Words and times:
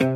Du 0.00 0.06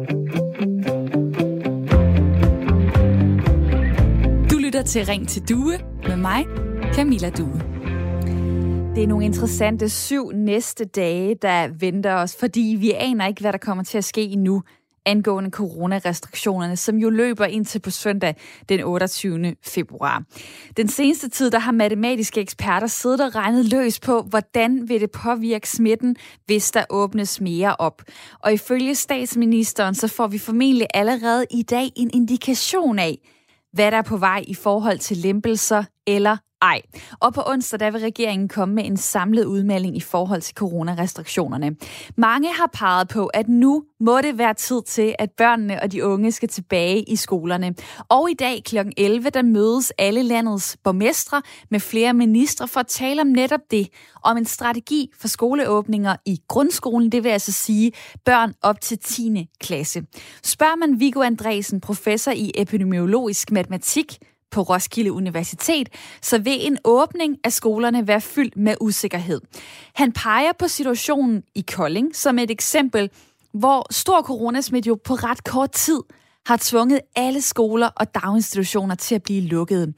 lytter 4.59 4.83
til 4.87 5.07
Ring 5.07 5.29
til 5.29 5.49
Due 5.49 5.79
med 6.09 6.17
mig, 6.17 6.45
Camilla 6.95 7.31
Due. 7.31 7.61
Det 8.95 9.03
er 9.03 9.07
nogle 9.07 9.25
interessante 9.25 9.89
syv 9.89 10.31
næste 10.31 10.85
dage, 10.85 11.35
der 11.43 11.69
venter 11.79 12.15
os, 12.15 12.37
fordi 12.41 12.77
vi 12.81 12.93
aner 12.93 13.27
ikke, 13.27 13.41
hvad 13.41 13.53
der 13.53 13.59
kommer 13.59 13.85
til 13.85 13.99
at 13.99 14.05
ske 14.05 14.37
nu 14.37 14.63
angående 15.07 15.51
coronarestriktionerne, 15.51 16.77
som 16.77 16.97
jo 16.97 17.11
løber 17.11 17.45
indtil 17.45 17.79
på 17.79 17.91
søndag 17.91 18.37
den 18.69 18.85
28. 18.85 19.55
februar. 19.63 20.23
Den 20.77 20.89
seneste 20.89 21.29
tid, 21.29 21.51
der 21.51 21.59
har 21.59 21.73
matematiske 21.73 22.41
eksperter 22.41 22.87
siddet 22.87 23.21
og 23.21 23.35
regnet 23.35 23.65
løs 23.73 24.01
på, 24.01 24.23
hvordan 24.23 24.89
vil 24.89 25.01
det 25.01 25.11
påvirke 25.11 25.71
smitten, 25.71 26.17
hvis 26.47 26.71
der 26.71 26.85
åbnes 26.91 27.41
mere 27.41 27.77
op. 27.77 28.03
Og 28.41 28.53
ifølge 28.53 28.95
statsministeren, 28.95 29.95
så 29.95 30.09
får 30.09 30.27
vi 30.27 30.39
formentlig 30.39 30.87
allerede 30.95 31.47
i 31.51 31.63
dag 31.63 31.91
en 31.97 32.11
indikation 32.15 32.99
af, 32.99 33.19
hvad 33.73 33.91
der 33.91 33.97
er 33.97 34.03
på 34.03 34.17
vej 34.17 34.45
i 34.49 34.55
forhold 34.55 34.99
til 34.99 35.17
lempelser 35.17 35.85
eller 36.07 36.37
ej. 36.63 36.81
Og 37.21 37.35
på 37.35 37.43
onsdag 37.47 37.81
der 37.81 37.91
vil 37.91 38.01
regeringen 38.01 38.49
komme 38.49 38.75
med 38.75 38.85
en 38.85 38.97
samlet 38.97 39.45
udmelding 39.45 39.97
i 39.97 40.01
forhold 40.01 40.41
til 40.41 40.55
coronarestriktionerne. 40.55 41.77
Mange 42.17 42.55
har 42.55 42.71
peget 42.73 43.09
på, 43.09 43.27
at 43.27 43.49
nu 43.49 43.85
må 44.01 44.21
det 44.21 44.39
være 44.39 44.55
tid 44.55 44.83
til, 44.83 45.15
at 45.19 45.31
børnene 45.31 45.83
og 45.83 45.93
de 45.93 46.05
unge 46.05 46.33
skal 46.33 46.49
tilbage 46.49 47.03
i 47.03 47.17
skolerne. 47.17 47.75
Og 48.09 48.31
i 48.31 48.35
dag 48.35 48.63
kl. 48.65 48.77
11, 48.97 49.31
der 49.31 49.43
mødes 49.43 49.93
alle 49.99 50.23
landets 50.23 50.77
borgmestre 50.85 51.43
med 51.71 51.81
flere 51.81 52.15
ministre 52.15 52.69
for 52.69 52.81
at 52.81 52.87
tale 52.87 53.21
om 53.21 53.27
netop 53.27 53.61
det. 53.71 53.89
Om 54.23 54.37
en 54.37 54.45
strategi 54.45 55.11
for 55.21 55.29
skoleåbninger 55.29 56.17
i 56.27 56.39
grundskolen, 56.49 57.13
det 57.13 57.25
vil 57.25 57.31
altså 57.31 57.53
sige 57.53 57.93
børn 58.25 58.55
op 58.63 58.81
til 58.81 58.99
10. 58.99 59.49
klasse. 59.61 60.03
Spørger 60.43 60.77
man 60.77 61.01
Viggo 61.01 61.23
Andresen, 61.23 61.81
professor 61.81 62.31
i 62.31 62.53
epidemiologisk 62.55 63.51
matematik, 63.51 64.19
på 64.51 64.63
Roskilde 64.63 65.13
Universitet, 65.13 65.89
så 66.23 66.39
vil 66.39 66.67
en 66.67 66.79
åbning 66.85 67.37
af 67.45 67.53
skolerne 67.53 68.09
være 68.09 68.21
fyldt 68.21 68.57
med 68.57 68.75
usikkerhed. 68.81 69.41
Han 69.95 70.13
peger 70.13 70.53
på 70.59 70.69
situationen 70.69 71.43
i 71.55 71.61
Kolding 71.61 72.17
som 72.17 72.39
et 72.39 72.51
eksempel, 72.51 73.11
hvor 73.53 73.93
stor 73.93 74.23
coronasmitte 74.23 74.89
jo 74.89 74.99
på 75.05 75.15
ret 75.15 75.45
kort 75.45 75.73
tid 75.73 76.01
har 76.47 76.59
tvunget 76.63 77.01
alle 77.17 77.41
skoler 77.41 77.87
og 77.97 78.15
daginstitutioner 78.15 78.95
til 78.95 79.15
at 79.15 79.23
blive 79.23 79.41
lukkede. 79.41 79.93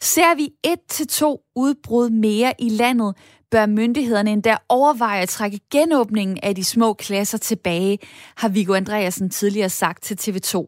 Ser 0.00 0.34
vi 0.34 0.50
et 0.64 0.80
til 0.88 1.06
to 1.06 1.40
udbrud 1.56 2.10
mere 2.10 2.52
i 2.58 2.68
landet, 2.68 3.16
bør 3.50 3.66
myndighederne 3.66 4.30
endda 4.30 4.56
overveje 4.68 5.22
at 5.22 5.28
trække 5.28 5.60
genåbningen 5.70 6.38
af 6.42 6.54
de 6.54 6.64
små 6.64 6.92
klasser 6.92 7.38
tilbage, 7.38 7.98
har 8.36 8.48
Viggo 8.48 8.74
Andreasen 8.74 9.30
tidligere 9.30 9.68
sagt 9.68 10.02
til 10.02 10.14
TV2. 10.20 10.66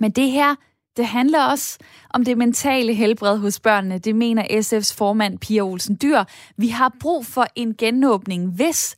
Men 0.00 0.10
det 0.10 0.30
her 0.30 0.54
det 0.96 1.06
handler 1.06 1.44
også 1.44 1.78
om 2.10 2.24
det 2.24 2.38
mentale 2.38 2.94
helbred 2.94 3.38
hos 3.38 3.60
børnene. 3.60 3.98
Det 3.98 4.16
mener 4.16 4.42
SF's 4.42 4.94
formand 4.96 5.38
Pia 5.38 5.62
Olsen 5.62 5.98
Dyr. 6.02 6.24
Vi 6.56 6.68
har 6.68 6.94
brug 7.00 7.26
for 7.26 7.46
en 7.54 7.74
genåbning, 7.74 8.50
hvis 8.50 8.96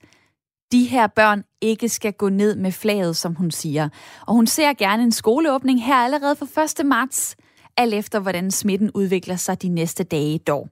de 0.72 0.84
her 0.84 1.06
børn 1.06 1.44
ikke 1.60 1.88
skal 1.88 2.12
gå 2.12 2.28
ned 2.28 2.56
med 2.56 2.72
flaget, 2.72 3.16
som 3.16 3.34
hun 3.34 3.50
siger. 3.50 3.88
Og 4.26 4.34
hun 4.34 4.46
ser 4.46 4.72
gerne 4.72 5.02
en 5.02 5.12
skoleåbning 5.12 5.84
her 5.84 5.94
allerede 5.94 6.36
for 6.36 6.80
1. 6.80 6.86
marts, 6.86 7.36
alt 7.76 7.94
efter 7.94 8.20
hvordan 8.20 8.50
smitten 8.50 8.90
udvikler 8.94 9.36
sig 9.36 9.62
de 9.62 9.68
næste 9.68 10.04
dage 10.04 10.38
dog. 10.38 10.68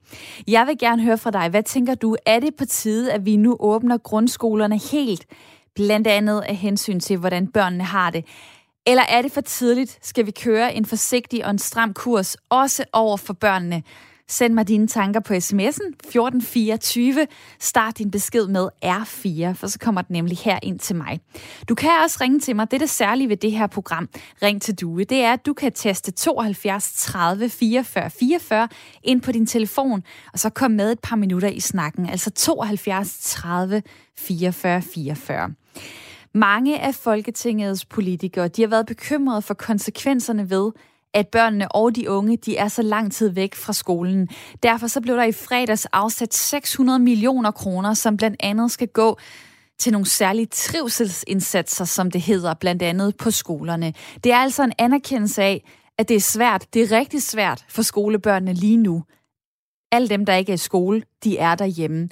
Jeg 0.48 0.66
vil 0.66 0.78
gerne 0.78 1.02
høre 1.02 1.18
fra 1.18 1.30
dig, 1.30 1.48
hvad 1.48 1.62
tænker 1.62 1.94
du, 1.94 2.16
er 2.26 2.40
det 2.40 2.54
på 2.54 2.64
tide, 2.64 3.12
at 3.12 3.26
vi 3.26 3.36
nu 3.36 3.56
åbner 3.60 3.98
grundskolerne 3.98 4.78
helt, 4.78 5.26
blandt 5.74 6.06
andet 6.06 6.40
af 6.40 6.56
hensyn 6.56 7.00
til, 7.00 7.16
hvordan 7.16 7.46
børnene 7.46 7.84
har 7.84 8.10
det? 8.10 8.24
Eller 8.86 9.02
er 9.08 9.22
det 9.22 9.32
for 9.32 9.40
tidligt? 9.40 9.98
Skal 10.02 10.26
vi 10.26 10.30
køre 10.30 10.74
en 10.74 10.84
forsigtig 10.84 11.44
og 11.44 11.50
en 11.50 11.58
stram 11.58 11.94
kurs, 11.94 12.36
også 12.50 12.84
over 12.92 13.16
for 13.16 13.32
børnene? 13.32 13.82
Send 14.28 14.54
mig 14.54 14.68
dine 14.68 14.86
tanker 14.86 15.20
på 15.20 15.34
sms'en 15.34 15.88
1424. 15.88 17.26
Start 17.60 17.98
din 17.98 18.10
besked 18.10 18.46
med 18.46 18.68
R4, 18.84 19.52
for 19.52 19.66
så 19.66 19.78
kommer 19.78 20.02
den 20.02 20.12
nemlig 20.12 20.38
her 20.38 20.58
ind 20.62 20.78
til 20.78 20.96
mig. 20.96 21.20
Du 21.68 21.74
kan 21.74 21.90
også 22.04 22.18
ringe 22.20 22.40
til 22.40 22.56
mig. 22.56 22.70
Det 22.70 22.76
er 22.76 22.78
det 22.78 22.90
særlige 22.90 23.28
ved 23.28 23.36
det 23.36 23.52
her 23.52 23.66
program, 23.66 24.08
Ring 24.42 24.62
til 24.62 24.74
Due. 24.74 25.04
Det 25.04 25.18
er, 25.18 25.32
at 25.32 25.46
du 25.46 25.52
kan 25.52 25.72
teste 25.72 26.10
72 26.10 26.92
30 26.96 27.48
44 27.48 28.10
44 28.10 28.68
ind 29.02 29.22
på 29.22 29.32
din 29.32 29.46
telefon, 29.46 30.02
og 30.32 30.38
så 30.38 30.50
komme 30.50 30.76
med 30.76 30.92
et 30.92 31.00
par 31.00 31.16
minutter 31.16 31.48
i 31.48 31.60
snakken. 31.60 32.08
Altså 32.08 32.30
72 32.30 33.18
30 33.22 33.82
44 34.18 34.82
44. 34.82 35.54
Mange 36.34 36.80
af 36.80 36.94
Folketingets 36.94 37.84
politikere 37.84 38.48
de 38.48 38.62
har 38.62 38.68
været 38.68 38.86
bekymrede 38.86 39.42
for 39.42 39.54
konsekvenserne 39.54 40.50
ved, 40.50 40.72
at 41.14 41.28
børnene 41.28 41.72
og 41.72 41.96
de 41.96 42.10
unge 42.10 42.36
de 42.36 42.56
er 42.56 42.68
så 42.68 42.82
lang 42.82 43.12
tid 43.12 43.28
væk 43.28 43.54
fra 43.54 43.72
skolen. 43.72 44.28
Derfor 44.62 44.86
så 44.86 45.00
blev 45.00 45.16
der 45.16 45.24
i 45.24 45.32
fredags 45.32 45.86
afsat 45.86 46.34
600 46.34 46.98
millioner 46.98 47.50
kroner, 47.50 47.94
som 47.94 48.16
blandt 48.16 48.36
andet 48.40 48.70
skal 48.70 48.88
gå 48.88 49.18
til 49.78 49.92
nogle 49.92 50.06
særlige 50.06 50.46
trivselsindsatser, 50.46 51.84
som 51.84 52.10
det 52.10 52.20
hedder, 52.20 52.54
blandt 52.54 52.82
andet 52.82 53.16
på 53.16 53.30
skolerne. 53.30 53.94
Det 54.24 54.32
er 54.32 54.36
altså 54.36 54.62
en 54.64 54.72
anerkendelse 54.78 55.42
af, 55.42 55.64
at 55.98 56.08
det 56.08 56.16
er 56.16 56.20
svært, 56.20 56.66
det 56.74 56.82
er 56.82 56.98
rigtig 56.98 57.22
svært 57.22 57.64
for 57.68 57.82
skolebørnene 57.82 58.52
lige 58.52 58.76
nu. 58.76 59.04
Alle 59.92 60.08
dem, 60.08 60.26
der 60.26 60.34
ikke 60.34 60.52
er 60.52 60.54
i 60.54 60.58
skole, 60.58 61.02
de 61.24 61.38
er 61.38 61.54
derhjemme. 61.54 62.08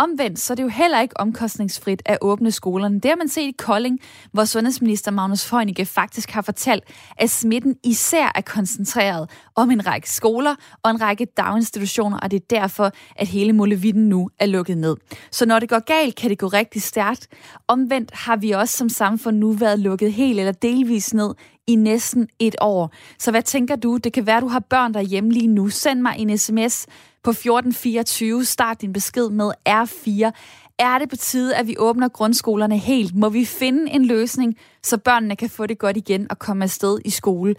Omvendt 0.00 0.38
så 0.38 0.52
er 0.52 0.54
det 0.54 0.62
jo 0.62 0.68
heller 0.68 1.00
ikke 1.00 1.20
omkostningsfrit 1.20 2.02
at 2.06 2.18
åbne 2.20 2.50
skolerne. 2.50 3.00
Det 3.00 3.04
har 3.04 3.16
man 3.16 3.28
set 3.28 3.42
i 3.42 3.54
Kolding, 3.58 4.00
hvor 4.32 4.44
sundhedsminister 4.44 5.10
Magnus 5.10 5.50
Heunicke 5.50 5.86
faktisk 5.86 6.30
har 6.30 6.42
fortalt, 6.42 6.84
at 7.16 7.30
smitten 7.30 7.76
især 7.84 8.32
er 8.34 8.40
koncentreret 8.40 9.30
om 9.58 9.70
en 9.70 9.86
række 9.86 10.10
skoler 10.10 10.54
og 10.82 10.90
en 10.90 11.00
række 11.00 11.24
daginstitutioner, 11.36 12.18
og 12.18 12.30
det 12.30 12.36
er 12.36 12.60
derfor, 12.60 12.90
at 13.16 13.26
hele 13.26 13.52
Molevitten 13.52 14.08
nu 14.08 14.30
er 14.38 14.46
lukket 14.46 14.78
ned. 14.78 14.96
Så 15.30 15.46
når 15.46 15.58
det 15.58 15.68
går 15.68 15.78
galt, 15.78 16.16
kan 16.16 16.30
det 16.30 16.38
gå 16.38 16.46
rigtig 16.46 16.82
stærkt. 16.82 17.28
Omvendt 17.68 18.10
har 18.14 18.36
vi 18.36 18.50
også 18.50 18.76
som 18.76 18.88
samfund 18.88 19.38
nu 19.38 19.52
været 19.52 19.78
lukket 19.78 20.12
helt 20.12 20.38
eller 20.38 20.52
delvis 20.52 21.14
ned 21.14 21.34
i 21.66 21.76
næsten 21.76 22.28
et 22.38 22.56
år. 22.60 22.92
Så 23.18 23.30
hvad 23.30 23.42
tænker 23.42 23.76
du? 23.76 23.96
Det 23.96 24.12
kan 24.12 24.26
være, 24.26 24.36
at 24.36 24.42
du 24.42 24.48
har 24.48 24.60
børn 24.60 24.94
derhjemme 24.94 25.30
lige 25.32 25.46
nu. 25.46 25.68
Send 25.68 26.00
mig 26.00 26.14
en 26.18 26.38
sms 26.38 26.86
på 27.22 27.30
1424. 27.30 28.44
Start 28.44 28.80
din 28.80 28.92
besked 28.92 29.30
med 29.30 29.50
R4. 29.68 30.30
Er 30.78 30.98
det 30.98 31.08
på 31.08 31.16
tide, 31.16 31.56
at 31.56 31.66
vi 31.66 31.74
åbner 31.78 32.08
grundskolerne 32.08 32.78
helt? 32.78 33.14
Må 33.14 33.28
vi 33.28 33.44
finde 33.44 33.90
en 33.90 34.04
løsning, 34.04 34.56
så 34.82 34.98
børnene 34.98 35.36
kan 35.36 35.50
få 35.50 35.66
det 35.66 35.78
godt 35.78 35.96
igen 35.96 36.26
og 36.30 36.38
komme 36.38 36.64
afsted 36.64 36.98
i 37.04 37.10
skole? 37.10 37.54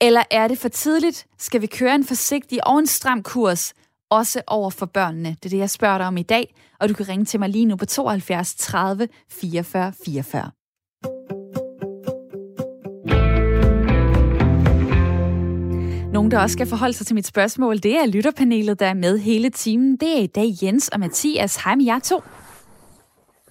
Eller 0.00 0.22
er 0.30 0.48
det 0.48 0.58
for 0.58 0.68
tidligt? 0.68 1.26
Skal 1.38 1.60
vi 1.60 1.66
køre 1.66 1.94
en 1.94 2.04
forsigtig 2.04 2.66
og 2.66 2.78
en 2.78 2.86
stram 2.86 3.22
kurs, 3.22 3.74
også 4.10 4.42
over 4.46 4.70
for 4.70 4.86
børnene? 4.86 5.28
Det 5.28 5.44
er 5.44 5.50
det, 5.50 5.58
jeg 5.58 5.70
spørger 5.70 5.98
dig 5.98 6.06
om 6.06 6.16
i 6.16 6.22
dag, 6.22 6.54
og 6.80 6.88
du 6.88 6.94
kan 6.94 7.08
ringe 7.08 7.24
til 7.24 7.40
mig 7.40 7.48
lige 7.48 7.66
nu 7.66 7.76
på 7.76 7.86
72 7.86 8.54
30 8.54 9.08
44 9.30 9.92
44. 10.04 10.50
Nogen, 16.12 16.30
der 16.30 16.38
også 16.38 16.52
skal 16.52 16.66
forholde 16.66 16.94
sig 16.94 17.06
til 17.06 17.14
mit 17.14 17.26
spørgsmål, 17.26 17.78
det 17.78 17.96
er 17.96 18.06
lytterpanelet, 18.06 18.80
der 18.80 18.86
er 18.86 18.94
med 18.94 19.18
hele 19.18 19.50
timen. 19.50 19.96
Det 19.96 20.18
er 20.18 20.22
i 20.22 20.26
dag 20.26 20.52
Jens 20.62 20.88
og 20.88 21.00
Mathias. 21.00 21.56
Hej 21.56 21.74
med 21.74 21.84
jer 21.84 21.98
to. 21.98 22.22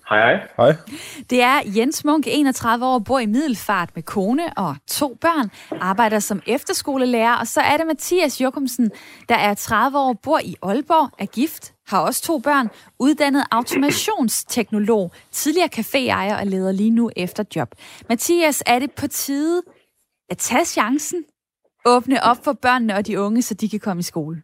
Hej, 0.10 0.20
hej. 0.20 0.48
Hej. 0.58 0.76
Det 1.30 1.42
er 1.42 1.62
Jens 1.76 2.06
Munk, 2.06 2.28
31 2.28 2.86
år, 2.86 3.00
bor 3.00 3.20
i 3.20 3.26
Middelfart 3.26 3.96
med 3.96 4.04
kone 4.04 4.58
og 4.58 4.76
to 4.88 5.18
børn, 5.22 5.52
arbejder 5.82 6.20
som 6.20 6.42
efterskolelærer, 6.48 7.36
og 7.36 7.48
så 7.48 7.62
er 7.62 7.78
det 7.78 7.88
Mathias 7.88 8.42
Jokumsen, 8.42 8.92
der 9.30 9.36
er 9.36 9.54
30 9.54 9.98
år, 9.98 10.14
bor 10.14 10.40
i 10.44 10.56
Aalborg, 10.62 11.10
er 11.20 11.26
gift, 11.26 11.74
har 11.88 12.02
også 12.02 12.24
to 12.24 12.40
børn, 12.40 12.70
uddannet 13.00 13.44
automationsteknolog, 13.52 15.12
tidligere 15.32 15.70
caféejer 15.76 16.40
og 16.40 16.46
leder 16.48 16.72
lige 16.72 16.92
nu 16.92 17.12
efter 17.16 17.44
job. 17.56 17.76
Mathias, 18.10 18.64
er 18.66 18.80
det 18.80 18.92
på 18.92 19.08
tide 19.08 19.62
at 20.30 20.38
tage 20.38 20.66
chancen 20.66 21.24
åbne 21.86 22.24
op 22.24 22.44
for 22.44 22.54
børnene 22.54 22.96
og 22.96 23.08
de 23.08 23.20
unge, 23.22 23.42
så 23.42 23.54
de 23.54 23.70
kan 23.70 23.80
komme 23.80 24.00
i 24.00 24.04
skole? 24.04 24.44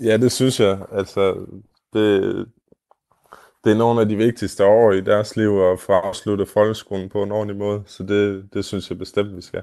Ja, 0.00 0.16
det 0.16 0.32
synes 0.32 0.60
jeg. 0.60 0.78
Altså, 0.92 1.46
det, 1.92 2.46
det 3.64 3.72
er 3.72 3.76
nogle 3.76 4.00
af 4.00 4.08
de 4.08 4.16
vigtigste 4.16 4.64
år 4.64 4.92
i 4.92 5.00
deres 5.00 5.36
liv 5.36 5.60
at 5.72 5.80
få 5.80 5.92
afsluttet 5.92 6.48
folkeskolen 6.48 7.08
på 7.08 7.22
en 7.22 7.32
ordentlig 7.32 7.56
måde, 7.56 7.82
så 7.86 8.02
det, 8.02 8.44
det 8.54 8.64
synes 8.64 8.90
jeg 8.90 8.98
bestemt, 8.98 9.36
vi 9.36 9.42
skal. 9.42 9.62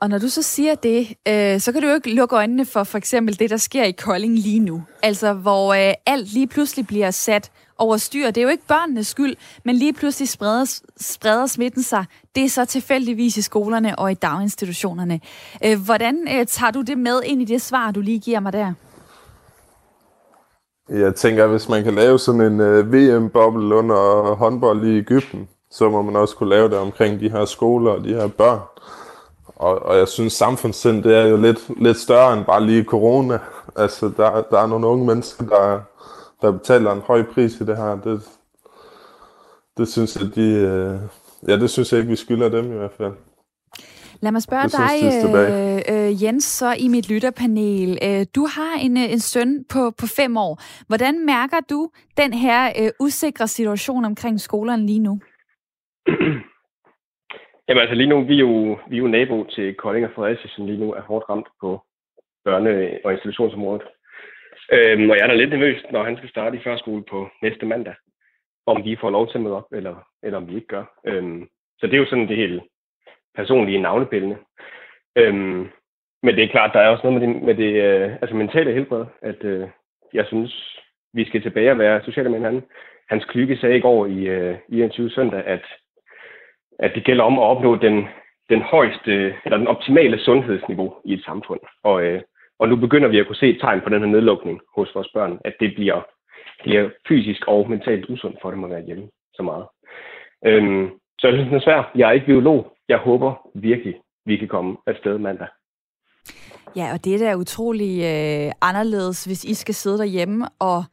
Og 0.00 0.10
når 0.10 0.18
du 0.18 0.28
så 0.28 0.42
siger 0.42 0.74
det, 0.74 1.08
øh, 1.28 1.60
så 1.60 1.72
kan 1.72 1.82
du 1.82 1.88
jo 1.88 1.94
ikke 1.94 2.14
lukke 2.14 2.36
øjnene 2.36 2.66
for 2.66 2.84
for 2.84 2.98
eksempel 2.98 3.38
det, 3.38 3.50
der 3.50 3.56
sker 3.56 3.84
i 3.84 3.90
Kolding 3.90 4.38
lige 4.38 4.60
nu. 4.60 4.82
Altså, 5.02 5.32
hvor 5.32 5.74
øh, 5.74 5.94
alt 6.06 6.32
lige 6.32 6.46
pludselig 6.46 6.86
bliver 6.86 7.10
sat 7.10 7.50
over 7.78 7.96
styr. 7.96 8.26
Det 8.26 8.36
er 8.36 8.42
jo 8.42 8.48
ikke 8.48 8.66
børnenes 8.68 9.06
skyld, 9.06 9.36
men 9.64 9.76
lige 9.76 9.92
pludselig 9.92 10.28
spreder, 10.28 10.80
spreder 11.00 11.46
smitten 11.46 11.82
sig. 11.82 12.04
Det 12.34 12.44
er 12.44 12.48
så 12.48 12.64
tilfældigvis 12.64 13.36
i 13.36 13.42
skolerne 13.42 13.98
og 13.98 14.10
i 14.10 14.14
daginstitutionerne. 14.14 15.20
Øh, 15.64 15.84
hvordan 15.84 16.28
øh, 16.30 16.46
tager 16.46 16.70
du 16.70 16.80
det 16.80 16.98
med 16.98 17.20
ind 17.24 17.42
i 17.42 17.44
det 17.44 17.62
svar, 17.62 17.90
du 17.90 18.00
lige 18.00 18.18
giver 18.18 18.40
mig 18.40 18.52
der? 18.52 18.72
Jeg 20.88 21.14
tænker, 21.14 21.44
at 21.44 21.50
hvis 21.50 21.68
man 21.68 21.84
kan 21.84 21.94
lave 21.94 22.18
sådan 22.18 22.40
en 22.40 22.60
øh, 22.60 22.86
uh, 22.86 22.92
VM-boble 22.92 23.74
under 23.74 24.34
håndbold 24.34 24.86
i 24.86 24.98
Ægypten, 24.98 25.48
så 25.70 25.90
må 25.90 26.02
man 26.02 26.16
også 26.16 26.36
kunne 26.36 26.48
lave 26.48 26.68
det 26.68 26.78
omkring 26.78 27.20
de 27.20 27.30
her 27.30 27.44
skoler 27.44 27.90
og 27.90 28.04
de 28.04 28.14
her 28.14 28.28
børn. 28.28 28.60
Og, 29.46 29.82
og 29.82 29.98
jeg 29.98 30.08
synes, 30.08 30.32
samfundssind, 30.32 31.02
det 31.02 31.16
er 31.16 31.26
jo 31.26 31.36
lidt, 31.36 31.82
lidt 31.82 31.96
større 31.96 32.36
end 32.36 32.44
bare 32.44 32.66
lige 32.66 32.84
corona. 32.84 33.38
Altså, 33.76 34.12
der, 34.16 34.42
der 34.50 34.58
er 34.58 34.66
nogle 34.66 34.86
unge 34.86 35.06
mennesker, 35.06 35.44
der, 35.44 35.80
der 36.42 36.52
betaler 36.52 36.92
en 36.92 37.00
høj 37.00 37.22
pris 37.22 37.60
i 37.60 37.64
det 37.64 37.76
her. 37.76 37.96
Det, 38.04 38.22
det 39.76 39.88
synes 39.88 40.16
jeg, 40.16 40.34
de, 40.34 40.50
øh, 40.50 40.98
ja, 41.48 41.56
det 41.56 41.70
synes 41.70 41.92
jeg 41.92 42.00
ikke, 42.00 42.10
vi 42.10 42.16
skylder 42.16 42.48
dem 42.48 42.72
i 42.72 42.76
hvert 42.76 42.92
fald. 42.96 43.12
Lad 44.24 44.32
mig 44.32 44.42
spørge 44.48 44.68
dig, 44.80 44.94
øh, 45.06 45.80
øh, 45.92 46.22
Jens, 46.22 46.44
så 46.44 46.68
i 46.84 46.88
mit 46.94 47.06
lytterpanel. 47.12 47.90
Øh, 48.06 48.22
du 48.36 48.42
har 48.56 48.74
en, 48.86 48.94
øh, 49.02 49.12
en 49.14 49.22
søn 49.32 49.50
på, 49.72 49.82
på 50.00 50.06
fem 50.18 50.32
år. 50.46 50.52
Hvordan 50.88 51.14
mærker 51.32 51.60
du 51.72 51.80
den 52.22 52.32
her 52.44 52.60
øh, 52.80 52.90
usikre 53.06 53.48
situation 53.48 54.04
omkring 54.04 54.40
skolerne 54.40 54.86
lige 54.86 55.04
nu? 55.08 55.14
Jamen 57.66 57.82
altså 57.84 57.94
lige 57.94 58.12
nu, 58.12 58.18
vi 58.30 58.34
er 58.34 58.44
jo, 58.48 58.78
vi 58.90 58.96
er 58.96 59.02
jo 59.04 59.14
nabo 59.16 59.36
til 59.54 59.74
Kolding 59.74 60.06
og 60.06 60.12
Fredericia, 60.14 60.48
som 60.50 60.66
lige 60.66 60.82
nu 60.84 60.88
er 60.92 61.02
hårdt 61.02 61.28
ramt 61.30 61.48
på 61.60 61.68
børne- 62.48 63.00
og 63.04 63.12
institutionsområdet. 63.12 63.84
Øhm, 64.76 65.10
og 65.10 65.16
jeg 65.16 65.24
er 65.24 65.30
da 65.30 65.34
lidt 65.34 65.50
nervøs, 65.50 65.80
når 65.92 66.04
han 66.04 66.16
skal 66.16 66.30
starte 66.30 66.56
i 66.56 66.64
førskole 66.64 67.04
på 67.10 67.28
næste 67.42 67.66
mandag, 67.66 67.94
om 68.66 68.84
vi 68.84 68.96
får 69.00 69.10
lov 69.10 69.24
til 69.28 69.38
at 69.38 69.44
møde 69.44 69.56
op, 69.56 69.68
eller, 69.72 69.96
eller 70.22 70.38
om 70.38 70.48
vi 70.48 70.54
ikke 70.54 70.72
gør. 70.76 70.84
Øhm, 71.06 71.48
så 71.78 71.86
det 71.86 71.94
er 71.94 72.02
jo 72.04 72.10
sådan 72.10 72.28
det 72.28 72.36
helt 72.36 72.62
personlige 73.36 73.82
navnepillende. 73.82 74.36
Øhm, 75.16 75.68
men 76.22 76.36
det 76.36 76.44
er 76.44 76.48
klart, 76.48 76.70
der 76.74 76.80
er 76.80 76.88
også 76.88 77.06
noget 77.06 77.20
med 77.20 77.28
det, 77.28 77.42
med 77.42 77.54
det 77.54 77.82
øh, 77.82 78.12
altså 78.22 78.36
mentale 78.36 78.72
helbred, 78.72 79.04
at 79.22 79.44
øh, 79.44 79.68
jeg 80.12 80.26
synes, 80.26 80.80
vi 81.12 81.24
skal 81.24 81.42
tilbage 81.42 81.70
og 81.70 81.78
være 81.78 82.02
sociale 82.04 82.28
med 82.28 82.38
hinanden. 82.38 82.64
Hans 83.08 83.24
Klyge 83.24 83.56
sagde 83.56 83.76
i 83.76 83.80
går 83.80 84.06
i, 84.06 84.28
øh, 84.28 84.56
i 84.68 84.82
21 84.82 85.10
søndag, 85.10 85.44
at 85.46 85.64
at 86.78 86.94
det 86.94 87.04
gælder 87.04 87.24
om 87.24 87.38
at 87.38 87.44
opnå 87.44 87.76
den, 87.76 88.08
den 88.50 88.62
højeste, 88.62 89.34
eller 89.44 89.56
den 89.56 89.66
optimale 89.66 90.18
sundhedsniveau 90.18 90.94
i 91.04 91.12
et 91.12 91.24
samfund. 91.24 91.60
Og, 91.82 92.02
øh, 92.02 92.22
og 92.58 92.68
nu 92.68 92.76
begynder 92.76 93.08
vi 93.08 93.18
at 93.18 93.26
kunne 93.26 93.36
se 93.36 93.50
et 93.50 93.60
tegn 93.60 93.80
på 93.80 93.88
den 93.88 94.00
her 94.00 94.08
nedlukning 94.08 94.60
hos 94.76 94.94
vores 94.94 95.08
børn, 95.14 95.38
at 95.44 95.54
det 95.60 95.74
bliver, 95.74 96.02
bliver 96.62 96.90
fysisk 97.08 97.48
og 97.48 97.70
mentalt 97.70 98.10
usundt 98.10 98.38
for 98.42 98.50
dem 98.50 98.64
at 98.64 98.70
være 98.70 98.84
hjemme 98.86 99.08
så 99.34 99.42
meget. 99.42 99.66
Øhm, 100.46 100.90
så 101.18 101.28
jeg 101.28 101.36
synes, 101.36 101.48
det 101.48 101.56
er 101.56 101.60
svært. 101.60 101.84
Jeg 101.94 102.08
er 102.08 102.12
ikke 102.12 102.26
biolog. 102.26 102.73
Jeg 102.88 102.98
håber 102.98 103.48
virkelig, 103.54 103.94
vi 104.26 104.36
kan 104.36 104.48
komme 104.48 104.76
afsted 104.86 105.18
mandag. 105.18 105.48
Ja, 106.76 106.92
og 106.92 107.04
det 107.04 107.14
er 107.14 107.18
da 107.18 107.36
utrolig 107.36 108.02
øh, 108.02 108.52
anderledes, 108.60 109.24
hvis 109.24 109.44
I 109.44 109.54
skal 109.54 109.74
sidde 109.74 109.98
derhjemme 109.98 110.48
og 110.58 110.84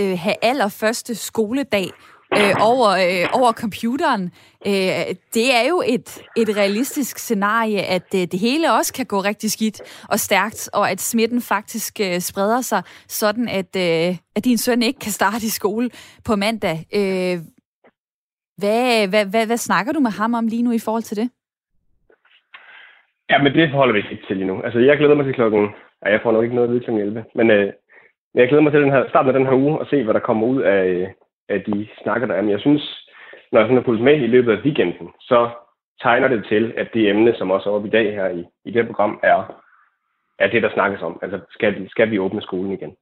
øh, 0.00 0.18
have 0.18 0.34
allerførste 0.42 1.14
skoledag 1.14 1.90
øh, 2.38 2.54
over, 2.60 2.88
øh, 2.88 3.28
over 3.32 3.52
computeren. 3.52 4.22
Øh, 4.66 4.72
det 5.34 5.54
er 5.54 5.68
jo 5.68 5.82
et, 5.86 6.22
et 6.36 6.56
realistisk 6.56 7.18
scenarie, 7.18 7.82
at 7.82 8.14
øh, 8.14 8.20
det 8.20 8.38
hele 8.38 8.72
også 8.72 8.92
kan 8.92 9.06
gå 9.06 9.20
rigtig 9.20 9.50
skidt 9.50 9.80
og 10.08 10.20
stærkt, 10.20 10.70
og 10.72 10.90
at 10.90 11.00
smitten 11.00 11.42
faktisk 11.42 12.00
øh, 12.00 12.20
spreder 12.20 12.60
sig, 12.60 12.82
sådan 13.08 13.48
at, 13.48 13.76
øh, 13.76 14.16
at 14.36 14.44
din 14.44 14.58
søn 14.58 14.82
ikke 14.82 14.98
kan 14.98 15.12
starte 15.12 15.46
i 15.46 15.48
skole 15.48 15.90
på 16.24 16.36
mandag. 16.36 16.86
Øh, 16.94 17.38
hvad, 18.58 19.08
hvad, 19.08 19.24
hvad, 19.30 19.46
hvad 19.46 19.56
snakker 19.56 19.92
du 19.92 20.00
med 20.00 20.10
ham 20.10 20.34
om 20.34 20.46
lige 20.46 20.62
nu 20.62 20.72
i 20.72 20.84
forhold 20.84 21.02
til 21.02 21.16
det? 21.16 21.30
Ja, 23.30 23.42
men 23.42 23.52
det 23.54 23.70
forholder 23.70 23.94
vi 23.94 23.98
ikke 23.98 24.26
til 24.26 24.36
lige 24.36 24.46
nu. 24.46 24.62
Altså, 24.62 24.78
jeg 24.78 24.98
glæder 24.98 25.14
mig 25.14 25.24
til 25.24 25.34
klokken... 25.34 25.68
Ja, 26.04 26.10
jeg 26.10 26.20
får 26.22 26.32
nok 26.32 26.42
ikke 26.42 26.54
noget 26.54 26.68
at 26.68 26.74
vide 26.74 26.84
kl. 26.84 26.90
11, 26.90 27.24
men 27.34 27.50
øh, 27.50 27.72
jeg 28.34 28.48
glæder 28.48 28.62
mig 28.62 28.72
til 28.72 28.82
den 28.82 28.90
her, 28.90 29.08
starten 29.08 29.28
af 29.28 29.38
den 29.38 29.46
her 29.46 29.54
uge 29.54 29.78
og 29.78 29.86
se, 29.86 30.04
hvad 30.04 30.14
der 30.14 30.20
kommer 30.20 30.46
ud 30.46 30.62
af, 30.62 30.84
øh, 30.84 31.08
af 31.48 31.62
de 31.62 31.88
snakker, 32.02 32.26
der 32.26 32.34
er. 32.34 32.42
Men 32.42 32.50
jeg 32.50 32.60
synes, 32.60 33.10
når 33.52 33.60
jeg 33.60 33.66
sådan 33.66 33.76
har 33.76 33.84
fulgt 33.84 34.02
med 34.02 34.14
i 34.20 34.26
løbet 34.26 34.52
af 34.52 34.62
weekenden, 34.64 35.08
så 35.20 35.50
tegner 36.02 36.28
det 36.28 36.46
til, 36.48 36.74
at 36.76 36.88
det 36.94 37.10
emne, 37.10 37.34
som 37.34 37.50
også 37.50 37.70
er 37.70 37.74
oppe 37.74 37.88
i 37.88 37.90
dag 37.90 38.14
her 38.14 38.28
i, 38.28 38.44
i 38.64 38.70
det 38.70 38.86
program, 38.86 39.20
er, 39.22 39.62
er 40.38 40.48
det, 40.48 40.62
der 40.62 40.70
snakkes 40.72 41.02
om. 41.02 41.18
Altså, 41.22 41.40
skal, 41.50 41.90
skal 41.90 42.10
vi 42.10 42.18
åbne 42.18 42.42
skolen 42.42 42.72
igen? 42.72 42.96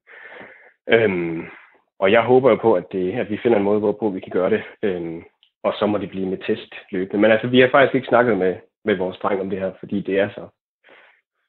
Øhm, 0.89 1.47
og 1.99 2.13
jeg 2.13 2.23
håber 2.23 2.51
jo 2.51 2.57
på, 2.57 2.75
at, 2.75 2.85
det, 2.93 3.13
at 3.13 3.31
vi 3.31 3.39
finder 3.43 3.59
en 3.59 3.65
måde, 3.65 3.81
hvorpå 3.81 4.11
vi 4.11 4.21
kan 4.21 4.33
gøre 4.33 4.51
det. 4.51 4.63
Øhm, 4.83 5.23
og 5.65 5.75
så 5.79 5.87
må 5.87 5.99
det 5.99 6.11
blive 6.11 6.27
med 6.27 6.39
test 6.47 6.75
løbende. 6.91 7.21
Men 7.23 7.31
altså, 7.31 7.47
vi 7.47 7.61
har 7.61 7.69
faktisk 7.69 7.95
ikke 7.95 8.09
snakket 8.09 8.37
med, 8.39 8.57
med 8.85 8.97
vores 8.97 9.19
dreng 9.19 9.41
om 9.41 9.51
det 9.51 9.59
her, 9.59 9.73
fordi 9.79 10.01
det 10.01 10.19
er 10.19 10.29
så, 10.29 10.49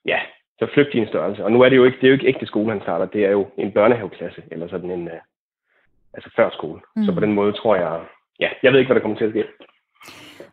ja, 0.06 0.20
så 0.60 0.68
flygtig 0.74 1.02
en 1.02 1.08
størrelse. 1.08 1.44
Og 1.44 1.52
nu 1.52 1.62
er 1.62 1.70
det 1.70 1.76
jo 1.76 1.84
ikke, 1.84 1.98
det 1.98 2.04
er 2.04 2.08
jo 2.08 2.14
ikke 2.14 2.28
ægte 2.28 2.46
skole, 2.46 2.72
han 2.72 2.82
starter. 2.82 3.06
Det 3.06 3.26
er 3.26 3.32
jo 3.32 3.48
en 3.58 3.72
børnehaveklasse, 3.72 4.44
eller 4.52 4.68
sådan 4.68 4.92
en, 4.92 5.08
uh, 5.08 5.20
altså 6.14 6.30
før 6.36 6.50
skole. 6.50 6.82
Mm. 6.96 7.06
Så 7.06 7.14
på 7.14 7.20
den 7.20 7.34
måde 7.34 7.54
tror 7.54 7.76
jeg, 7.76 8.06
ja, 8.40 8.50
jeg 8.64 8.72
ved 8.72 8.80
ikke, 8.80 8.88
hvad 8.90 8.96
der 8.96 9.02
kommer 9.02 9.18
til 9.18 9.26
at 9.26 9.32
ske. 9.32 9.46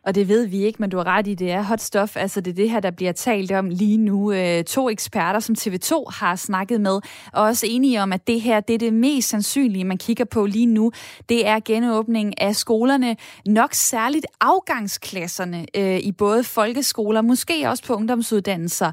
Og 0.05 0.15
det 0.15 0.27
ved 0.27 0.45
vi 0.45 0.63
ikke, 0.63 0.77
men 0.79 0.89
du 0.89 0.97
har 0.97 1.07
ret 1.07 1.27
i, 1.27 1.33
det 1.33 1.51
er 1.51 1.61
hot 1.61 1.81
stuff. 1.81 2.17
Altså 2.17 2.41
det 2.41 2.51
er 2.51 2.55
det 2.55 2.69
her, 2.69 2.79
der 2.79 2.91
bliver 2.91 3.11
talt 3.11 3.51
om 3.51 3.69
lige 3.69 3.97
nu. 3.97 4.31
Øh, 4.31 4.63
to 4.63 4.89
eksperter, 4.89 5.39
som 5.39 5.55
TV2 5.59 6.03
har 6.11 6.35
snakket 6.35 6.81
med, 6.81 6.99
og 7.33 7.43
også 7.43 7.65
enige 7.69 8.01
om, 8.01 8.13
at 8.13 8.27
det 8.27 8.41
her 8.41 8.59
det 8.59 8.73
er 8.73 8.77
det 8.77 8.93
mest 8.93 9.29
sandsynlige, 9.29 9.83
man 9.83 9.97
kigger 9.97 10.25
på 10.25 10.45
lige 10.45 10.65
nu. 10.65 10.91
Det 11.29 11.47
er 11.47 11.59
genåbning 11.65 12.41
af 12.41 12.55
skolerne, 12.55 13.15
nok 13.45 13.73
særligt 13.73 14.25
afgangsklasserne 14.41 15.65
øh, 15.75 15.99
i 15.99 16.11
både 16.11 16.43
folkeskoler, 16.43 17.21
måske 17.21 17.69
også 17.69 17.83
på 17.83 17.93
ungdomsuddannelser. 17.93 18.91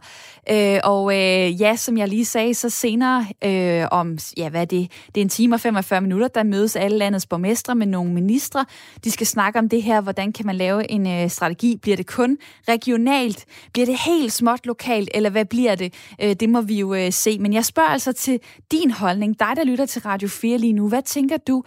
Øh, 0.50 0.80
og 0.84 1.12
øh, 1.12 1.60
ja, 1.60 1.76
som 1.76 1.98
jeg 1.98 2.08
lige 2.08 2.24
sagde, 2.24 2.54
så 2.54 2.70
senere 2.70 3.26
øh, 3.44 3.88
om, 3.90 4.18
ja 4.36 4.48
hvad 4.48 4.60
er 4.60 4.64
det, 4.64 4.90
det 5.06 5.20
er 5.20 5.22
en 5.24 5.28
time 5.28 5.56
og 5.56 5.60
45 5.60 6.00
minutter, 6.00 6.28
der 6.28 6.42
mødes 6.42 6.76
alle 6.76 6.98
landets 6.98 7.26
borgmestre 7.26 7.74
med 7.74 7.86
nogle 7.86 8.12
ministre. 8.12 8.66
De 9.04 9.10
skal 9.10 9.26
snakke 9.26 9.58
om 9.58 9.68
det 9.68 9.82
her, 9.82 10.00
hvordan 10.00 10.32
kan 10.32 10.46
man 10.46 10.56
lave 10.56 10.90
en 10.90 10.99
øh, 11.06 11.30
strategi? 11.30 11.76
Bliver 11.76 11.96
det 11.96 12.06
kun 12.06 12.38
regionalt? 12.68 13.44
Bliver 13.72 13.86
det 13.86 13.98
helt 14.06 14.32
småt 14.32 14.66
lokalt? 14.66 15.10
Eller 15.14 15.30
hvad 15.30 15.44
bliver 15.44 15.74
det? 15.74 15.94
Øh, 16.22 16.34
det 16.34 16.48
må 16.48 16.60
vi 16.60 16.78
jo 16.78 16.94
øh, 16.94 17.12
se. 17.12 17.38
Men 17.38 17.52
jeg 17.52 17.64
spørger 17.64 17.88
altså 17.88 18.12
til 18.12 18.40
din 18.72 18.90
holdning. 18.90 19.38
Dig, 19.38 19.52
der 19.56 19.64
lytter 19.64 19.86
til 19.86 20.02
Radio 20.02 20.28
4 20.28 20.58
lige 20.58 20.72
nu. 20.72 20.88
Hvad 20.88 21.02
tænker 21.02 21.36
du? 21.36 21.64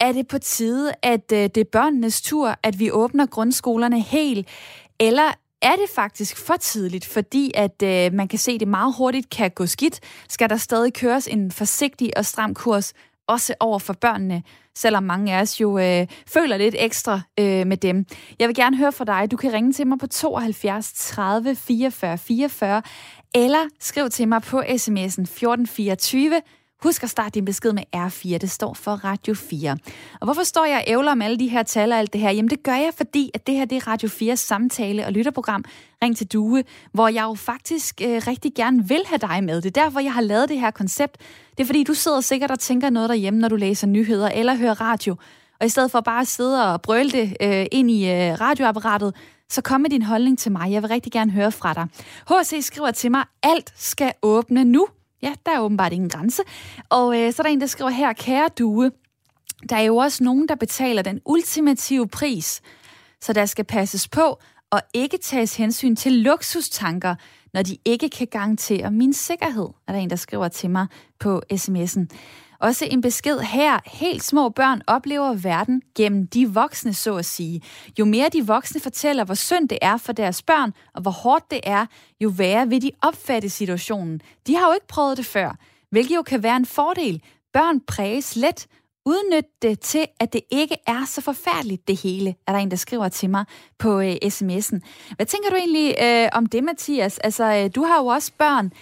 Er 0.00 0.12
det 0.12 0.28
på 0.28 0.38
tide, 0.38 0.92
at 1.02 1.32
øh, 1.32 1.38
det 1.38 1.56
er 1.56 1.64
børnenes 1.72 2.22
tur, 2.22 2.56
at 2.62 2.78
vi 2.78 2.90
åbner 2.90 3.26
grundskolerne 3.26 4.00
helt? 4.00 4.48
Eller 5.00 5.32
er 5.62 5.76
det 5.76 5.90
faktisk 5.94 6.36
for 6.36 6.56
tidligt, 6.56 7.04
fordi 7.04 7.52
at 7.54 7.82
øh, 7.82 8.12
man 8.12 8.28
kan 8.28 8.38
se, 8.38 8.52
at 8.52 8.60
det 8.60 8.68
meget 8.68 8.94
hurtigt 8.96 9.30
kan 9.30 9.50
gå 9.50 9.66
skidt? 9.66 10.00
Skal 10.28 10.50
der 10.50 10.56
stadig 10.56 10.94
køres 10.94 11.26
en 11.26 11.50
forsigtig 11.50 12.16
og 12.16 12.26
stram 12.26 12.54
kurs, 12.54 12.92
også 13.28 13.54
over 13.60 13.78
for 13.78 13.92
børnene? 13.92 14.42
selvom 14.74 15.02
mange 15.02 15.34
af 15.34 15.40
os 15.40 15.60
jo 15.60 15.78
øh, 15.78 16.06
føler 16.26 16.56
lidt 16.56 16.74
ekstra 16.78 17.20
øh, 17.40 17.66
med 17.66 17.76
dem. 17.76 18.06
Jeg 18.38 18.48
vil 18.48 18.56
gerne 18.56 18.76
høre 18.76 18.92
fra 18.92 19.04
dig. 19.04 19.30
Du 19.30 19.36
kan 19.36 19.52
ringe 19.52 19.72
til 19.72 19.86
mig 19.86 19.98
på 19.98 20.06
72 20.06 20.92
30 20.92 21.56
44 21.56 22.18
44, 22.18 22.82
eller 23.34 23.68
skriv 23.80 24.10
til 24.10 24.28
mig 24.28 24.42
på 24.42 24.60
sms'en 24.60 25.22
1424 25.22 26.40
Husk 26.82 27.02
at 27.02 27.10
starte 27.10 27.34
din 27.34 27.44
besked 27.44 27.72
med 27.72 27.82
R4, 27.96 28.38
det 28.38 28.50
står 28.50 28.74
for 28.74 28.92
Radio 28.92 29.34
4. 29.34 29.76
Og 30.20 30.26
hvorfor 30.26 30.42
står 30.42 30.64
jeg 30.64 30.76
og 30.76 30.84
ævler 30.86 31.12
om 31.12 31.22
alle 31.22 31.38
de 31.38 31.48
her 31.48 31.62
tal 31.62 31.92
og 31.92 31.98
alt 31.98 32.12
det 32.12 32.20
her? 32.20 32.30
Jamen 32.30 32.50
det 32.50 32.62
gør 32.62 32.74
jeg, 32.74 32.92
fordi 32.96 33.30
at 33.34 33.46
det 33.46 33.54
her 33.54 33.64
det 33.64 33.76
er 33.76 33.88
Radio 33.88 34.08
4 34.08 34.36
samtale- 34.36 35.06
og 35.06 35.12
lytterprogram 35.12 35.64
Ring 36.02 36.16
til 36.16 36.26
Due, 36.26 36.64
hvor 36.92 37.08
jeg 37.08 37.22
jo 37.22 37.34
faktisk 37.34 38.00
øh, 38.04 38.22
rigtig 38.26 38.52
gerne 38.54 38.88
vil 38.88 39.00
have 39.06 39.18
dig 39.18 39.44
med. 39.44 39.62
Det 39.62 39.76
er 39.76 39.82
derfor, 39.82 40.00
jeg 40.00 40.12
har 40.12 40.20
lavet 40.20 40.48
det 40.48 40.60
her 40.60 40.70
koncept. 40.70 41.16
Det 41.50 41.62
er 41.62 41.66
fordi, 41.66 41.84
du 41.84 41.94
sidder 41.94 42.20
sikkert 42.20 42.50
og 42.50 42.58
tænker 42.58 42.90
noget 42.90 43.08
derhjemme, 43.08 43.40
når 43.40 43.48
du 43.48 43.56
læser 43.56 43.86
nyheder 43.86 44.28
eller 44.28 44.54
hører 44.54 44.80
radio. 44.80 45.16
Og 45.60 45.66
i 45.66 45.68
stedet 45.68 45.90
for 45.90 46.00
bare 46.00 46.20
at 46.20 46.28
sidde 46.28 46.72
og 46.72 46.82
brøle 46.82 47.10
det 47.10 47.36
øh, 47.40 47.66
ind 47.72 47.90
i 47.90 48.10
øh, 48.10 48.40
radioapparatet, 48.40 49.14
så 49.48 49.62
kom 49.62 49.80
med 49.80 49.90
din 49.90 50.02
holdning 50.02 50.38
til 50.38 50.52
mig. 50.52 50.72
Jeg 50.72 50.82
vil 50.82 50.88
rigtig 50.88 51.12
gerne 51.12 51.32
høre 51.32 51.52
fra 51.52 51.74
dig. 51.74 51.86
HC 52.28 52.64
skriver 52.66 52.90
til 52.90 53.10
mig, 53.10 53.24
alt 53.42 53.72
skal 53.76 54.12
åbne 54.22 54.64
nu. 54.64 54.86
Ja, 55.22 55.34
der 55.46 55.52
er 55.52 55.60
åbenbart 55.60 55.92
ingen 55.92 56.10
grænse. 56.10 56.42
Og 56.88 57.20
øh, 57.20 57.32
så 57.32 57.42
er 57.42 57.44
der 57.44 57.50
en, 57.50 57.60
der 57.60 57.66
skriver 57.66 57.90
her, 57.90 58.12
kære 58.12 58.48
due, 58.58 58.90
der 59.68 59.76
er 59.76 59.82
jo 59.82 59.96
også 59.96 60.24
nogen, 60.24 60.48
der 60.48 60.54
betaler 60.54 61.02
den 61.02 61.20
ultimative 61.24 62.08
pris, 62.08 62.62
så 63.20 63.32
der 63.32 63.46
skal 63.46 63.64
passes 63.64 64.08
på 64.08 64.38
og 64.70 64.80
ikke 64.94 65.18
tages 65.18 65.56
hensyn 65.56 65.96
til 65.96 66.12
luksustanker, 66.12 67.14
når 67.52 67.62
de 67.62 67.76
ikke 67.84 68.08
kan 68.08 68.26
garantere 68.26 68.90
min 68.90 69.12
sikkerhed, 69.12 69.68
er 69.88 69.92
der 69.92 70.00
en, 70.00 70.10
der 70.10 70.16
skriver 70.16 70.48
til 70.48 70.70
mig 70.70 70.86
på 71.20 71.42
sms'en. 71.52 72.06
Også 72.62 72.86
en 72.90 73.00
besked 73.00 73.38
her. 73.38 73.78
Helt 73.86 74.24
små 74.24 74.48
børn 74.48 74.82
oplever 74.86 75.34
verden 75.34 75.82
gennem 75.94 76.26
de 76.26 76.50
voksne, 76.50 76.94
så 76.94 77.16
at 77.16 77.24
sige. 77.24 77.62
Jo 77.98 78.04
mere 78.04 78.28
de 78.28 78.46
voksne 78.46 78.80
fortæller, 78.80 79.24
hvor 79.24 79.34
synd 79.34 79.68
det 79.68 79.78
er 79.82 79.96
for 79.96 80.12
deres 80.12 80.42
børn, 80.42 80.72
og 80.94 81.02
hvor 81.02 81.10
hårdt 81.10 81.50
det 81.50 81.60
er, 81.62 81.86
jo 82.20 82.28
værre 82.28 82.68
vil 82.68 82.82
de 82.82 82.90
opfatte 83.02 83.48
situationen. 83.48 84.20
De 84.46 84.56
har 84.56 84.66
jo 84.66 84.72
ikke 84.72 84.86
prøvet 84.86 85.16
det 85.16 85.26
før, 85.26 85.56
hvilket 85.90 86.16
jo 86.16 86.22
kan 86.22 86.42
være 86.42 86.56
en 86.56 86.66
fordel. 86.66 87.22
Børn 87.52 87.80
præges 87.80 88.36
let, 88.36 88.66
udnytte 89.04 89.50
det 89.62 89.80
til, 89.80 90.06
at 90.20 90.32
det 90.32 90.40
ikke 90.50 90.76
er 90.86 91.04
så 91.06 91.20
forfærdeligt, 91.20 91.88
det 91.88 91.96
hele, 91.96 92.34
er 92.46 92.52
der 92.52 92.58
en, 92.58 92.70
der 92.70 92.76
skriver 92.76 93.08
til 93.08 93.30
mig 93.30 93.44
på 93.78 94.00
øh, 94.00 94.16
sms'en. 94.24 94.78
Hvad 95.16 95.26
tænker 95.26 95.50
du 95.50 95.56
egentlig 95.56 95.94
øh, 96.02 96.28
om 96.32 96.46
det, 96.46 96.64
Mathias? 96.64 97.18
Altså, 97.18 97.44
øh, 97.44 97.70
du 97.74 97.84
har 97.84 97.98
jo 97.98 98.06
også 98.06 98.32
børn. 98.38 98.72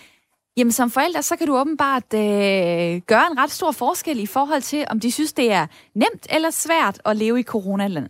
Jamen 0.57 0.73
som 0.73 0.91
forældre, 0.91 1.23
så 1.23 1.37
kan 1.37 1.47
du 1.47 1.59
åbenbart 1.59 2.15
øh, 2.15 3.01
gøre 3.07 3.27
en 3.31 3.39
ret 3.39 3.51
stor 3.51 3.71
forskel 3.73 4.21
i 4.21 4.27
forhold 4.27 4.63
til, 4.63 4.85
om 4.91 5.01
de 5.01 5.13
synes, 5.13 5.33
det 5.33 5.53
er 5.53 5.67
nemt 5.95 6.27
eller 6.31 6.51
svært 6.51 7.01
at 7.05 7.17
leve 7.17 7.41
i 7.41 7.43
coronaland. 7.43 8.09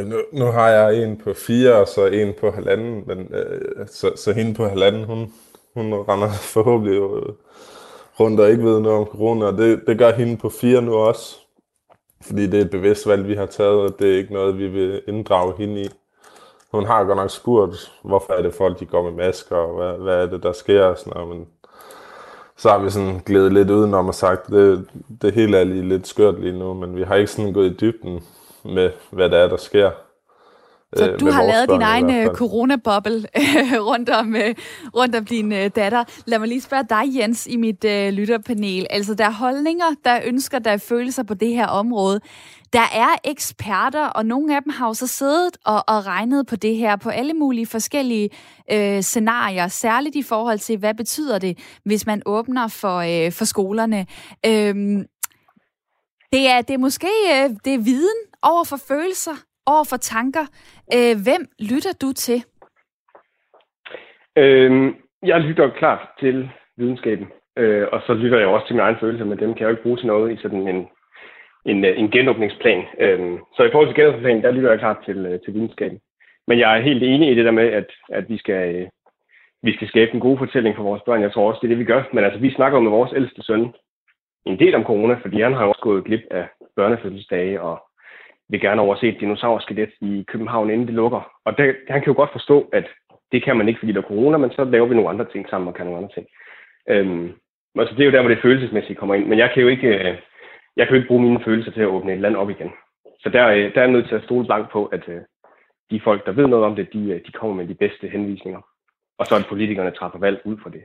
Nu, 0.00 0.16
nu 0.32 0.44
har 0.44 0.68
jeg 0.68 1.02
en 1.02 1.16
på 1.16 1.34
fire, 1.34 1.74
og 1.74 1.88
så 1.88 2.06
en 2.06 2.34
på 2.40 2.50
halvanden, 2.50 3.06
men 3.06 3.18
øh, 3.34 3.88
så, 3.88 4.12
så 4.16 4.32
hende 4.32 4.54
på 4.54 4.68
halvanden, 4.68 5.04
hun, 5.04 5.32
hun 5.74 5.94
render 5.94 6.32
forhåbentlig 6.54 6.94
øh, 6.94 7.34
rundt 8.20 8.40
og 8.40 8.50
ikke 8.50 8.64
ved 8.64 8.80
noget 8.80 8.98
om 8.98 9.06
corona, 9.06 9.46
og 9.46 9.58
det, 9.58 9.82
det 9.86 9.98
gør 9.98 10.12
hende 10.12 10.36
på 10.36 10.48
fire 10.48 10.82
nu 10.82 10.94
også. 10.94 11.36
Fordi 12.20 12.46
det 12.46 12.60
er 12.60 12.64
et 12.64 12.70
bevidst 12.70 13.06
valg, 13.06 13.28
vi 13.28 13.34
har 13.34 13.46
taget, 13.46 13.80
og 13.80 13.98
det 13.98 14.12
er 14.12 14.18
ikke 14.18 14.32
noget, 14.32 14.58
vi 14.58 14.68
vil 14.68 15.02
inddrage 15.08 15.54
hende 15.58 15.82
i. 15.82 15.88
Hun 16.74 16.86
har 16.86 17.04
godt 17.04 17.16
nok 17.16 17.30
spurgt, 17.30 17.92
hvorfor 18.02 18.32
er 18.32 18.42
det 18.42 18.54
folk, 18.54 18.80
de 18.80 18.86
går 18.86 19.10
med 19.10 19.26
masker, 19.26 19.56
og 19.56 19.76
hvad, 19.76 20.04
hvad 20.04 20.22
er 20.22 20.26
det, 20.26 20.42
der 20.42 20.52
sker, 20.52 20.84
og 20.84 20.98
sådan 20.98 21.12
noget, 21.16 21.36
men 21.36 21.46
så 22.56 22.68
har 22.68 22.78
vi 22.78 22.90
sådan 22.90 23.20
glædet 23.26 23.52
lidt 23.52 23.70
udenom 23.70 24.08
og 24.08 24.14
sagt, 24.14 24.46
det, 24.46 24.88
det 25.22 25.34
hele 25.34 25.58
er 25.58 25.64
lige 25.64 25.88
lidt 25.88 26.06
skørt 26.06 26.40
lige 26.40 26.58
nu, 26.58 26.74
men 26.74 26.96
vi 26.96 27.02
har 27.02 27.14
ikke 27.14 27.30
sådan 27.30 27.52
gået 27.52 27.70
i 27.70 27.76
dybden 27.80 28.20
med, 28.64 28.90
hvad 29.10 29.30
der 29.30 29.38
er, 29.38 29.48
der 29.48 29.56
sker. 29.56 29.90
Så 30.96 31.10
øh, 31.10 31.20
du 31.20 31.30
har 31.30 31.42
lavet 31.42 31.68
din 31.68 31.82
egen 31.82 32.10
øh, 32.10 32.26
coronaboble 32.34 33.24
rundt, 33.90 34.10
om, 34.10 34.36
øh, 34.36 34.54
rundt 34.96 35.16
om 35.16 35.24
din 35.24 35.50
datter. 35.50 36.04
Lad 36.26 36.38
mig 36.38 36.48
lige 36.48 36.60
spørge 36.60 36.84
dig, 36.90 37.02
Jens, 37.16 37.46
i 37.46 37.56
mit 37.56 37.84
lytterpanel. 38.14 38.86
Altså, 38.90 39.14
der 39.14 39.24
er 39.24 39.32
holdninger, 39.32 39.86
der 40.04 40.20
ønsker, 40.24 40.58
der 40.58 40.70
er 40.70 40.76
følelser 40.76 41.22
på 41.22 41.34
det 41.34 41.48
her 41.48 41.66
område. 41.66 42.20
Der 42.76 42.88
er 43.04 43.12
eksperter, 43.32 44.06
og 44.08 44.26
nogle 44.26 44.56
af 44.56 44.62
dem 44.62 44.72
har 44.78 44.86
jo 44.86 44.94
så 44.94 45.06
siddet 45.06 45.56
og, 45.66 45.80
og 45.92 45.98
regnet 46.06 46.46
på 46.50 46.56
det 46.56 46.76
her, 46.76 46.96
på 47.04 47.08
alle 47.08 47.34
mulige 47.34 47.66
forskellige 47.66 48.28
øh, 48.72 49.00
scenarier, 49.00 49.68
særligt 49.68 50.16
i 50.16 50.24
forhold 50.28 50.58
til, 50.58 50.78
hvad 50.78 50.94
betyder 50.94 51.38
det, 51.38 51.78
hvis 51.84 52.06
man 52.06 52.22
åbner 52.26 52.66
for, 52.80 52.96
øh, 53.10 53.32
for 53.38 53.44
skolerne. 53.44 54.00
Øhm, 54.50 55.00
det 56.32 56.42
er, 56.52 56.60
det 56.68 56.74
er 56.74 56.84
måske 56.88 57.12
øh, 57.34 57.50
det 57.64 57.72
er 57.74 57.84
viden 57.90 58.20
over 58.42 58.64
for 58.70 58.78
følelser, 58.88 59.36
over 59.66 59.84
for 59.90 59.96
tanker. 59.96 60.46
Øh, 60.96 61.14
hvem 61.26 61.42
lytter 61.70 61.94
du 62.02 62.12
til? 62.12 62.38
Øhm, 64.36 64.94
jeg 65.22 65.40
lytter 65.40 65.70
klart 65.78 66.02
til 66.20 66.50
videnskaben, 66.76 67.26
øh, 67.56 67.86
og 67.92 68.00
så 68.06 68.14
lytter 68.14 68.38
jeg 68.38 68.48
også 68.48 68.66
til 68.66 68.74
mine 68.76 68.82
egne 68.86 68.98
følelser, 69.00 69.24
men 69.24 69.38
dem 69.38 69.50
kan 69.54 69.60
jeg 69.60 69.68
jo 69.68 69.74
ikke 69.74 69.82
bruge 69.82 69.96
til 69.96 70.06
noget 70.06 70.32
i 70.32 70.42
sådan 70.42 70.68
en, 70.68 70.88
en, 71.66 71.84
øh, 71.84 71.98
en 71.98 72.10
genåbningsplan. 72.10 72.82
Øhm, 72.98 73.38
så 73.56 73.62
i 73.62 73.70
forhold 73.70 73.88
til 73.88 73.96
genåbningsplanen, 73.96 74.42
der 74.42 74.50
lytter 74.50 74.70
jeg 74.70 74.78
klart 74.78 74.98
til, 75.04 75.26
øh, 75.26 75.40
til 75.40 75.54
videnskaben. 75.54 76.00
Men 76.46 76.58
jeg 76.58 76.78
er 76.78 76.82
helt 76.82 77.02
enig 77.02 77.30
i 77.30 77.34
det 77.34 77.44
der 77.44 77.50
med, 77.50 77.68
at, 77.72 77.90
at 78.08 78.28
vi 78.28 78.38
skal 78.38 78.74
øh, 78.74 78.88
vi 79.62 79.72
skal 79.74 79.88
skabe 79.88 80.14
en 80.14 80.20
god 80.20 80.38
fortælling 80.38 80.76
for 80.76 80.82
vores 80.82 81.02
børn. 81.06 81.22
Jeg 81.22 81.32
tror 81.32 81.48
også, 81.48 81.58
det 81.62 81.66
er 81.66 81.74
det, 81.74 81.78
vi 81.78 81.92
gør. 81.92 82.02
Men 82.12 82.24
altså, 82.24 82.40
vi 82.40 82.50
snakker 82.50 82.78
jo 82.78 82.82
med 82.82 82.90
vores 82.90 83.12
ældste 83.16 83.42
søn 83.42 83.72
en 84.46 84.58
del 84.58 84.74
om 84.74 84.84
corona, 84.84 85.14
fordi 85.14 85.40
han 85.40 85.52
har 85.52 85.62
jo 85.62 85.68
også 85.68 85.80
gået 85.80 86.04
glip 86.04 86.24
af 86.30 86.46
børnefødselsdage 86.76 87.60
og 87.60 87.82
vil 88.48 88.60
gerne 88.60 88.80
overse 88.80 89.08
et 89.08 89.20
dinosaur-skelet 89.20 89.90
i 90.00 90.24
København, 90.28 90.70
inden 90.70 90.86
det 90.86 90.94
lukker. 90.94 91.30
Og 91.44 91.58
det, 91.58 91.76
han 91.88 92.00
kan 92.00 92.12
jo 92.12 92.16
godt 92.16 92.32
forstå, 92.32 92.68
at 92.72 92.86
det 93.32 93.44
kan 93.44 93.56
man 93.56 93.68
ikke, 93.68 93.78
fordi 93.78 93.92
der 93.92 93.98
er 93.98 94.10
corona, 94.12 94.36
men 94.36 94.50
så 94.50 94.64
laver 94.64 94.86
vi 94.86 94.94
nogle 94.94 95.10
andre 95.10 95.26
ting 95.32 95.48
sammen 95.48 95.68
og 95.68 95.74
kan 95.74 95.86
nogle 95.86 95.98
andre 95.98 96.14
ting. 96.14 96.26
Øhm, 96.88 97.32
altså 97.78 97.94
det 97.94 98.00
er 98.00 98.04
jo 98.04 98.12
der, 98.12 98.20
hvor 98.20 98.28
det 98.28 98.42
følelsesmæssigt 98.42 98.98
kommer 98.98 99.14
ind. 99.14 99.26
Men 99.26 99.38
jeg 99.38 99.50
kan 99.54 99.62
jo 99.62 99.68
ikke, 99.68 99.88
øh, 99.88 100.16
jeg 100.76 100.86
kan 100.86 100.94
jo 100.94 101.00
ikke 101.00 101.08
bruge 101.08 101.22
mine 101.22 101.44
følelser 101.44 101.72
til 101.72 101.80
at 101.80 101.86
åbne 101.96 102.12
et 102.12 102.20
land 102.20 102.36
op 102.36 102.50
igen. 102.50 102.70
Så 103.20 103.28
der, 103.28 103.46
øh, 103.48 103.74
der 103.74 103.80
er 103.80 103.86
jeg 103.86 103.90
nødt 103.90 104.08
til 104.08 104.14
at 104.14 104.24
stole 104.24 104.46
blank 104.46 104.72
på, 104.72 104.86
at 104.86 105.08
øh, 105.08 105.20
de 105.90 106.00
folk, 106.04 106.26
der 106.26 106.32
ved 106.32 106.46
noget 106.46 106.64
om 106.64 106.76
det, 106.76 106.88
de, 106.92 106.98
øh, 106.98 107.20
de 107.26 107.32
kommer 107.32 107.56
med 107.56 107.66
de 107.66 107.74
bedste 107.74 108.08
henvisninger. 108.08 108.60
Og 109.18 109.26
så 109.26 109.36
at 109.36 109.46
politikerne 109.48 109.90
træffer 109.90 110.18
valg 110.18 110.40
ud 110.44 110.56
fra 110.62 110.70
det. 110.70 110.84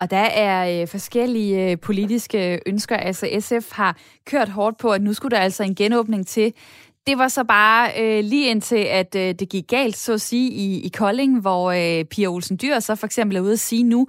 Og 0.00 0.10
der 0.10 0.26
er 0.46 0.80
øh, 0.80 0.88
forskellige 0.88 1.70
øh, 1.70 1.76
politiske 1.80 2.60
ønsker. 2.66 2.96
Altså 2.96 3.26
SF 3.40 3.76
har 3.76 3.98
kørt 4.30 4.48
hårdt 4.48 4.78
på, 4.78 4.90
at 4.90 5.02
nu 5.02 5.12
skulle 5.12 5.36
der 5.36 5.42
altså 5.42 5.62
en 5.62 5.74
genåbning 5.74 6.26
til. 6.26 6.52
Det 7.06 7.18
var 7.18 7.28
så 7.28 7.44
bare 7.44 7.90
øh, 8.00 8.24
lige 8.24 8.50
indtil, 8.50 8.84
at 8.90 9.16
øh, 9.16 9.34
det 9.34 9.48
gik 9.48 9.64
galt, 9.68 9.96
så 9.96 10.12
at 10.12 10.20
sige, 10.20 10.50
i, 10.50 10.86
i 10.86 10.88
Kolding, 10.98 11.40
hvor 11.40 11.70
øh, 11.70 12.04
Pia 12.04 12.28
Olsen 12.28 12.58
Dyr 12.62 12.78
så 12.78 12.96
for 12.96 13.06
eksempel 13.06 13.36
er 13.36 13.40
ude 13.40 13.52
at 13.52 13.58
sige 13.58 13.84
nu, 13.84 14.06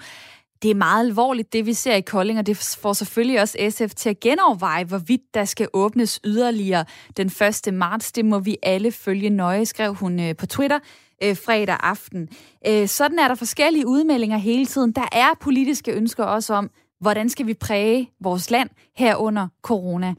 det 0.66 0.72
er 0.72 0.76
meget 0.76 1.06
alvorligt, 1.06 1.54
det 1.54 1.66
vi 1.66 1.74
ser 1.74 1.96
i 1.96 2.02
Kolding, 2.02 2.40
og 2.40 2.46
det 2.46 2.78
får 2.82 2.94
selvfølgelig 2.94 3.42
også 3.42 3.58
SF 3.70 3.96
til 3.96 4.10
at 4.10 4.20
genoverveje, 4.20 4.84
hvorvidt 4.84 5.22
der 5.34 5.46
skal 5.46 5.68
åbnes 5.74 6.20
yderligere 6.24 6.86
den 7.18 7.28
1. 7.68 7.74
marts. 7.74 8.12
Det 8.12 8.26
må 8.26 8.40
vi 8.40 8.58
alle 8.64 8.92
følge 8.92 9.30
nøje, 9.30 9.66
skrev 9.66 9.94
hun 9.94 10.20
øh, 10.20 10.36
på 10.36 10.46
Twitter 10.46 10.80
øh, 11.24 11.38
fredag 11.38 11.78
aften. 11.80 12.30
Øh, 12.68 12.88
sådan 12.88 13.20
er 13.20 13.28
der 13.28 13.36
forskellige 13.36 13.88
udmeldinger 13.88 14.38
hele 14.38 14.66
tiden. 14.66 14.92
Der 14.92 15.08
er 15.12 15.28
politiske 15.42 15.92
ønsker 15.92 16.24
også 16.24 16.54
om, 16.54 16.70
hvordan 17.02 17.30
skal 17.30 17.48
vi 17.48 17.54
præge 17.54 18.10
vores 18.22 18.52
land 18.52 18.70
herunder 18.96 19.48
corona. 19.62 20.14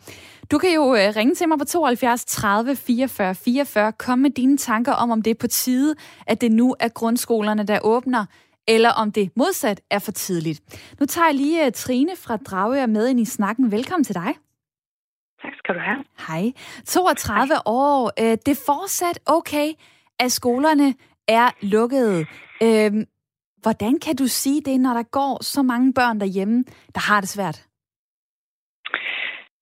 Du 0.50 0.58
kan 0.58 0.74
jo 0.74 0.94
øh, 0.94 1.16
ringe 1.16 1.34
til 1.34 1.48
mig 1.48 1.58
på 1.58 1.64
72 1.64 2.24
30 2.24 2.76
44 2.76 3.34
44. 3.34 3.92
Kom 3.92 4.18
med 4.18 4.30
dine 4.30 4.56
tanker 4.56 4.92
om, 4.92 5.10
om 5.10 5.22
det 5.22 5.30
er 5.30 5.34
på 5.34 5.46
tide, 5.46 5.94
at 6.26 6.40
det 6.40 6.52
nu 6.52 6.76
er 6.80 6.88
grundskolerne, 6.88 7.62
der 7.62 7.78
åbner, 7.82 8.24
eller 8.68 8.90
om 9.02 9.12
det 9.12 9.30
modsat 9.36 9.80
er 9.90 9.98
for 9.98 10.12
tidligt. 10.12 10.60
Nu 11.00 11.06
tager 11.06 11.26
jeg 11.26 11.34
lige 11.34 11.66
uh, 11.66 11.72
Trine 11.72 12.16
fra 12.24 12.36
Dragør 12.36 12.86
med 12.86 13.08
ind 13.08 13.20
i 13.20 13.24
snakken. 13.24 13.72
Velkommen 13.72 14.04
til 14.04 14.14
dig. 14.14 14.34
Tak 15.42 15.52
skal 15.58 15.74
du 15.74 15.80
have. 15.80 16.04
Hej. 16.28 16.52
32 16.86 17.54
Hej. 17.54 17.62
år. 17.66 18.12
Uh, 18.20 18.32
det 18.44 18.48
er 18.48 18.64
fortsat 18.66 19.18
okay, 19.26 19.68
at 20.18 20.32
skolerne 20.32 20.94
er 21.28 21.48
lukkede. 21.60 22.26
Øhm, 22.62 23.04
hvordan 23.62 23.98
kan 24.04 24.16
du 24.16 24.26
sige 24.26 24.60
det, 24.60 24.80
når 24.80 24.92
der 24.94 25.02
går 25.02 25.42
så 25.42 25.62
mange 25.62 25.92
børn 25.94 26.20
derhjemme, 26.20 26.64
der 26.94 27.10
har 27.10 27.20
det 27.20 27.28
svært? 27.28 27.58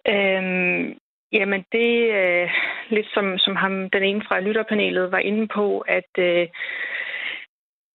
Øhm, 0.08 0.98
jamen, 1.32 1.64
det 1.72 1.90
er 2.12 2.42
øh, 2.42 2.50
lidt 2.90 3.06
som, 3.14 3.38
som 3.38 3.56
ham, 3.56 3.90
den 3.90 4.02
ene 4.02 4.22
fra 4.28 4.40
lytterpanelet 4.40 5.12
var 5.12 5.18
inde 5.18 5.48
på, 5.54 5.78
at, 5.78 6.10
øh, 6.18 6.48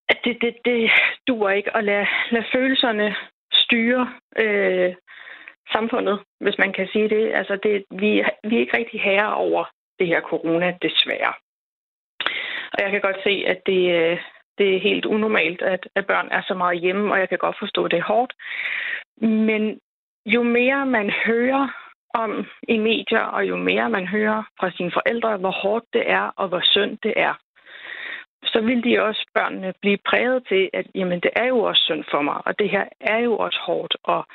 at 0.10 0.18
det, 0.24 0.38
det, 0.42 0.54
det 0.66 0.92
duer 1.28 1.50
ikke 1.50 1.78
at 1.78 1.84
lade, 1.84 2.08
lade 2.32 2.46
følelserne 2.54 3.16
styre 3.54 4.14
øh, 4.38 4.96
samfundet, 5.72 6.20
hvis 6.40 6.58
man 6.58 6.74
kan 6.74 6.88
sige 6.88 7.10
det. 7.10 7.34
Altså, 7.34 7.56
det, 7.64 7.86
vi, 7.92 8.24
vi 8.44 8.56
er 8.56 8.60
ikke 8.60 8.78
rigtig 8.78 9.02
herre 9.02 9.36
over 9.36 9.66
det 10.00 10.08
her 10.08 10.22
corona, 10.22 10.78
desværre. 10.82 11.34
Og 12.74 12.78
jeg 12.84 12.92
kan 12.92 13.02
godt 13.02 13.20
se, 13.24 13.44
at 13.48 13.62
det, 13.66 13.82
øh, 13.96 14.20
det 14.58 14.76
er 14.76 14.80
helt 14.80 15.06
unormalt, 15.06 15.62
at, 15.62 15.88
at 15.96 16.08
børn 16.08 16.28
er 16.32 16.42
så 16.48 16.54
meget 16.54 16.82
hjemme, 16.82 17.14
og 17.14 17.20
jeg 17.20 17.30
kan 17.30 17.38
godt 17.38 17.60
forstå, 17.60 17.86
at 17.86 17.92
det 17.92 18.00
er 18.00 18.12
hårdt. 18.14 18.34
Men 19.22 19.80
jo 20.26 20.44
mere 20.44 20.86
man 20.86 21.10
hører 21.26 21.68
om 22.14 22.46
i 22.68 22.78
medier, 22.78 23.22
og 23.22 23.48
jo 23.48 23.56
mere 23.56 23.90
man 23.90 24.08
hører 24.08 24.44
fra 24.60 24.72
sine 24.72 24.92
forældre, 24.92 25.38
hvor 25.38 25.52
hårdt 25.52 25.86
det 25.94 26.04
er, 26.12 26.32
og 26.36 26.48
hvor 26.48 26.62
synd 26.64 26.98
det 27.04 27.14
er, 27.18 27.34
så 28.44 28.62
vil 28.62 28.84
de 28.84 29.02
også 29.02 29.26
børnene 29.34 29.74
blive 29.82 29.98
præget 29.98 30.48
til, 30.48 30.70
at 30.74 30.86
jamen, 30.96 31.20
det 31.20 31.32
er 31.36 31.46
jo 31.46 31.60
også 31.60 31.82
synd 31.82 32.04
for 32.12 32.22
mig, 32.22 32.42
og 32.46 32.60
det 32.60 32.70
her 32.70 32.86
er 33.00 33.18
jo 33.18 33.38
også 33.38 33.60
hårdt. 33.62 33.98
Og 34.04 34.26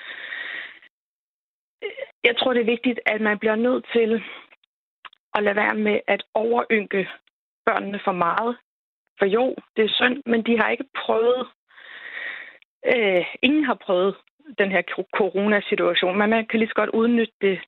øh, 1.84 1.90
jeg 2.24 2.36
tror, 2.36 2.52
det 2.52 2.60
er 2.60 2.74
vigtigt, 2.74 3.00
at 3.06 3.20
man 3.20 3.38
bliver 3.38 3.56
nødt 3.56 3.86
til 3.92 4.22
at 5.34 5.42
lade 5.42 5.56
være 5.56 5.74
med 5.74 6.00
at 6.06 6.22
overynke 6.34 7.08
børnene 7.66 8.00
for 8.04 8.12
meget. 8.12 8.56
For 9.18 9.26
jo, 9.26 9.54
det 9.76 9.84
er 9.84 9.88
synd, 9.88 10.22
men 10.26 10.42
de 10.42 10.58
har 10.58 10.70
ikke 10.70 10.88
prøvet, 11.04 11.46
øh, 12.86 13.24
ingen 13.42 13.64
har 13.64 13.74
prøvet 13.74 14.16
den 14.58 14.70
her 14.70 14.82
coronasituation, 15.16 16.18
men 16.18 16.30
man 16.30 16.46
kan 16.46 16.58
lige 16.58 16.68
så 16.68 16.74
godt 16.74 16.90
udnytte 16.90 17.34
det 17.40 17.60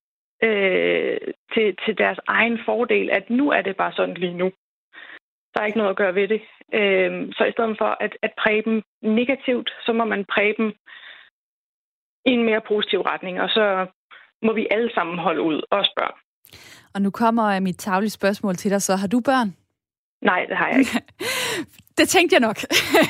øh, 0.43 1.19
til, 1.55 1.77
til 1.85 1.99
deres 1.99 2.19
egen 2.27 2.59
fordel, 2.65 3.11
at 3.11 3.31
nu 3.31 3.51
er 3.51 3.63
det 3.63 3.77
bare 3.77 3.93
sådan 3.93 4.15
lige 4.15 4.35
nu. 4.35 4.53
Der 5.57 5.63
er 5.63 5.67
ikke 5.67 5.79
noget 5.79 5.91
at 5.91 5.97
gøre 5.97 6.15
ved 6.15 6.29
det. 6.29 6.43
Øh, 6.81 7.33
så 7.37 7.45
i 7.45 7.53
stedet 7.53 7.77
for 7.79 7.91
at, 8.05 8.13
at 8.23 8.33
præge 8.43 8.63
dem 8.63 8.83
negativt, 9.03 9.71
så 9.87 9.93
må 9.93 10.05
man 10.05 10.25
præge 10.35 10.55
dem 10.59 10.69
i 12.27 12.31
en 12.31 12.45
mere 12.45 12.63
positiv 12.69 13.01
retning, 13.01 13.41
og 13.41 13.49
så 13.49 13.87
må 14.43 14.53
vi 14.53 14.67
alle 14.71 14.91
sammen 14.95 15.19
holde 15.19 15.43
ud, 15.43 15.63
også 15.71 15.93
børn. 15.97 16.17
Og 16.95 17.03
nu 17.03 17.11
kommer 17.11 17.61
mit 17.61 17.79
taglige 17.79 18.11
spørgsmål 18.11 18.55
til 18.55 18.71
dig, 18.71 18.83
så 18.83 18.97
har 18.97 19.07
du 19.07 19.21
børn? 19.21 19.49
Nej, 20.23 20.45
det 20.49 20.57
har 20.57 20.69
jeg 20.69 20.79
ikke. 20.79 20.91
Det 21.99 22.09
tænkte 22.09 22.35
jeg 22.35 22.41
nok. 22.41 22.57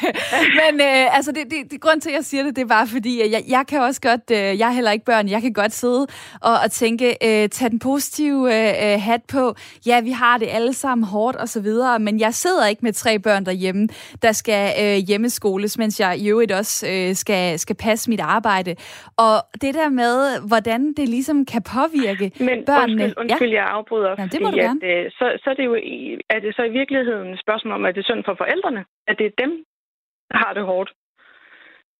Men 0.61 0.81
øh, 0.81 1.17
altså, 1.17 1.33
det, 1.33 1.45
det, 1.51 1.71
det, 1.71 1.81
grund 1.81 2.01
til, 2.01 2.11
at 2.11 2.17
jeg 2.17 2.25
siger 2.25 2.43
det, 2.43 2.57
det 2.57 2.63
er 2.63 2.67
bare 2.67 2.87
fordi, 2.87 3.21
at 3.21 3.31
jeg, 3.31 3.43
jeg 3.49 3.65
kan 3.69 3.81
også 3.81 4.01
godt, 4.01 4.31
øh, 4.33 4.59
jeg 4.61 4.69
er 4.69 4.73
heller 4.73 4.91
ikke 4.91 5.05
børn, 5.05 5.29
jeg 5.29 5.43
kan 5.43 5.53
godt 5.53 5.73
sidde 5.73 6.07
og, 6.43 6.55
og 6.65 6.71
tænke, 6.71 7.07
øh, 7.29 7.49
tag 7.49 7.71
den 7.71 7.79
positive 7.79 8.41
øh, 8.57 8.93
øh, 8.93 9.01
hat 9.01 9.23
på. 9.33 9.55
Ja, 9.87 10.01
vi 10.01 10.11
har 10.11 10.39
det 10.39 10.49
alle 10.51 10.73
sammen 10.73 11.05
hårdt 11.05 11.37
og 11.37 11.49
så 11.49 11.63
videre, 11.63 11.99
men 11.99 12.21
jeg 12.21 12.35
sidder 12.35 12.67
ikke 12.67 12.83
med 12.83 12.93
tre 12.93 13.19
børn 13.19 13.45
derhjemme, 13.47 13.89
der 14.23 14.33
skal 14.33 14.63
øh, 14.83 14.97
hjemmeskoles, 15.09 15.79
mens 15.79 16.01
jeg 16.01 16.19
i 16.19 16.31
øvrigt 16.31 16.53
også 16.53 16.87
øh, 16.93 17.15
skal, 17.15 17.59
skal 17.59 17.77
passe 17.77 18.11
mit 18.11 18.21
arbejde. 18.21 18.77
Og 19.17 19.37
det 19.63 19.75
der 19.75 19.89
med, 19.89 20.17
hvordan 20.49 20.93
det 20.97 21.09
ligesom 21.09 21.45
kan 21.45 21.63
påvirke 21.77 22.31
men, 22.41 22.65
børnene. 22.67 23.03
Undskyld, 23.03 23.23
undskyld 23.23 23.51
ja. 23.51 23.57
jeg 23.57 23.67
afbryder. 23.67 24.15
Ja, 24.19 24.25
det 24.33 24.41
må 24.41 24.49
fordi, 24.49 24.61
du 24.61 24.65
gerne. 24.67 24.81
At, 24.85 25.05
øh, 25.05 25.11
så, 25.11 25.25
så 25.43 25.51
er 25.51 25.55
det 25.55 25.65
jo 25.65 25.75
er 26.31 26.39
det 26.41 26.57
så 26.57 26.63
i 26.63 26.73
virkeligheden 26.81 27.29
et 27.35 27.41
spørgsmål 27.41 27.75
om, 27.75 27.85
at 27.85 27.95
det 27.95 28.01
er 28.01 28.09
synd 28.11 28.25
for 28.25 28.35
forældrene, 28.43 28.76
børnene. 28.77 28.85
At 29.07 29.19
det 29.19 29.27
er 29.27 29.45
dem, 29.45 29.65
der 30.31 30.39
har 30.39 30.55
det 30.55 30.65
hårdt. 30.65 30.93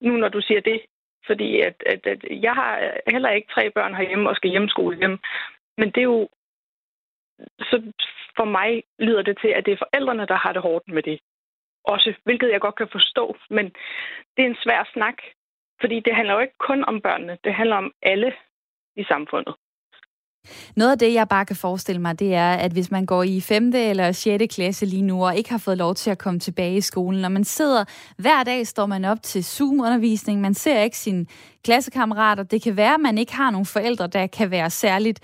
Nu 0.01 0.17
når 0.17 0.29
du 0.29 0.41
siger 0.41 0.61
det. 0.61 0.81
Fordi 1.27 1.61
at, 1.61 1.83
at, 1.87 2.07
at 2.07 2.25
jeg 2.31 2.55
har 2.55 3.01
heller 3.11 3.31
ikke 3.31 3.53
tre 3.53 3.71
børn 3.71 3.95
herhjemme 3.95 4.29
og 4.29 4.37
skal 4.37 4.51
hjemmeskole 4.51 4.97
hjem. 4.97 5.19
Men 5.79 5.89
det 5.91 5.99
er 6.01 6.11
jo... 6.15 6.29
Så 7.61 7.93
så 8.01 8.07
for 8.37 8.45
mig 8.45 8.83
lyder 8.99 9.23
det 9.23 9.39
til, 9.39 9.49
at 9.49 9.67
det 9.67 9.73
er 9.73 9.85
forældrene, 9.85 10.27
der 10.27 10.35
har 10.35 10.53
det 10.53 10.63
hårdt 10.63 10.89
med 10.89 11.03
det. 11.03 11.21
Også, 11.85 12.15
hvilket 12.25 12.51
jeg 12.51 12.61
godt 12.61 12.75
kan 12.75 12.89
forstå, 12.93 13.37
men 13.51 13.65
det 14.37 14.43
er 14.43 14.49
en 14.49 14.63
svær 14.65 14.91
snak, 14.93 15.19
fordi 15.81 16.01
det 16.01 16.15
handler 16.15 16.35
jo 16.35 16.41
ikke 16.41 16.59
kun 16.59 16.85
om 16.85 17.01
børnene, 17.01 17.39
det 17.45 17.55
handler 17.55 17.77
om 17.77 17.93
alle 18.03 18.33
i 18.97 19.05
samfundet. 19.05 19.55
Noget 20.77 20.93
af 20.93 20.99
det, 20.99 21.15
jeg 21.15 21.29
bare 21.29 21.45
kan 21.45 21.57
forestille 21.57 22.01
mig, 22.01 22.19
det 22.19 22.35
er, 22.35 22.53
at 22.53 22.73
hvis 22.73 22.91
man 22.91 23.07
går 23.07 23.23
i 23.23 23.41
5. 23.41 23.73
eller 23.75 24.13
6. 24.13 24.45
klasse 24.55 24.87
lige 24.87 25.03
nu, 25.03 25.25
og 25.25 25.37
ikke 25.37 25.51
har 25.51 25.59
fået 25.59 25.79
lov 25.79 25.95
til 25.95 26.11
at 26.11 26.19
komme 26.19 26.41
tilbage 26.41 26.77
i 26.77 26.81
skolen, 26.81 27.21
når 27.21 27.29
man 27.29 27.45
sidder 27.45 27.85
hver 28.19 28.43
dag, 28.43 28.67
står 28.67 28.87
man 28.87 29.05
op 29.05 29.23
til 29.23 29.45
Zoom-undervisning, 29.45 30.41
man 30.41 30.55
ser 30.55 30.81
ikke 30.81 30.99
sine 30.99 31.27
klassekammerater, 31.65 32.43
det 32.43 32.63
kan 32.63 32.77
være, 32.77 32.95
at 32.95 33.01
man 33.01 33.19
ikke 33.19 33.35
har 33.35 33.51
nogle 33.51 33.67
forældre, 33.67 34.07
der 34.07 34.27
kan 34.27 34.51
være 34.51 34.71
særligt 34.71 35.21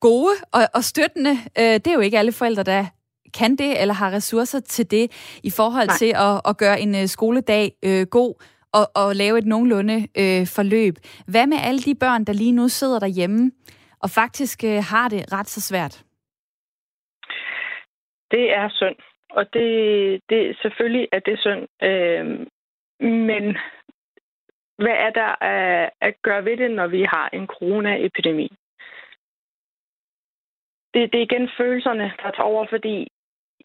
gode 0.00 0.32
og, 0.52 0.68
og 0.74 0.84
støttende. 0.84 1.30
Øh, 1.58 1.64
det 1.64 1.86
er 1.86 1.94
jo 1.94 2.00
ikke 2.00 2.18
alle 2.18 2.32
forældre, 2.32 2.62
der 2.62 2.86
kan 3.34 3.56
det, 3.56 3.80
eller 3.80 3.94
har 3.94 4.10
ressourcer 4.10 4.60
til 4.60 4.90
det, 4.90 5.10
i 5.42 5.50
forhold 5.50 5.86
Nej. 5.86 5.96
til 5.96 6.12
at, 6.16 6.40
at 6.48 6.56
gøre 6.56 6.80
en 6.80 6.94
øh, 6.94 7.08
skoledag 7.08 7.72
øh, 7.82 8.06
god 8.06 8.34
og, 8.72 8.90
og 8.94 9.16
lave 9.16 9.38
et 9.38 9.46
nogenlunde 9.46 10.06
øh, 10.18 10.46
forløb. 10.46 10.98
Hvad 11.26 11.46
med 11.46 11.56
alle 11.60 11.80
de 11.80 11.94
børn, 11.94 12.24
der 12.24 12.32
lige 12.32 12.52
nu 12.52 12.68
sidder 12.68 12.98
derhjemme 12.98 13.50
og 14.02 14.10
faktisk 14.10 14.64
øh, 14.64 14.82
har 14.92 15.08
det 15.08 15.32
ret 15.32 15.46
så 15.46 15.60
svært? 15.60 16.04
Det 18.30 18.54
er 18.54 18.68
synd, 18.68 18.96
og 19.30 19.52
det, 19.52 20.20
det 20.28 20.56
selvfølgelig 20.62 21.08
er 21.12 21.18
det 21.18 21.38
synd. 21.38 21.68
Øh, 21.82 22.46
men 23.00 23.56
hvad 24.78 24.96
er 25.06 25.10
der 25.10 25.44
at, 25.44 25.90
at 26.00 26.14
gøre 26.22 26.44
ved 26.44 26.56
det, 26.56 26.70
når 26.70 26.86
vi 26.86 27.02
har 27.02 27.28
en 27.32 27.46
coronaepidemi? 27.46 28.48
Det, 30.94 31.12
det 31.12 31.18
er 31.18 31.22
igen 31.22 31.50
følelserne, 31.58 32.12
der 32.22 32.30
tager 32.30 32.50
over, 32.52 32.66
fordi 32.70 33.08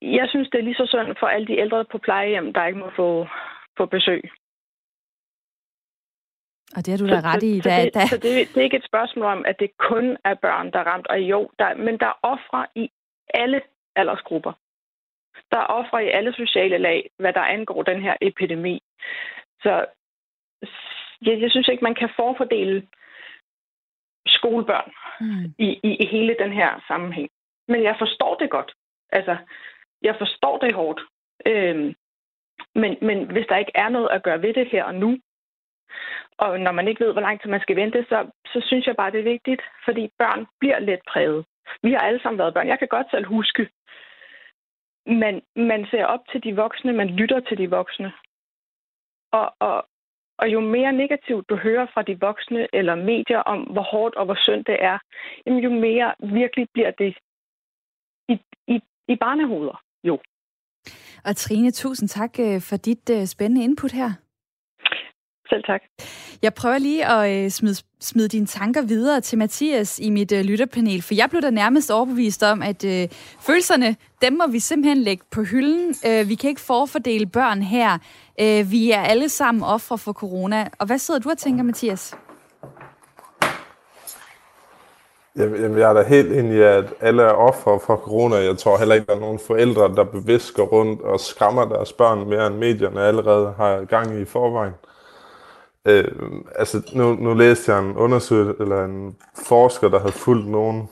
jeg 0.01 0.29
synes, 0.29 0.49
det 0.49 0.59
er 0.59 0.63
lige 0.63 0.75
så 0.75 0.85
synd 0.87 1.15
for 1.19 1.27
alle 1.27 1.47
de 1.47 1.59
ældre 1.59 1.85
på 1.85 1.97
plejehjem, 1.97 2.53
der 2.53 2.65
ikke 2.65 2.79
må 2.79 2.91
få, 2.95 3.27
få 3.77 3.85
besøg. 3.85 4.21
Og 6.75 6.85
det 6.85 6.91
har 6.91 6.97
du 6.97 7.07
da 7.07 7.19
ret 7.33 7.43
i. 7.43 7.61
Så, 7.61 7.69
så, 7.69 7.81
det, 7.85 7.93
da... 7.93 8.05
så 8.05 8.17
det, 8.17 8.31
det 8.53 8.57
er 8.57 8.61
ikke 8.61 8.77
et 8.77 8.85
spørgsmål 8.85 9.25
om, 9.25 9.45
at 9.45 9.59
det 9.59 9.77
kun 9.77 10.17
er 10.23 10.33
børn, 10.33 10.71
der 10.71 10.79
er 10.79 10.83
ramt. 10.83 11.07
Og 11.07 11.19
jo, 11.19 11.49
der, 11.59 11.75
men 11.75 11.99
der 11.99 12.05
er 12.05 12.19
ofre 12.21 12.67
i 12.75 12.91
alle 13.33 13.61
aldersgrupper. 13.95 14.53
Der 15.51 15.57
er 15.57 15.65
ofre 15.65 16.05
i 16.05 16.09
alle 16.09 16.33
sociale 16.33 16.77
lag, 16.77 17.09
hvad 17.19 17.33
der 17.33 17.41
angår 17.41 17.83
den 17.83 18.01
her 18.01 18.15
epidemi. 18.21 18.83
Så 19.61 19.85
jeg, 21.21 21.41
jeg 21.41 21.51
synes 21.51 21.67
ikke, 21.67 21.83
man 21.83 21.95
kan 21.95 22.09
forfordele 22.15 22.87
skolebørn 24.27 24.91
mm. 25.21 25.53
i, 25.57 25.79
i, 25.83 25.95
i 26.03 26.05
hele 26.05 26.35
den 26.39 26.51
her 26.51 26.83
sammenhæng. 26.87 27.29
Men 27.67 27.83
jeg 27.83 27.95
forstår 27.99 28.35
det 28.35 28.49
godt. 28.49 28.73
Altså, 29.11 29.37
jeg 30.01 30.15
forstår 30.17 30.57
det 30.57 30.73
hårdt. 30.73 31.01
Øhm, 31.45 31.95
men, 32.75 32.97
men 33.01 33.31
hvis 33.31 33.45
der 33.49 33.57
ikke 33.57 33.71
er 33.75 33.89
noget 33.89 34.09
at 34.11 34.23
gøre 34.23 34.41
ved 34.41 34.53
det 34.53 34.67
her 34.71 34.83
og 34.83 34.95
nu, 34.95 35.19
og 36.37 36.59
når 36.59 36.71
man 36.71 36.87
ikke 36.87 37.05
ved, 37.05 37.11
hvor 37.11 37.21
lang 37.21 37.41
tid 37.41 37.49
man 37.49 37.61
skal 37.61 37.75
vente, 37.75 38.05
så, 38.09 38.27
så 38.45 38.61
synes 38.67 38.87
jeg 38.87 38.95
bare, 38.95 39.11
det 39.11 39.19
er 39.19 39.31
vigtigt, 39.35 39.61
fordi 39.85 40.09
børn 40.17 40.45
bliver 40.59 40.79
let 40.79 40.99
præget. 41.07 41.45
Vi 41.83 41.91
har 41.91 41.99
alle 41.99 42.21
sammen 42.21 42.39
været 42.39 42.53
børn. 42.53 42.67
Jeg 42.67 42.79
kan 42.79 42.87
godt 42.87 43.07
selv 43.11 43.25
huske, 43.27 43.69
man, 45.05 45.41
man 45.55 45.87
ser 45.91 46.05
op 46.05 46.19
til 46.31 46.43
de 46.43 46.55
voksne, 46.55 46.93
man 46.93 47.07
lytter 47.07 47.39
til 47.39 47.57
de 47.57 47.69
voksne. 47.69 48.13
Og, 49.31 49.55
og, 49.59 49.87
og 50.37 50.47
jo 50.53 50.59
mere 50.59 50.93
negativt 50.93 51.49
du 51.49 51.55
hører 51.55 51.87
fra 51.93 52.01
de 52.01 52.19
voksne 52.19 52.67
eller 52.73 52.95
medier 52.95 53.39
om, 53.39 53.59
hvor 53.61 53.81
hårdt 53.81 54.15
og 54.15 54.25
hvor 54.25 54.37
synd 54.45 54.65
det 54.65 54.77
er, 54.83 54.97
jamen 55.45 55.63
jo 55.63 55.69
mere 55.69 56.13
virkelig 56.19 56.67
bliver 56.73 56.91
det 56.91 57.17
i, 58.29 58.39
i, 58.67 58.79
i 59.07 59.15
barnehoveder. 59.15 59.81
Jo. 60.03 60.19
Og 61.25 61.35
Trine, 61.35 61.71
tusind 61.71 62.09
tak 62.09 62.39
øh, 62.39 62.61
for 62.61 62.77
dit 62.77 63.09
øh, 63.09 63.25
spændende 63.25 63.63
input 63.63 63.91
her. 63.91 64.24
Selv 65.49 65.63
tak. 65.63 65.81
Jeg 66.41 66.53
prøver 66.53 66.77
lige 66.77 67.05
at 67.05 67.45
øh, 67.45 67.51
smide, 67.51 67.75
smide 67.99 68.27
dine 68.27 68.45
tanker 68.45 68.81
videre 68.81 69.21
til 69.21 69.37
Mathias 69.37 69.99
i 69.99 70.09
mit 70.09 70.31
øh, 70.31 70.41
lytterpanel, 70.41 71.01
for 71.01 71.13
jeg 71.13 71.29
blev 71.29 71.41
da 71.41 71.49
nærmest 71.49 71.91
overbevist 71.91 72.43
om, 72.43 72.61
at 72.61 72.85
øh, 72.85 73.07
følelserne, 73.41 73.95
dem 74.21 74.33
må 74.33 74.47
vi 74.47 74.59
simpelthen 74.59 74.97
lægge 75.03 75.23
på 75.31 75.43
hylden. 75.43 75.95
Øh, 76.07 76.29
vi 76.29 76.35
kan 76.35 76.49
ikke 76.49 76.61
forfordele 76.61 77.25
børn 77.25 77.61
her. 77.61 77.97
Øh, 78.41 78.71
vi 78.71 78.91
er 78.91 79.01
alle 79.01 79.29
sammen 79.29 79.63
ofre 79.63 79.97
for 79.97 80.13
corona. 80.13 80.67
Og 80.79 80.85
hvad 80.85 80.97
sidder 80.97 81.19
du 81.19 81.29
og 81.29 81.37
tænker, 81.37 81.63
Mathias? 81.63 82.15
Jamen, 85.37 85.77
jeg 85.77 85.89
er 85.89 85.93
da 85.93 86.03
helt 86.03 86.31
ind 86.31 86.53
i, 86.53 86.59
at 86.61 86.93
alle 87.01 87.23
er 87.23 87.31
ofre 87.31 87.79
for 87.85 87.95
corona. 87.95 88.35
Jeg 88.35 88.57
tror 88.57 88.77
heller 88.77 88.95
ikke, 88.95 89.07
der 89.07 89.15
er 89.15 89.19
nogen 89.19 89.39
forældre, 89.47 89.95
der 89.95 90.03
bevidst 90.03 90.53
går 90.53 90.65
rundt 90.65 91.01
og 91.01 91.19
skræmmer 91.19 91.65
deres 91.65 91.93
børn 91.93 92.29
mere 92.29 92.47
end 92.47 92.55
medierne 92.55 93.01
allerede 93.01 93.53
har 93.57 93.85
gang 93.85 94.17
i 94.17 94.21
i 94.21 94.25
forvejen. 94.25 94.73
Øh, 94.73 94.94
Øh, 95.85 96.11
altså, 96.55 96.81
nu, 96.93 97.13
nu 97.13 97.33
læste 97.33 97.73
jeg 97.73 97.83
en 97.83 97.95
undersøgelse, 97.95 98.63
eller 98.63 98.85
en 98.85 99.15
forsker, 99.47 99.89
der 99.89 99.99
havde 99.99 100.11
fulgt 100.11 100.47
nogen 100.47 100.89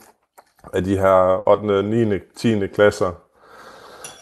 af 0.72 0.84
de 0.84 0.98
her 0.98 1.48
8., 1.48 1.82
9., 1.82 2.18
10. 2.36 2.66
klasser 2.66 3.10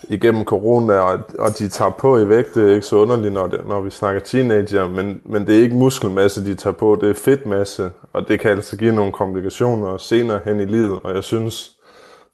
igennem 0.08 0.44
corona, 0.44 0.98
og, 0.98 1.20
og 1.38 1.58
de 1.58 1.68
tager 1.68 1.90
på 1.90 2.18
i 2.18 2.28
vægt. 2.28 2.54
Det 2.54 2.70
er 2.70 2.74
ikke 2.74 2.86
så 2.86 2.96
underligt, 2.96 3.34
når, 3.34 3.46
det, 3.46 3.68
når 3.68 3.80
vi 3.80 3.90
snakker 3.90 4.20
teenager, 4.20 4.88
men, 4.88 5.20
men 5.24 5.46
det 5.46 5.58
er 5.58 5.62
ikke 5.62 5.76
muskelmasse, 5.76 6.44
de 6.44 6.54
tager 6.54 6.74
på, 6.74 6.98
det 7.00 7.10
er 7.10 7.14
fedtmasse, 7.14 7.90
og 8.12 8.28
det 8.28 8.40
kan 8.40 8.50
altså 8.50 8.76
give 8.76 8.94
nogle 8.94 9.12
komplikationer 9.12 9.96
senere 9.96 10.40
hen 10.44 10.60
i 10.60 10.64
livet, 10.64 11.00
og 11.04 11.14
jeg 11.14 11.24
synes, 11.24 11.70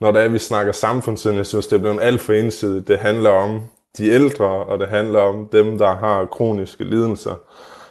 når 0.01 0.13
det 0.13 0.23
er, 0.23 0.29
vi 0.29 0.39
snakker 0.39 0.73
samfundssind, 0.73 1.37
jeg 1.37 1.47
synes, 1.47 1.67
det 1.67 1.77
er 1.77 1.81
blevet 1.81 1.99
alt 2.03 2.21
for 2.21 2.33
ensidigt. 2.33 2.89
Det 2.89 2.99
handler 2.99 3.31
om 3.31 3.61
de 3.99 4.09
ældre, 4.09 4.47
og 4.47 4.79
det 4.79 4.89
handler 4.89 5.21
om 5.21 5.49
dem, 5.53 5.79
der 5.79 5.95
har 5.95 6.27
kroniske 6.27 6.85
lidelser 6.85 7.35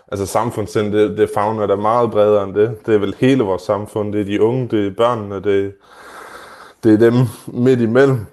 altså 0.08 0.26
samfundssind, 0.26 0.93
det, 0.93 1.17
det 1.17 1.30
fagner 1.34 1.67
der 1.67 1.76
meget 1.76 2.12
bredere 2.12 2.43
end 2.43 2.56
det. 2.56 2.86
Det 2.86 2.96
er 2.96 3.00
vel 3.00 3.15
hele 3.20 3.43
vores 3.43 3.62
samfund. 3.62 4.13
Det 4.13 4.22
er 4.22 4.26
de 4.26 4.41
unge, 4.41 4.67
det 4.67 4.88
er 4.88 4.91
børnene, 4.91 5.36
det, 5.36 5.74
det 6.84 6.93
er 6.93 6.98
dem 6.98 7.13
midt 7.48 7.82
imellem. 7.82 8.26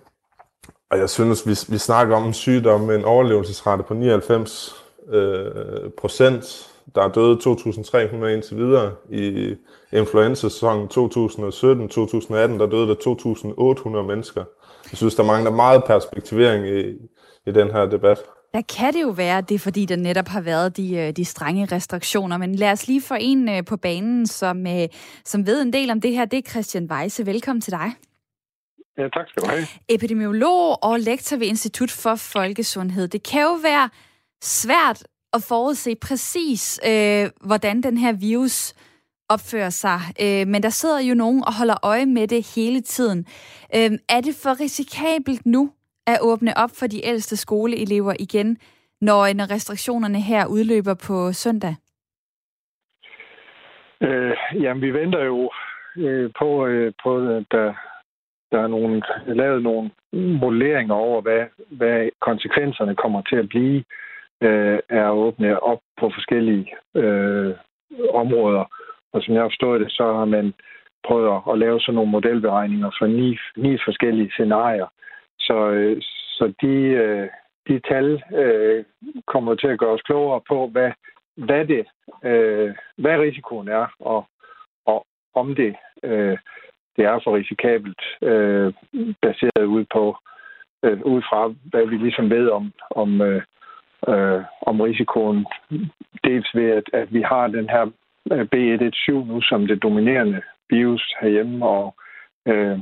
Og 0.90 0.98
jeg 0.98 1.10
synes, 1.10 1.46
vi, 1.46 1.72
vi 1.72 1.78
snakker 1.78 2.16
om 2.16 2.24
en 2.24 2.32
sygdom 2.32 2.80
med 2.80 2.96
en 2.96 3.04
overlevelsesrate 3.04 3.82
på 3.82 3.94
99 3.94 4.74
øh, 5.12 5.46
procent. 5.98 6.70
Der 6.94 7.02
er 7.02 7.08
døde 7.08 7.38
2.300 7.42 8.26
indtil 8.26 8.56
videre. 8.56 8.92
I 9.10 9.54
influenza-sæsonen 9.92 10.88
2017-2018, 10.88 12.34
der 12.34 12.66
døde 12.70 12.88
der 12.88 12.94
2.800 13.98 14.02
mennesker. 14.02 14.44
Jeg 14.90 14.96
synes, 14.98 15.14
der 15.14 15.22
mangler 15.22 15.50
meget 15.50 15.84
perspektivering 15.84 16.68
i, 16.68 16.80
i 17.46 17.52
den 17.52 17.70
her 17.70 17.86
debat. 17.86 18.18
Der 18.54 18.62
kan 18.62 18.94
det 18.94 19.02
jo 19.02 19.08
være, 19.08 19.38
at 19.38 19.48
det 19.48 19.54
er 19.54 19.58
fordi, 19.58 19.84
der 19.86 19.96
netop 19.96 20.28
har 20.28 20.40
været 20.40 20.76
de, 20.76 20.96
øh, 20.96 21.12
de 21.12 21.24
strenge 21.24 21.66
restriktioner. 21.66 22.36
Men 22.36 22.54
lad 22.54 22.72
os 22.72 22.86
lige 22.86 23.02
få 23.02 23.14
en 23.20 23.48
øh, 23.48 23.64
på 23.64 23.76
banen, 23.76 24.26
som, 24.26 24.66
øh, 24.66 24.88
som 25.24 25.46
ved 25.46 25.62
en 25.62 25.72
del 25.72 25.90
om 25.90 26.00
det 26.00 26.12
her. 26.12 26.24
Det 26.24 26.38
er 26.38 26.50
Christian 26.50 26.90
Weisse. 26.90 27.26
Velkommen 27.26 27.60
til 27.60 27.72
dig. 27.72 27.92
Ja, 28.98 29.08
tak 29.08 29.28
skal 29.28 29.42
du 29.42 29.48
have. 29.48 29.66
Epidemiolog 29.88 30.84
og 30.84 31.00
lektor 31.00 31.36
ved 31.36 31.46
Institut 31.46 31.90
for 31.90 32.14
Folkesundhed. 32.14 33.08
Det 33.08 33.22
kan 33.22 33.42
jo 33.42 33.58
være 33.62 33.88
svært 34.42 35.06
at 35.32 35.42
forudse 35.42 35.94
præcis, 35.94 36.80
øh, 36.86 37.30
hvordan 37.40 37.82
den 37.82 37.98
her 37.98 38.12
virus 38.12 38.74
opfører 39.28 39.70
sig. 39.70 40.00
Øh, 40.20 40.48
men 40.48 40.62
der 40.62 40.70
sidder 40.70 41.00
jo 41.00 41.14
nogen 41.14 41.44
og 41.44 41.54
holder 41.54 41.76
øje 41.82 42.06
med 42.06 42.28
det 42.28 42.54
hele 42.54 42.80
tiden. 42.80 43.26
Øh, 43.74 43.90
er 44.08 44.20
det 44.20 44.34
for 44.34 44.60
risikabelt 44.60 45.46
nu 45.46 45.70
at 46.06 46.18
åbne 46.22 46.52
op 46.56 46.70
for 46.78 46.86
de 46.86 47.06
ældste 47.06 47.36
skoleelever 47.36 48.14
igen, 48.20 48.58
når, 49.00 49.34
når 49.34 49.50
restriktionerne 49.50 50.20
her 50.20 50.46
udløber 50.46 50.94
på 51.06 51.32
søndag? 51.32 51.74
Øh, 54.00 54.36
jamen, 54.62 54.82
vi 54.82 54.90
venter 54.90 55.24
jo 55.24 55.50
øh, 55.96 56.30
på, 56.38 56.66
øh, 56.66 56.92
på 57.02 57.20
øh, 57.20 57.44
der, 57.50 57.74
der 58.52 58.60
er 58.60 58.66
nogle, 58.66 59.02
lavet 59.26 59.62
nogle 59.62 59.90
modelleringer 60.12 60.94
over, 60.94 61.20
hvad, 61.20 61.42
hvad 61.68 62.08
konsekvenserne 62.20 62.94
kommer 62.96 63.22
til 63.22 63.36
at 63.36 63.48
blive 63.48 63.84
øh, 64.40 64.78
er 64.88 65.06
at 65.08 65.18
åbne 65.26 65.62
op 65.62 65.80
på 66.00 66.10
forskellige 66.14 66.66
øh, 66.94 67.54
områder. 68.14 68.64
Og 69.12 69.22
som 69.22 69.34
jeg 69.34 69.42
har 69.42 69.48
forstået 69.48 69.80
det, 69.80 69.92
så 69.92 70.04
har 70.12 70.24
man 70.24 70.54
prøvet 71.06 71.42
at 71.52 71.58
lave 71.58 71.80
sådan 71.80 71.94
nogle 71.94 72.10
modelberegninger 72.10 72.90
for 72.98 73.06
ni, 73.06 73.38
ni 73.56 73.78
forskellige 73.84 74.30
scenarier. 74.30 74.86
Så, 75.46 75.70
øh, 75.70 76.02
så 76.36 76.52
de, 76.62 76.74
øh, 77.02 77.28
de 77.68 77.80
tal 77.88 78.22
øh, 78.34 78.84
kommer 79.26 79.54
til 79.54 79.66
at 79.66 79.78
gøre 79.78 79.90
os 79.90 80.02
klogere 80.02 80.40
på, 80.48 80.66
hvad, 80.66 80.90
hvad, 81.36 81.66
det, 81.66 81.86
øh, 82.24 82.74
hvad 82.96 83.18
risikoen 83.18 83.68
er, 83.68 83.86
og, 83.98 84.24
og 84.86 85.06
om 85.34 85.54
det, 85.54 85.76
øh, 86.02 86.38
det 86.96 87.04
er 87.04 87.20
for 87.24 87.36
risikabelt, 87.36 88.02
øh, 88.22 88.72
baseret 89.22 89.64
ud 89.64 89.84
på 89.92 90.16
øh, 90.84 91.00
ud 91.02 91.22
fra, 91.22 91.54
hvad 91.64 91.86
vi 91.86 91.96
ligesom 91.96 92.30
ved 92.30 92.48
om, 92.48 92.72
om, 92.90 93.20
øh, 93.20 93.42
øh, 94.08 94.42
om 94.62 94.80
risikoen. 94.80 95.46
Dels 96.24 96.54
ved, 96.54 96.70
at, 96.70 96.90
at 96.92 97.12
vi 97.14 97.22
har 97.22 97.46
den 97.46 97.68
her 97.68 97.90
øh, 98.32 98.46
B117 98.54 99.12
nu 99.12 99.40
som 99.40 99.66
det 99.66 99.82
dominerende 99.82 100.42
virus 100.70 101.14
herhjemme, 101.20 101.66
og 101.66 101.94
øh, 102.46 102.78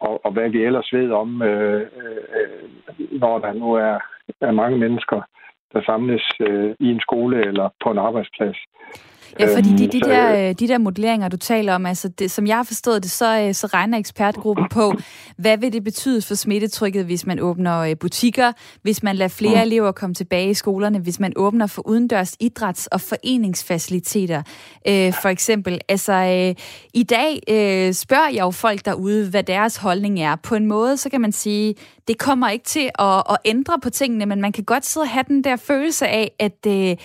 og, 0.00 0.20
og 0.24 0.32
hvad 0.32 0.48
vi 0.50 0.64
ellers 0.64 0.92
ved 0.92 1.10
om, 1.10 1.42
øh, 1.42 1.80
øh, 1.80 2.70
når 3.20 3.38
der 3.38 3.52
nu 3.52 3.72
er, 3.72 3.98
er 4.40 4.50
mange 4.50 4.78
mennesker, 4.78 5.20
der 5.72 5.82
samles 5.82 6.22
øh, 6.40 6.74
i 6.80 6.86
en 6.90 7.00
skole 7.00 7.46
eller 7.46 7.68
på 7.84 7.90
en 7.90 7.98
arbejdsplads. 7.98 8.56
Ja, 9.38 9.56
fordi 9.56 9.68
de, 9.68 9.86
de, 9.86 9.96
øhm, 9.96 10.08
der, 10.10 10.48
øh, 10.48 10.54
de 10.54 10.68
der 10.68 10.78
modelleringer, 10.78 11.28
du 11.28 11.36
taler 11.36 11.74
om, 11.74 11.86
altså 11.86 12.08
det, 12.08 12.30
som 12.30 12.46
jeg 12.46 12.56
har 12.56 12.62
forstået 12.62 13.02
det, 13.02 13.10
så, 13.10 13.40
øh, 13.40 13.54
så 13.54 13.66
regner 13.66 13.98
ekspertgruppen 13.98 14.66
på, 14.70 14.94
hvad 15.36 15.58
vil 15.58 15.72
det 15.72 15.84
betyde 15.84 16.22
for 16.22 16.34
smittetrykket, 16.34 17.04
hvis 17.04 17.26
man 17.26 17.40
åbner 17.40 17.78
øh, 17.78 17.96
butikker, 17.96 18.52
hvis 18.82 19.02
man 19.02 19.16
lader 19.16 19.28
flere 19.28 19.54
mm. 19.54 19.62
elever 19.62 19.92
komme 19.92 20.14
tilbage 20.14 20.50
i 20.50 20.54
skolerne, 20.54 20.98
hvis 20.98 21.20
man 21.20 21.32
åbner 21.36 21.66
for 21.66 21.88
udendørs 21.88 22.36
idræts- 22.40 22.86
og 22.92 23.00
foreningsfaciliteter, 23.00 24.42
øh, 24.88 25.12
for 25.22 25.28
eksempel. 25.28 25.80
Altså, 25.88 26.12
øh, 26.12 26.64
i 26.94 27.02
dag 27.02 27.40
øh, 27.48 27.94
spørger 27.94 28.28
jeg 28.28 28.40
jo 28.40 28.50
folk 28.50 28.84
derude, 28.84 29.28
hvad 29.30 29.42
deres 29.42 29.76
holdning 29.76 30.20
er. 30.20 30.36
På 30.36 30.54
en 30.54 30.66
måde, 30.66 30.96
så 30.96 31.10
kan 31.10 31.20
man 31.20 31.32
sige, 31.32 31.74
det 32.08 32.18
kommer 32.18 32.48
ikke 32.48 32.64
til 32.64 32.90
at, 32.98 33.22
at 33.30 33.36
ændre 33.44 33.78
på 33.82 33.90
tingene, 33.90 34.26
men 34.26 34.40
man 34.40 34.52
kan 34.52 34.64
godt 34.64 34.86
sidde 34.86 35.04
og 35.04 35.08
have 35.08 35.24
den 35.28 35.44
der 35.44 35.56
følelse 35.56 36.08
af, 36.08 36.32
at... 36.38 36.66
Øh, 36.66 36.96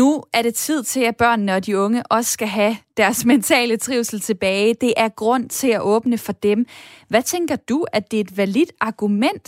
nu 0.00 0.08
er 0.36 0.42
det 0.42 0.54
tid 0.54 0.82
til, 0.82 1.02
at 1.10 1.16
børnene 1.16 1.52
og 1.56 1.66
de 1.66 1.78
unge 1.78 2.02
også 2.10 2.30
skal 2.32 2.48
have 2.48 2.74
deres 2.96 3.26
mentale 3.32 3.76
trivsel 3.76 4.20
tilbage. 4.20 4.74
Det 4.74 4.92
er 4.96 5.08
grund 5.08 5.48
til 5.48 5.70
at 5.70 5.80
åbne 5.82 6.18
for 6.26 6.32
dem. 6.32 6.58
Hvad 7.10 7.22
tænker 7.22 7.56
du, 7.68 7.78
at 7.92 8.10
det 8.10 8.16
er 8.16 8.24
et 8.24 8.36
validt 8.36 8.72
argument 8.80 9.46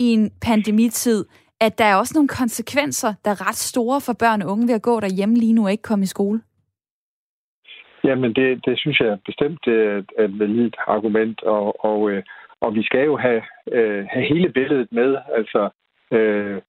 i 0.00 0.08
en 0.16 0.30
pandemitid, 0.46 1.24
at 1.60 1.78
der 1.78 1.84
er 1.84 1.96
også 1.96 2.12
nogle 2.16 2.28
konsekvenser, 2.28 3.14
der 3.24 3.30
er 3.30 3.48
ret 3.48 3.60
store 3.70 4.00
for 4.06 4.14
børn 4.22 4.42
og 4.42 4.48
unge 4.52 4.66
ved 4.68 4.74
at 4.74 4.82
gå 4.82 5.00
derhjemme 5.00 5.34
lige 5.34 5.52
nu 5.52 5.64
og 5.64 5.70
ikke 5.70 5.88
komme 5.90 6.02
i 6.02 6.14
skole? 6.16 6.40
Jamen, 8.04 8.32
det, 8.34 8.66
det 8.66 8.78
synes 8.78 9.00
jeg 9.00 9.18
bestemt 9.26 9.66
er 9.66 9.98
et, 9.98 10.10
et 10.24 10.38
validt 10.38 10.76
argument, 10.86 11.42
og, 11.42 11.84
og, 11.84 12.10
øh, 12.10 12.22
og 12.60 12.74
vi 12.74 12.82
skal 12.82 13.04
jo 13.04 13.16
have, 13.16 13.42
øh, 13.72 14.06
have 14.12 14.26
hele 14.32 14.48
billedet 14.48 14.88
med. 14.92 15.16
Altså, 15.38 15.68
øh, 16.12 16.60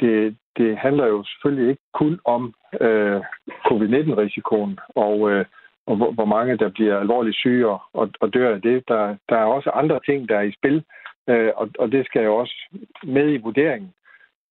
det, 0.00 0.36
det 0.56 0.78
handler 0.78 1.06
jo 1.06 1.24
selvfølgelig 1.24 1.70
ikke 1.70 1.82
kun 1.94 2.20
om 2.24 2.54
øh, 2.80 3.20
covid-19-risikoen 3.68 4.78
og, 4.88 5.30
øh, 5.30 5.44
og 5.86 5.96
hvor, 5.96 6.10
hvor 6.12 6.24
mange 6.24 6.56
der 6.56 6.68
bliver 6.68 6.98
alvorligt 6.98 7.36
syge 7.36 7.68
og, 7.68 8.10
og 8.20 8.34
dør 8.34 8.54
af 8.54 8.62
det. 8.62 8.88
Der, 8.88 9.16
der 9.28 9.36
er 9.36 9.44
også 9.44 9.70
andre 9.70 10.00
ting, 10.06 10.28
der 10.28 10.36
er 10.36 10.42
i 10.42 10.52
spil, 10.58 10.84
øh, 11.28 11.52
og, 11.56 11.70
og 11.78 11.92
det 11.92 12.06
skal 12.06 12.24
jo 12.24 12.36
også 12.36 12.54
med 13.02 13.32
i 13.32 13.36
vurderingen. 13.36 13.92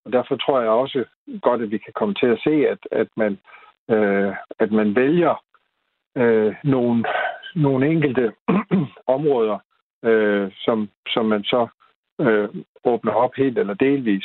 Og 0.04 0.12
derfor 0.12 0.36
tror 0.36 0.60
jeg 0.60 0.70
også 0.70 1.04
godt, 1.42 1.62
at 1.62 1.70
vi 1.70 1.78
kan 1.78 1.92
komme 1.92 2.14
til 2.14 2.26
at 2.26 2.40
se, 2.44 2.68
at, 2.68 2.78
at, 2.92 3.08
man, 3.16 3.38
øh, 3.90 4.34
at 4.58 4.72
man 4.72 4.94
vælger 4.94 5.44
øh, 6.16 6.54
nogle, 6.64 7.04
nogle 7.54 7.86
enkelte 7.86 8.32
områder, 9.16 9.58
øh, 10.04 10.50
som, 10.54 10.88
som 11.08 11.26
man 11.26 11.44
så 11.44 11.66
øh, 12.20 12.48
åbner 12.84 13.12
op 13.12 13.34
helt 13.36 13.58
eller 13.58 13.74
delvis 13.74 14.24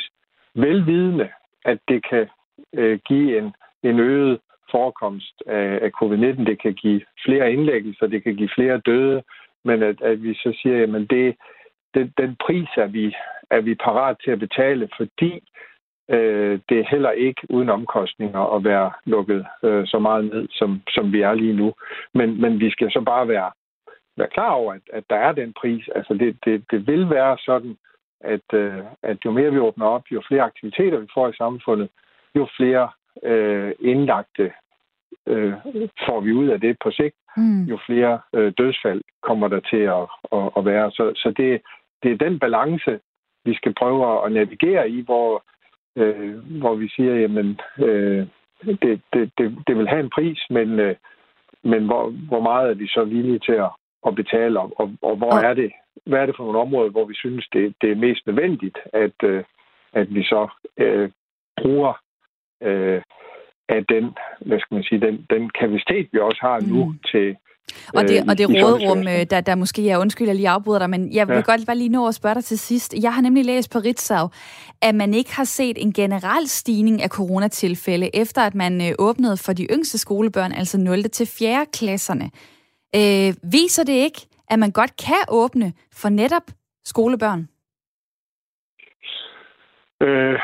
velvidende, 0.56 1.28
at 1.64 1.78
det 1.88 2.08
kan 2.08 2.28
øh, 2.72 2.98
give 3.08 3.38
en, 3.38 3.54
en 3.82 4.00
øget 4.00 4.40
forekomst 4.70 5.42
af, 5.46 5.78
af 5.82 5.90
covid-19. 6.02 6.44
Det 6.44 6.62
kan 6.62 6.74
give 6.74 7.00
flere 7.24 7.52
indlæggelser, 7.52 8.06
det 8.06 8.22
kan 8.22 8.36
give 8.36 8.50
flere 8.54 8.78
døde, 8.86 9.22
men 9.64 9.82
at, 9.82 10.02
at 10.02 10.22
vi 10.22 10.34
så 10.34 10.58
siger, 10.62 10.82
at 10.82 11.10
det, 11.10 11.36
det, 11.94 12.12
den 12.18 12.36
pris 12.46 12.68
er 12.76 12.86
vi, 12.86 13.14
er 13.50 13.60
vi 13.60 13.74
parat 13.74 14.16
til 14.24 14.30
at 14.30 14.38
betale, 14.38 14.88
fordi 14.96 15.32
øh, 16.10 16.60
det 16.68 16.78
er 16.78 16.90
heller 16.90 17.10
ikke 17.10 17.42
uden 17.50 17.68
omkostninger 17.68 18.54
at 18.56 18.64
være 18.64 18.92
lukket 19.04 19.46
øh, 19.62 19.86
så 19.86 19.98
meget 19.98 20.24
ned, 20.24 20.48
som, 20.50 20.82
som 20.88 21.12
vi 21.12 21.20
er 21.20 21.34
lige 21.34 21.56
nu. 21.56 21.74
Men, 22.14 22.40
men 22.40 22.60
vi 22.60 22.70
skal 22.70 22.90
så 22.90 23.00
bare 23.00 23.28
være, 23.28 23.50
være 24.16 24.28
klar 24.28 24.50
over, 24.50 24.72
at, 24.72 24.80
at 24.92 25.04
der 25.10 25.16
er 25.16 25.32
den 25.32 25.52
pris. 25.60 25.88
Altså 25.94 26.14
det, 26.14 26.36
det, 26.44 26.64
det 26.70 26.86
vil 26.86 27.10
være 27.10 27.38
sådan, 27.38 27.76
at, 28.20 28.54
øh, 28.54 28.78
at 29.02 29.18
jo 29.24 29.30
mere 29.30 29.52
vi 29.52 29.58
åbner 29.58 29.86
op, 29.86 30.02
jo 30.10 30.22
flere 30.28 30.42
aktiviteter 30.42 30.98
vi 30.98 31.06
får 31.14 31.28
i 31.28 31.36
samfundet, 31.36 31.88
jo 32.34 32.48
flere 32.56 32.88
øh, 33.22 33.72
indlagte 33.80 34.52
øh, 35.26 35.52
får 36.06 36.20
vi 36.20 36.32
ud 36.32 36.48
af 36.48 36.60
det 36.60 36.76
på 36.84 36.90
sigt, 36.90 37.16
mm. 37.36 37.64
jo 37.64 37.78
flere 37.86 38.20
øh, 38.34 38.52
dødsfald 38.58 39.02
kommer 39.22 39.48
der 39.48 39.60
til 39.60 39.82
at, 39.96 40.06
at, 40.32 40.50
at 40.56 40.64
være. 40.64 40.90
Så, 40.90 41.12
så 41.16 41.34
det, 41.36 41.60
det 42.02 42.12
er 42.12 42.16
den 42.16 42.38
balance, 42.38 43.00
vi 43.44 43.54
skal 43.54 43.74
prøve 43.74 44.26
at 44.26 44.32
navigere 44.32 44.90
i, 44.90 45.00
hvor, 45.00 45.44
øh, 45.96 46.58
hvor 46.60 46.74
vi 46.74 46.88
siger, 46.88 47.14
jamen, 47.14 47.60
øh, 47.78 48.26
det, 48.82 49.00
det, 49.12 49.30
det, 49.38 49.58
det 49.66 49.78
vil 49.78 49.88
have 49.88 50.00
en 50.00 50.10
pris, 50.10 50.40
men, 50.50 50.80
øh, 50.80 50.96
men 51.62 51.86
hvor, 51.86 52.10
hvor 52.28 52.40
meget 52.40 52.70
er 52.70 52.74
vi 52.74 52.86
så 52.86 53.04
villige 53.04 53.38
til 53.38 53.52
at, 53.52 53.70
at 54.06 54.14
betale, 54.14 54.60
og, 54.60 54.72
og, 54.76 54.92
og 55.02 55.16
hvor 55.16 55.32
er 55.32 55.54
det, 55.54 55.72
hvad 56.06 56.18
er 56.18 56.26
det 56.26 56.36
for 56.36 56.44
nogle 56.44 56.60
områder, 56.60 56.90
hvor 56.90 57.04
vi 57.04 57.14
synes, 57.14 57.48
det, 57.52 57.74
det 57.80 57.90
er 57.90 58.04
mest 58.06 58.26
nødvendigt, 58.26 58.78
at, 58.92 59.18
øh, 59.22 59.44
at 59.92 60.14
vi 60.14 60.22
så 60.22 60.48
øh, 60.76 61.10
bruger 61.60 61.92
øh, 62.62 63.02
af 63.68 63.86
den, 63.86 64.14
hvad 64.46 64.60
skal 64.60 64.74
man 64.74 64.84
sige, 64.84 65.00
den, 65.00 65.26
den 65.30 65.50
kapacitet, 65.50 66.08
vi 66.12 66.18
også 66.18 66.38
har 66.40 66.60
nu 66.60 66.84
mm. 66.84 66.98
til 67.12 67.36
og 67.94 68.08
det, 68.08 68.16
øh, 68.16 68.24
og 68.28 68.38
det 68.38 68.48
rådrum, 68.48 68.98
øh, 68.98 69.26
der, 69.30 69.40
der 69.40 69.54
måske 69.54 69.90
er, 69.90 69.98
undskyld, 69.98 70.26
jeg 70.26 70.36
lige 70.36 70.48
afbryder 70.48 70.78
dig, 70.78 70.90
men 70.90 71.12
jeg 71.12 71.28
vil 71.28 71.34
ja. 71.34 71.40
godt 71.40 71.66
bare 71.66 71.76
lige 71.76 71.88
nå 71.88 72.08
at 72.08 72.14
spørge 72.14 72.34
dig 72.34 72.44
til 72.44 72.58
sidst. 72.58 72.94
Jeg 73.02 73.14
har 73.14 73.22
nemlig 73.22 73.44
læst 73.44 73.70
på 73.72 73.78
Ritzau, 73.78 74.28
at 74.82 74.94
man 74.94 75.14
ikke 75.14 75.34
har 75.34 75.44
set 75.44 75.82
en 75.82 75.92
generel 75.92 76.48
stigning 76.48 77.02
af 77.02 77.08
coronatilfælde, 77.08 78.16
efter 78.16 78.42
at 78.42 78.54
man 78.54 78.88
øh, 78.88 78.92
åbnede 78.98 79.36
for 79.36 79.52
de 79.52 79.64
yngste 79.64 79.98
skolebørn, 79.98 80.52
altså 80.52 80.78
0. 80.78 81.02
til 81.02 81.26
4. 81.26 81.66
klasserne. 81.72 82.30
Øh, 82.96 83.34
viser 83.52 83.84
det 83.84 83.92
ikke, 83.92 84.26
at 84.50 84.58
man 84.58 84.70
godt 84.70 84.96
kan 84.96 85.22
åbne 85.28 85.72
for 85.92 86.08
netop 86.08 86.46
skolebørn? 86.84 87.48
Øh, 90.00 90.38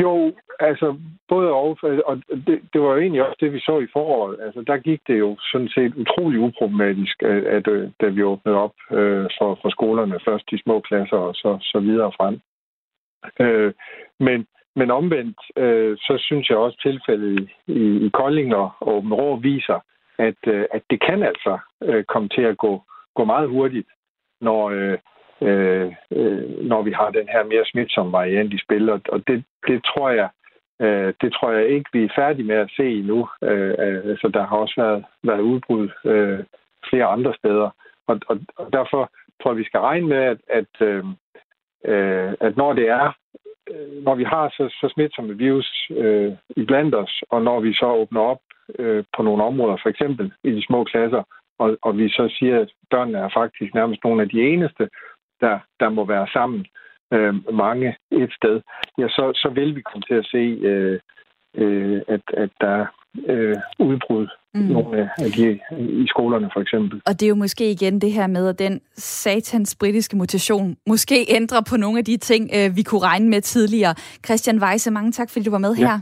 jo, 0.00 0.32
altså 0.60 0.96
både 1.28 1.50
og, 1.52 1.78
og 2.06 2.16
det, 2.46 2.60
det 2.72 2.80
var 2.80 2.90
jo 2.94 2.96
egentlig 2.96 3.22
også 3.22 3.36
det, 3.40 3.52
vi 3.52 3.60
så 3.60 3.78
i 3.78 3.86
foråret. 3.92 4.36
Altså 4.42 4.60
der 4.66 4.76
gik 4.76 5.00
det 5.06 5.18
jo 5.18 5.36
sådan 5.52 5.68
set 5.68 5.94
utrolig 5.94 6.40
uproblematisk, 6.40 7.22
at, 7.22 7.44
at, 7.44 7.68
at 7.68 7.90
da 8.00 8.06
vi 8.08 8.22
åbnede 8.22 8.56
op 8.56 8.74
øh, 8.90 9.26
for, 9.38 9.58
for 9.62 9.70
skolerne, 9.70 10.20
først 10.24 10.50
de 10.50 10.62
små 10.62 10.80
klasser 10.80 11.16
og 11.16 11.34
så, 11.34 11.58
så 11.62 11.80
videre 11.80 12.12
frem. 12.16 12.40
Øh, 13.40 13.72
men, 14.20 14.46
men 14.76 14.90
omvendt, 14.90 15.38
øh, 15.56 15.96
så 15.96 16.14
synes 16.18 16.50
jeg 16.50 16.58
også 16.58 16.78
tilfældet 16.82 17.48
i, 17.66 18.06
i 18.06 18.08
Kolding 18.08 18.54
og 18.54 18.70
Åben 18.80 19.14
Rå 19.14 19.36
viser, 19.36 19.80
at, 20.18 20.40
øh, 20.46 20.64
at 20.72 20.82
det 20.90 21.00
kan 21.00 21.22
altså 21.22 21.58
øh, 21.82 22.04
komme 22.04 22.28
til 22.28 22.42
at 22.42 22.58
gå, 22.58 22.82
gå 23.16 23.24
meget 23.24 23.48
hurtigt, 23.48 23.88
når, 24.40 24.70
øh, 24.70 24.98
øh, 25.42 25.92
øh, 26.10 26.66
når 26.70 26.82
vi 26.82 26.92
har 26.92 27.10
den 27.10 27.28
her 27.28 27.44
mere 27.44 27.64
smitsomme 27.64 28.12
variant 28.12 28.54
i 28.54 28.58
spil. 28.64 28.90
Og 28.90 29.28
det, 29.28 29.44
det 29.68 29.84
tror 29.84 30.10
jeg 30.10 30.28
øh, 30.80 31.14
det 31.20 31.32
tror 31.32 31.50
jeg 31.50 31.68
ikke, 31.68 31.90
vi 31.92 32.04
er 32.04 32.16
færdige 32.16 32.46
med 32.46 32.56
at 32.56 32.70
se 32.76 32.86
endnu. 32.98 33.28
Øh, 33.42 33.74
altså, 33.78 34.30
der 34.34 34.46
har 34.46 34.56
også 34.56 34.74
været, 34.76 35.04
været 35.22 35.40
udbrud 35.40 35.88
øh, 36.04 36.44
flere 36.90 37.04
andre 37.04 37.34
steder. 37.34 37.70
Og, 38.06 38.20
og, 38.28 38.40
og 38.56 38.72
derfor 38.72 39.10
tror 39.42 39.50
jeg, 39.50 39.58
vi 39.58 39.64
skal 39.64 39.80
regne 39.80 40.06
med, 40.06 40.22
at, 40.22 40.38
at, 40.48 40.72
øh, 40.80 41.04
øh 41.84 42.32
at 42.40 42.56
når 42.56 42.72
det 42.72 42.88
er 42.88 43.12
når 44.02 44.14
vi 44.14 44.24
har 44.24 44.48
så, 44.48 44.68
så 44.80 44.92
smitsomme 44.94 45.38
virus 45.38 45.90
øh, 45.90 46.32
i 46.56 46.64
blandt 46.64 46.94
os, 46.94 47.22
og 47.30 47.42
når 47.42 47.60
vi 47.60 47.74
så 47.74 47.86
åbner 47.86 48.20
op 48.20 48.40
øh, 48.78 49.04
på 49.16 49.22
nogle 49.22 49.44
områder, 49.44 49.76
for 49.82 49.88
eksempel 49.88 50.32
i 50.44 50.50
de 50.50 50.66
små 50.66 50.84
klasser, 50.84 51.22
og, 51.58 51.76
og 51.82 51.98
vi 51.98 52.08
så 52.08 52.34
siger, 52.38 52.60
at 52.60 52.70
børnene 52.90 53.18
er 53.18 53.30
faktisk 53.34 53.74
nærmest 53.74 54.04
nogle 54.04 54.22
af 54.22 54.28
de 54.28 54.40
eneste, 54.40 54.88
der, 55.40 55.58
der 55.80 55.88
må 55.88 56.04
være 56.04 56.26
sammen 56.32 56.66
øh, 57.12 57.54
mange 57.54 57.96
et 58.10 58.32
sted, 58.32 58.60
ja, 58.98 59.08
så, 59.08 59.32
så 59.34 59.48
vil 59.54 59.76
vi 59.76 59.80
komme 59.80 60.04
til 60.08 60.14
at 60.14 60.26
se, 60.26 60.44
øh, 60.70 60.98
øh, 61.54 62.02
at, 62.08 62.20
at 62.36 62.50
der 62.60 62.68
er 62.68 62.86
øh, 63.28 63.56
udbrud 63.78 64.26
mm. 64.54 64.60
nogle 64.60 65.10
af 65.18 65.30
de 65.36 65.60
i 66.02 66.06
skolerne 66.08 66.50
for 66.52 66.60
eksempel. 66.60 67.02
Og 67.06 67.12
det 67.20 67.22
er 67.22 67.28
jo 67.28 67.34
måske 67.34 67.70
igen 67.70 68.00
det 68.00 68.12
her 68.12 68.26
med, 68.26 68.48
at 68.48 68.58
den 68.58 68.80
satans 68.96 69.76
britiske 69.80 70.16
mutation 70.16 70.76
måske 70.86 71.26
ændrer 71.28 71.60
på 71.70 71.76
nogle 71.76 71.98
af 71.98 72.04
de 72.04 72.16
ting, 72.16 72.50
øh, 72.56 72.76
vi 72.76 72.82
kunne 72.82 73.02
regne 73.02 73.28
med 73.28 73.40
tidligere. 73.40 73.94
Christian 74.26 74.62
Weisse, 74.62 74.90
mange 74.90 75.12
tak, 75.12 75.30
fordi 75.30 75.44
du 75.44 75.50
var 75.50 75.58
med 75.58 75.74
ja. 75.74 75.86
her. 75.86 76.00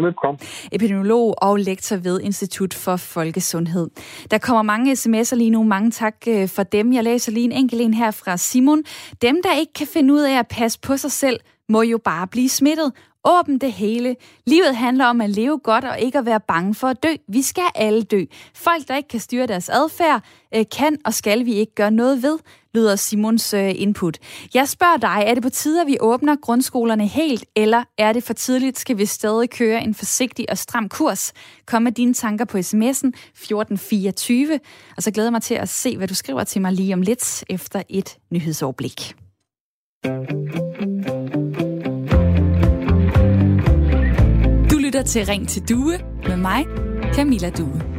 Velkommen. 0.00 0.40
Epidemiolog 0.72 1.34
og 1.42 1.56
lektor 1.56 1.96
ved 1.96 2.20
Institut 2.20 2.74
for 2.74 2.96
Folkesundhed. 2.96 3.90
Der 4.30 4.38
kommer 4.38 4.62
mange 4.62 4.92
sms'er 4.92 5.34
lige 5.34 5.50
nu. 5.50 5.62
Mange 5.62 5.90
tak 5.90 6.14
øh, 6.28 6.48
for 6.48 6.62
dem. 6.62 6.92
Jeg 6.92 7.04
læser 7.04 7.32
lige 7.32 7.44
en 7.44 7.52
enkelt 7.52 7.80
en 7.82 7.94
her 7.94 8.10
fra 8.10 8.36
Simon. 8.36 8.82
Dem, 9.22 9.42
der 9.42 9.54
ikke 9.54 9.72
kan 9.72 9.86
finde 9.86 10.14
ud 10.14 10.20
af 10.20 10.38
at 10.38 10.48
passe 10.48 10.80
på 10.80 10.96
sig 10.96 11.12
selv, 11.12 11.40
må 11.68 11.82
jo 11.82 11.98
bare 11.98 12.26
blive 12.26 12.48
smittet. 12.48 12.92
Åbn 13.24 13.58
det 13.58 13.72
hele. 13.72 14.16
Livet 14.46 14.76
handler 14.76 15.06
om 15.06 15.20
at 15.20 15.30
leve 15.30 15.58
godt 15.58 15.84
og 15.84 16.00
ikke 16.00 16.18
at 16.18 16.26
være 16.26 16.40
bange 16.40 16.74
for 16.74 16.88
at 16.88 17.02
dø. 17.02 17.14
Vi 17.28 17.42
skal 17.42 17.64
alle 17.74 18.02
dø. 18.02 18.24
Folk, 18.54 18.88
der 18.88 18.96
ikke 18.96 19.08
kan 19.08 19.20
styre 19.20 19.46
deres 19.46 19.68
adfærd, 19.68 20.22
øh, 20.54 20.64
kan 20.78 20.98
og 21.04 21.14
skal 21.14 21.44
vi 21.44 21.54
ikke 21.54 21.74
gøre 21.74 21.90
noget 21.90 22.22
ved 22.22 22.38
lyder 22.74 22.96
Simons 22.96 23.54
øh, 23.54 23.72
input. 23.74 24.18
Jeg 24.54 24.68
spørger 24.68 24.96
dig, 24.96 25.24
er 25.26 25.34
det 25.34 25.42
på 25.42 25.50
tide, 25.50 25.80
at 25.80 25.86
vi 25.86 25.96
åbner 26.00 26.36
grundskolerne 26.42 27.06
helt, 27.06 27.44
eller 27.56 27.84
er 27.98 28.12
det 28.12 28.22
for 28.22 28.32
tidligt? 28.32 28.78
Skal 28.78 28.98
vi 28.98 29.06
stadig 29.06 29.50
køre 29.50 29.82
en 29.82 29.94
forsigtig 29.94 30.50
og 30.50 30.58
stram 30.58 30.88
kurs? 30.88 31.32
Kom 31.66 31.82
med 31.82 31.92
dine 31.92 32.14
tanker 32.14 32.44
på 32.44 32.58
sms'en 32.58 33.08
1424, 33.08 34.60
og 34.96 35.02
så 35.02 35.10
glæder 35.10 35.26
jeg 35.26 35.32
mig 35.32 35.42
til 35.42 35.54
at 35.54 35.68
se, 35.68 35.96
hvad 35.96 36.08
du 36.08 36.14
skriver 36.14 36.44
til 36.44 36.62
mig 36.62 36.72
lige 36.72 36.94
om 36.94 37.02
lidt 37.02 37.44
efter 37.50 37.82
et 37.88 38.16
nyhedsoverblik. 38.30 39.14
Du 44.70 44.78
lytter 44.78 45.02
til 45.06 45.26
Ring 45.26 45.48
til 45.48 45.68
Due 45.68 45.98
med 46.28 46.36
mig, 46.36 46.66
Camilla 47.14 47.50
Due. 47.50 47.91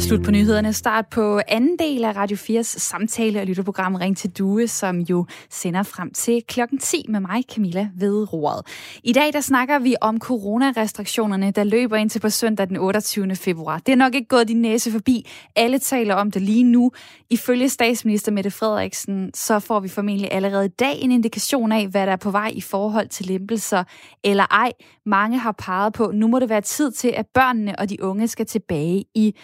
Slut 0.00 0.22
på 0.24 0.30
nyhederne. 0.30 0.72
Start 0.72 1.06
på 1.10 1.40
anden 1.48 1.78
del 1.78 2.04
af 2.04 2.16
Radio 2.16 2.36
4's 2.36 2.62
samtale- 2.62 3.40
og 3.40 3.46
lytterprogram 3.46 3.94
Ring 3.94 4.16
til 4.16 4.30
Due, 4.30 4.68
som 4.68 4.98
jo 4.98 5.26
sender 5.50 5.82
frem 5.82 6.12
til 6.12 6.42
klokken 6.48 6.78
10 6.78 7.04
med 7.08 7.20
mig, 7.20 7.44
Camilla 7.54 7.88
ved 7.96 8.32
roret. 8.32 8.66
I 9.04 9.12
dag 9.12 9.32
der 9.32 9.40
snakker 9.40 9.78
vi 9.78 9.94
om 10.00 10.18
coronarestriktionerne, 10.18 11.50
der 11.50 11.64
løber 11.64 11.96
ind 11.96 12.10
til 12.10 12.20
på 12.20 12.28
søndag 12.30 12.68
den 12.68 12.76
28. 12.76 13.36
februar. 13.36 13.78
Det 13.78 13.92
er 13.92 13.96
nok 13.96 14.14
ikke 14.14 14.28
gået 14.28 14.48
din 14.48 14.62
næse 14.62 14.92
forbi. 14.92 15.28
Alle 15.56 15.78
taler 15.78 16.14
om 16.14 16.30
det 16.30 16.42
lige 16.42 16.64
nu. 16.64 16.92
Ifølge 17.30 17.68
statsminister 17.68 18.32
Mette 18.32 18.50
Frederiksen, 18.50 19.30
så 19.34 19.58
får 19.58 19.80
vi 19.80 19.88
formentlig 19.88 20.32
allerede 20.32 20.66
i 20.66 20.74
dag 20.78 21.00
en 21.00 21.12
indikation 21.12 21.72
af, 21.72 21.86
hvad 21.86 22.06
der 22.06 22.12
er 22.12 22.16
på 22.16 22.30
vej 22.30 22.52
i 22.54 22.60
forhold 22.60 23.08
til 23.08 23.26
lempelser 23.26 23.84
eller 24.24 24.44
ej. 24.50 24.72
Mange 25.06 25.38
har 25.38 25.52
peget 25.52 25.92
på, 25.92 26.10
nu 26.14 26.28
må 26.28 26.38
det 26.38 26.48
være 26.48 26.60
tid 26.60 26.92
til, 26.92 27.08
at 27.08 27.26
børnene 27.34 27.78
og 27.78 27.90
de 27.90 28.02
unge 28.02 28.28
skal 28.28 28.46
tilbage 28.46 29.04
i 29.14 29.34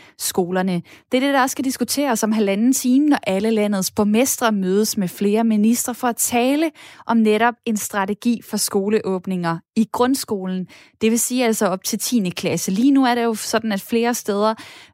skolerne. 0.46 0.82
Det 1.12 1.16
er 1.16 1.26
det, 1.26 1.34
der 1.34 1.42
også 1.42 1.52
skal 1.52 1.64
diskuteres 1.64 2.22
om 2.22 2.32
halvanden 2.32 2.72
time, 2.72 3.06
når 3.06 3.18
alle 3.26 3.50
landets 3.50 3.90
borgmestre 3.90 4.52
mødes 4.52 4.96
med 4.96 5.08
flere 5.08 5.44
ministre 5.44 5.94
for 5.94 6.08
at 6.08 6.16
tale 6.16 6.70
om 7.06 7.16
netop 7.16 7.54
en 7.66 7.76
strategi 7.76 8.40
for 8.42 8.56
skoleåbninger 8.56 9.58
i 9.76 9.88
grundskolen. 9.92 10.66
Det 11.00 11.10
vil 11.10 11.18
sige 11.18 11.44
altså 11.44 11.66
op 11.66 11.84
til 11.84 11.98
10. 11.98 12.30
klasse. 12.30 12.70
Lige 12.70 12.90
nu 12.90 13.04
er 13.04 13.14
det 13.14 13.24
jo 13.24 13.34
sådan, 13.34 13.72
at 13.72 13.80
flere 13.80 14.14
steder 14.14 14.50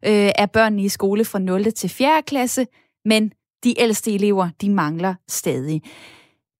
øh, 0.06 0.30
er 0.38 0.46
børnene 0.46 0.82
i 0.82 0.88
skole 0.88 1.24
fra 1.24 1.38
0. 1.38 1.72
til 1.72 1.90
4. 1.90 2.22
klasse, 2.26 2.66
men 3.04 3.30
de 3.64 3.80
ældste 3.80 4.12
elever, 4.12 4.48
de 4.60 4.70
mangler 4.70 5.14
stadig. 5.28 5.82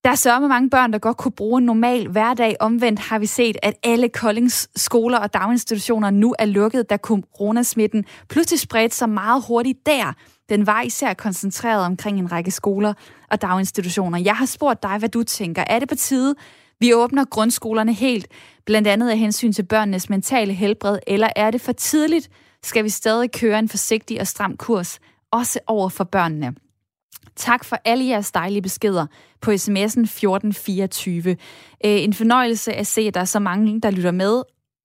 Der 0.05 0.11
er 0.11 0.15
sørme 0.15 0.49
mange 0.49 0.71
børn, 0.71 0.93
der 0.93 0.99
godt 0.99 1.17
kunne 1.17 1.33
bruge 1.33 1.59
en 1.59 1.67
normal 1.67 2.09
hverdag. 2.09 2.57
Omvendt 2.61 3.01
har 3.01 3.19
vi 3.19 3.27
set, 3.27 3.57
at 3.63 3.75
alle 3.83 4.09
Koldings 4.09 4.69
skoler 4.77 5.19
og 5.19 5.35
daginstitutioner 5.35 6.11
nu 6.11 6.35
er 6.39 6.45
lukket, 6.45 6.91
da 6.91 6.97
coronasmitten 6.97 8.05
pludselig 8.29 8.61
spredte 8.61 8.97
sig 8.97 9.09
meget 9.09 9.45
hurtigt 9.49 9.87
der. 9.87 10.13
Den 10.49 10.67
var 10.67 10.83
især 10.83 11.15
koncentreret 11.15 11.87
omkring 11.87 12.19
en 12.19 12.33
række 12.33 12.51
skoler 12.51 12.95
og 13.31 13.43
daginstitutioner. 13.43 14.19
Jeg 14.19 14.37
har 14.37 14.47
spurgt 14.47 14.83
dig, 14.83 14.99
hvad 14.99 15.09
du 15.09 15.23
tænker. 15.23 15.65
Er 15.67 15.79
det 15.79 15.89
på 15.89 15.95
tide, 15.95 16.35
vi 16.81 16.95
åbner 16.95 17.25
grundskolerne 17.25 17.93
helt, 17.93 18.27
blandt 18.67 18.89
andet 18.89 19.11
af 19.11 19.19
hensyn 19.19 19.53
til 19.53 19.63
børnenes 19.63 20.11
mentale 20.11 20.53
helbred, 20.53 20.99
eller 21.07 21.29
er 21.37 21.51
det 21.51 21.61
for 21.61 21.73
tidligt? 21.73 22.31
Skal 22.63 22.85
vi 22.85 22.89
stadig 22.89 23.33
køre 23.33 23.59
en 23.59 23.69
forsigtig 23.69 24.21
og 24.21 24.27
stram 24.27 24.57
kurs, 24.57 24.99
også 25.31 25.61
over 25.67 25.89
for 25.89 26.05
børnene? 26.05 26.55
Tak 27.37 27.65
for 27.65 27.77
alle 27.85 28.05
jeres 28.05 28.33
dejlige 28.33 28.63
beskeder 28.63 29.07
på 29.41 29.51
sms'en 29.51 30.05
1424. 30.05 31.31
Øh, 31.31 31.37
en 31.83 32.15
fornøjelse 32.15 32.73
at 32.73 32.87
se, 32.87 33.01
at 33.01 33.15
der 33.15 33.21
er 33.21 33.25
så 33.25 33.39
mange, 33.39 33.81
der 33.81 33.91
lytter 33.91 34.11
med 34.11 34.43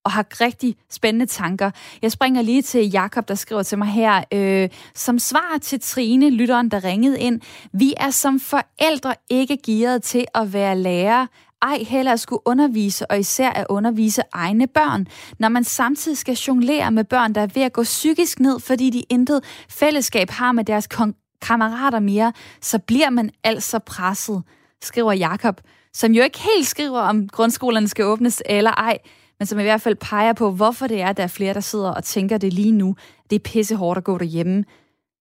og 0.08 0.12
har 0.12 0.26
rigtig 0.42 0.76
spændende 0.90 1.26
tanker. 1.26 1.72
Jeg 2.02 2.12
springer 2.12 2.42
lige 2.42 2.62
til 2.62 2.90
Jakob, 2.90 3.28
der 3.28 3.36
skriver 3.36 3.64
til 3.64 3.78
mig 3.78 3.88
her. 3.88 4.24
Øh, 4.34 4.70
som 4.96 5.20
svar 5.20 5.58
til 5.62 5.80
Trine, 5.80 6.30
lytteren, 6.30 6.72
der 6.72 6.84
ringede 6.84 7.20
ind. 7.20 7.42
Vi 7.74 7.94
er 7.98 8.10
som 8.10 8.40
forældre 8.40 9.16
ikke 9.30 9.58
gearet 9.66 10.04
til 10.04 10.26
at 10.36 10.54
være 10.54 10.78
lærer, 10.78 11.28
ej 11.62 11.78
heller 11.88 12.12
at 12.12 12.20
skulle 12.20 12.42
undervise, 12.46 13.12
og 13.12 13.20
især 13.20 13.50
at 13.50 13.66
undervise 13.70 14.22
egne 14.32 14.68
børn, 14.68 15.08
når 15.40 15.50
man 15.50 15.64
samtidig 15.64 16.18
skal 16.18 16.34
jonglere 16.34 16.92
med 16.92 17.04
børn, 17.04 17.36
der 17.36 17.42
er 17.42 17.48
ved 17.54 17.62
at 17.64 17.74
gå 17.74 17.84
psykisk 17.84 18.40
ned, 18.40 18.60
fordi 18.60 18.90
de 18.90 19.04
intet 19.10 19.44
fællesskab 19.70 20.30
har 20.30 20.52
med 20.52 20.64
deres 20.64 20.88
kon- 20.94 21.27
kammerater 21.42 22.00
mere, 22.00 22.34
så 22.62 22.80
bliver 22.80 23.10
man 23.10 23.32
altså 23.44 23.80
presset, 23.80 24.44
skriver 24.82 25.14
Jakob, 25.14 25.62
som 25.94 26.12
jo 26.12 26.24
ikke 26.24 26.40
helt 26.40 26.68
skriver, 26.68 27.00
om 27.00 27.30
grundskolerne 27.30 27.88
skal 27.88 28.06
åbnes 28.06 28.44
eller 28.46 28.72
ej, 28.72 28.98
men 29.40 29.46
som 29.46 29.60
i 29.60 29.64
hvert 29.64 29.82
fald 29.82 29.96
peger 29.96 30.34
på, 30.34 30.52
hvorfor 30.52 30.88
det 30.88 31.02
er, 31.02 31.08
at 31.08 31.18
der 31.18 31.24
er 31.24 31.28
flere, 31.28 31.54
der 31.54 31.60
sidder 31.60 31.90
og 31.90 32.04
tænker 32.04 32.38
det 32.38 32.54
lige 32.54 32.72
nu. 32.72 32.96
Det 33.30 33.36
er 33.36 33.40
pissehårdt 33.40 33.98
at 33.98 34.04
gå 34.04 34.18
derhjemme 34.18 34.66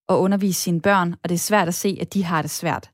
og 0.08 0.20
undervise 0.20 0.62
sine 0.62 0.80
børn, 0.80 1.14
og 1.22 1.28
det 1.28 1.34
er 1.34 1.38
svært 1.38 1.68
at 1.68 1.74
se, 1.74 1.98
at 2.00 2.14
de 2.14 2.24
har 2.24 2.42
det 2.42 2.50
svært. 2.50 2.90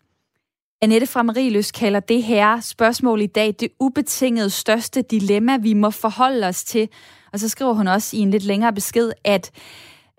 Annette 0.82 1.06
fra 1.06 1.22
Marieløs 1.22 1.72
kalder 1.72 2.00
det 2.00 2.22
her 2.22 2.60
spørgsmål 2.60 3.20
i 3.20 3.26
dag 3.26 3.54
det 3.60 3.68
ubetingede 3.80 4.50
største 4.50 5.02
dilemma, 5.02 5.56
vi 5.56 5.74
må 5.74 5.90
forholde 5.90 6.46
os 6.46 6.64
til. 6.64 6.88
Og 7.32 7.40
så 7.40 7.48
skriver 7.48 7.72
hun 7.72 7.88
også 7.88 8.16
i 8.16 8.20
en 8.20 8.30
lidt 8.30 8.44
længere 8.44 8.72
besked, 8.72 9.12
at 9.24 9.50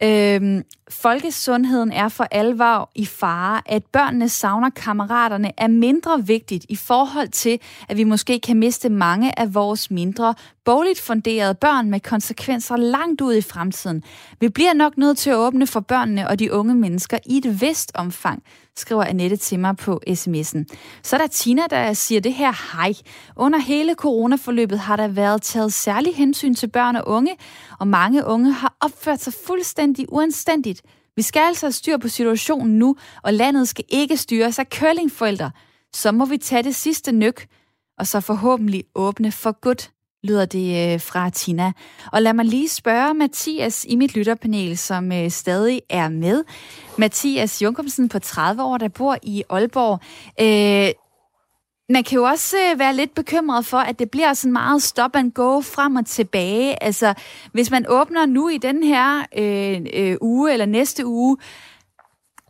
Øhm, 0.03 0.63
folkesundheden 0.89 1.91
er 1.91 2.09
for 2.09 2.27
alvor 2.31 2.91
i 2.95 3.05
fare. 3.05 3.61
At 3.65 3.85
børnene 3.85 4.29
savner 4.29 4.69
kammeraterne 4.69 5.51
er 5.57 5.67
mindre 5.67 6.25
vigtigt 6.25 6.65
i 6.69 6.75
forhold 6.75 7.27
til, 7.27 7.59
at 7.89 7.97
vi 7.97 8.03
måske 8.03 8.39
kan 8.39 8.57
miste 8.57 8.89
mange 8.89 9.39
af 9.39 9.53
vores 9.53 9.91
mindre 9.91 10.35
bogligt 10.65 10.99
funderede 10.99 11.55
børn 11.55 11.89
med 11.89 11.99
konsekvenser 11.99 12.77
langt 12.77 13.21
ud 13.21 13.35
i 13.35 13.41
fremtiden. 13.41 14.03
Vi 14.39 14.49
bliver 14.49 14.73
nok 14.73 14.97
nødt 14.97 15.17
til 15.17 15.29
at 15.29 15.35
åbne 15.35 15.67
for 15.67 15.79
børnene 15.79 16.27
og 16.27 16.39
de 16.39 16.53
unge 16.53 16.75
mennesker 16.75 17.17
i 17.25 17.37
et 17.37 17.61
vist 17.61 17.91
omfang, 17.95 18.43
skriver 18.77 19.03
Annette 19.03 19.37
til 19.37 19.59
mig 19.59 19.77
på 19.77 20.01
sms'en. 20.09 20.63
Så 21.03 21.15
er 21.15 21.17
der 21.17 21.27
Tina, 21.27 21.61
der 21.69 21.93
siger 21.93 22.21
det 22.21 22.33
her 22.33 22.77
hej. 22.77 22.93
Under 23.35 23.59
hele 23.59 23.95
coronaforløbet 23.95 24.79
har 24.79 24.95
der 24.95 25.07
været 25.07 25.41
taget 25.41 25.73
særlig 25.73 26.15
hensyn 26.15 26.55
til 26.55 26.67
børn 26.67 26.95
og 26.95 27.07
unge, 27.07 27.37
og 27.79 27.87
mange 27.87 28.25
unge 28.25 28.51
har 28.51 28.77
opført 28.79 29.21
sig 29.21 29.33
fuldstændig 29.47 30.05
uanstændigt. 30.09 30.81
Vi 31.15 31.21
skal 31.21 31.39
altså 31.39 31.65
have 31.65 31.71
styr 31.71 31.97
på 31.97 32.07
situationen 32.07 32.79
nu, 32.79 32.95
og 33.23 33.33
landet 33.33 33.67
skal 33.67 33.85
ikke 33.89 34.17
styres 34.17 34.59
af 34.59 34.65
curlingforældre. 34.65 35.51
Så 35.93 36.11
må 36.11 36.25
vi 36.25 36.37
tage 36.37 36.63
det 36.63 36.75
sidste 36.75 37.11
nyk, 37.11 37.47
og 37.99 38.07
så 38.07 38.19
forhåbentlig 38.19 38.83
åbne 38.95 39.31
for 39.31 39.59
godt 39.61 39.92
lyder 40.23 40.45
det 40.45 40.93
øh, 40.93 41.01
fra 41.01 41.29
Tina. 41.29 41.71
Og 42.11 42.21
lad 42.21 42.33
mig 42.33 42.45
lige 42.45 42.69
spørge 42.69 43.13
Mathias 43.13 43.85
i 43.89 43.95
mit 43.95 44.15
lytterpanel, 44.15 44.77
som 44.77 45.11
øh, 45.11 45.31
stadig 45.31 45.81
er 45.89 46.09
med. 46.09 46.43
Mathias 46.97 47.61
Junkomsen 47.61 48.09
på 48.09 48.19
30 48.19 48.63
år, 48.63 48.77
der 48.77 48.87
bor 48.87 49.17
i 49.23 49.43
Aalborg. 49.49 49.99
Øh, 50.41 50.93
man 51.89 52.03
kan 52.03 52.15
jo 52.15 52.23
også 52.23 52.57
øh, 52.57 52.79
være 52.79 52.95
lidt 52.95 53.15
bekymret 53.15 53.65
for, 53.65 53.77
at 53.77 53.99
det 53.99 54.11
bliver 54.11 54.33
sådan 54.33 54.53
meget 54.53 54.83
stop 54.83 55.15
and 55.15 55.31
go 55.31 55.61
frem 55.61 55.95
og 55.95 56.05
tilbage. 56.05 56.83
Altså, 56.83 57.13
hvis 57.51 57.71
man 57.71 57.85
åbner 57.89 58.25
nu 58.25 58.49
i 58.49 58.57
den 58.57 58.83
her 58.83 59.25
øh, 59.37 59.85
øh, 59.93 60.17
uge 60.21 60.53
eller 60.53 60.65
næste 60.65 61.05
uge, 61.05 61.37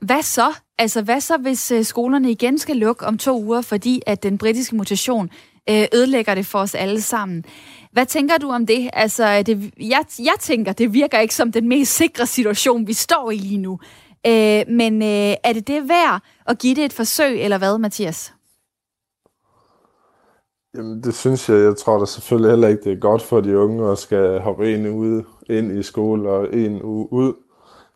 hvad 0.01 0.21
så? 0.21 0.53
Altså, 0.77 1.01
hvad 1.01 1.21
så, 1.21 1.37
hvis 1.37 1.71
øh, 1.71 1.83
skolerne 1.83 2.31
igen 2.31 2.57
skal 2.57 2.77
lukke 2.77 3.05
om 3.05 3.17
to 3.17 3.43
uger, 3.43 3.61
fordi 3.61 4.01
at 4.05 4.23
den 4.23 4.37
britiske 4.37 4.75
mutation 4.75 5.29
øh, 5.69 5.85
ødelægger 5.93 6.35
det 6.35 6.45
for 6.45 6.59
os 6.59 6.75
alle 6.75 7.01
sammen. 7.01 7.45
Hvad 7.91 8.05
tænker 8.05 8.37
du 8.37 8.51
om 8.51 8.65
det? 8.65 8.89
Altså, 8.93 9.43
det, 9.43 9.73
jeg, 9.79 10.05
jeg 10.19 10.35
tænker, 10.39 10.73
det 10.73 10.93
virker 10.93 11.19
ikke 11.19 11.35
som 11.35 11.51
den 11.51 11.67
mest 11.67 11.95
sikre 11.95 12.25
situation, 12.25 12.87
vi 12.87 12.93
står 12.93 13.31
i 13.31 13.37
lige 13.37 13.57
nu. 13.57 13.79
Øh, 14.27 14.63
men 14.67 15.01
øh, 15.01 15.35
er 15.43 15.53
det 15.53 15.67
det 15.67 15.89
værd 15.89 16.21
at 16.47 16.59
give 16.59 16.75
det 16.75 16.85
et 16.85 16.93
forsøg, 16.93 17.41
eller 17.43 17.57
hvad, 17.57 17.77
Mathias? 17.77 18.33
Jamen, 20.75 21.03
det 21.03 21.15
synes 21.15 21.49
jeg. 21.49 21.57
Jeg 21.57 21.77
tror 21.77 21.99
da 21.99 22.05
selvfølgelig 22.05 22.51
heller 22.51 22.67
ikke, 22.67 22.83
det 22.83 22.91
er 22.91 22.99
godt 22.99 23.21
for 23.21 23.41
de 23.41 23.57
unge 23.57 23.91
at 23.91 23.97
skal 23.97 24.39
hoppe 24.39 24.73
en 24.73 24.87
ud 24.87 25.23
ind 25.49 25.79
i 25.79 25.83
skole 25.83 26.29
og 26.29 26.53
en 26.53 26.81
uge 26.83 27.13
ud. 27.13 27.33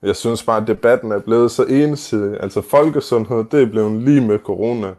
Jeg 0.01 0.15
synes 0.15 0.43
bare, 0.43 0.61
at 0.61 0.67
debatten 0.67 1.11
er 1.11 1.19
blevet 1.19 1.51
så 1.51 1.63
ensidig. 1.63 2.37
Altså 2.43 2.61
folkesundhed, 2.61 3.43
det 3.51 3.61
er 3.61 3.65
blevet 3.65 4.01
lige 4.01 4.21
med 4.21 4.39
corona 4.39 4.93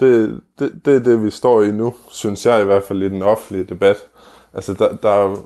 det, 0.00 0.40
det, 0.58 0.80
det 0.84 0.94
er 0.94 0.98
det, 0.98 1.24
vi 1.24 1.30
står 1.30 1.62
i 1.62 1.70
nu, 1.70 1.94
synes 2.08 2.46
jeg 2.46 2.62
i 2.62 2.64
hvert 2.64 2.82
fald 2.82 3.02
i 3.02 3.08
den 3.08 3.22
offentlige 3.22 3.64
debat. 3.64 3.96
Altså, 4.54 4.74
der, 4.74 4.96
der, 4.96 5.36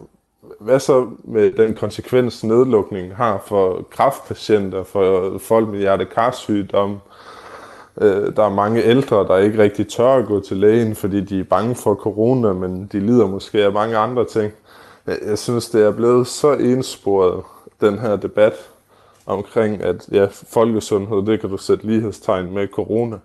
hvad 0.60 0.80
så 0.80 1.08
med 1.24 1.52
den 1.52 1.74
konsekvens, 1.74 2.44
nedlukningen 2.44 3.12
har 3.12 3.42
for 3.46 3.86
kraftpatienter, 3.90 4.84
for 4.84 5.38
folk 5.38 5.68
med 5.68 5.78
hjertekarsygdom? 5.78 6.98
Øh, 8.00 8.36
der 8.36 8.44
er 8.44 8.54
mange 8.54 8.82
ældre, 8.82 9.26
der 9.26 9.36
ikke 9.36 9.62
rigtig 9.62 9.88
tør 9.88 10.14
at 10.14 10.26
gå 10.26 10.40
til 10.40 10.56
lægen, 10.56 10.94
fordi 10.94 11.20
de 11.20 11.40
er 11.40 11.44
bange 11.44 11.74
for 11.74 11.94
corona, 11.94 12.52
men 12.52 12.86
de 12.92 13.00
lider 13.00 13.26
måske 13.26 13.64
af 13.64 13.72
mange 13.72 13.96
andre 13.96 14.24
ting. 14.24 14.52
Jeg, 15.06 15.18
jeg 15.26 15.38
synes, 15.38 15.68
det 15.68 15.82
er 15.82 15.90
blevet 15.90 16.26
så 16.26 16.52
ensporet, 16.52 17.42
den 17.80 17.98
her 17.98 18.16
debat 18.16 18.70
omkring, 19.26 19.82
at 19.82 20.08
ja, 20.12 20.26
folkesundhed, 20.30 21.26
det 21.26 21.40
kan 21.40 21.50
du 21.50 21.56
sætte 21.56 21.86
lighedstegn 21.86 22.54
med 22.54 22.68
corona. 22.68 23.18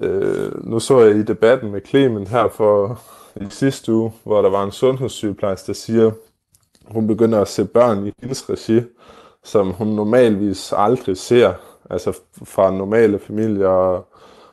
Øh, 0.00 0.64
nu 0.64 0.80
så 0.80 1.00
jeg 1.00 1.16
i 1.16 1.22
debatten 1.22 1.70
med 1.72 1.80
Clemen 1.86 2.26
her 2.26 2.48
for 2.48 3.00
i 3.36 3.46
sidste 3.50 3.92
uge, 3.92 4.12
hvor 4.24 4.42
der 4.42 4.50
var 4.50 4.64
en 4.64 4.72
sundhedssygeplejerske, 4.72 5.66
der 5.66 5.72
siger, 5.72 6.10
hun 6.86 7.06
begynder 7.06 7.40
at 7.40 7.48
se 7.48 7.64
børn 7.64 8.06
i 8.06 8.12
hendes 8.20 8.50
regi, 8.50 8.82
som 9.44 9.70
hun 9.70 9.86
normalvis 9.86 10.72
aldrig 10.76 11.16
ser. 11.16 11.52
altså 11.90 12.18
fra 12.44 12.70
normale 12.70 13.18
familier, 13.18 14.04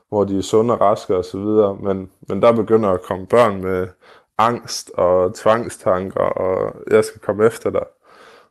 hvor 0.10 0.24
de 0.24 0.38
er 0.38 0.42
sunde 0.42 0.74
og 0.74 0.82
raske 0.82 1.16
og 1.16 1.26
så 1.26 1.38
videre, 1.38 1.78
men, 1.84 2.10
men 2.30 2.42
der 2.42 2.52
begynder 2.52 2.90
at 2.90 3.02
komme 3.02 3.26
børn 3.26 3.62
med 3.62 3.88
angst 4.38 4.92
og 4.94 5.36
tvangstanker, 5.36 6.20
og 6.20 6.76
jeg 6.92 7.06
skal 7.06 7.22
komme 7.22 7.46
efter 7.46 7.70
dig. 7.70 7.86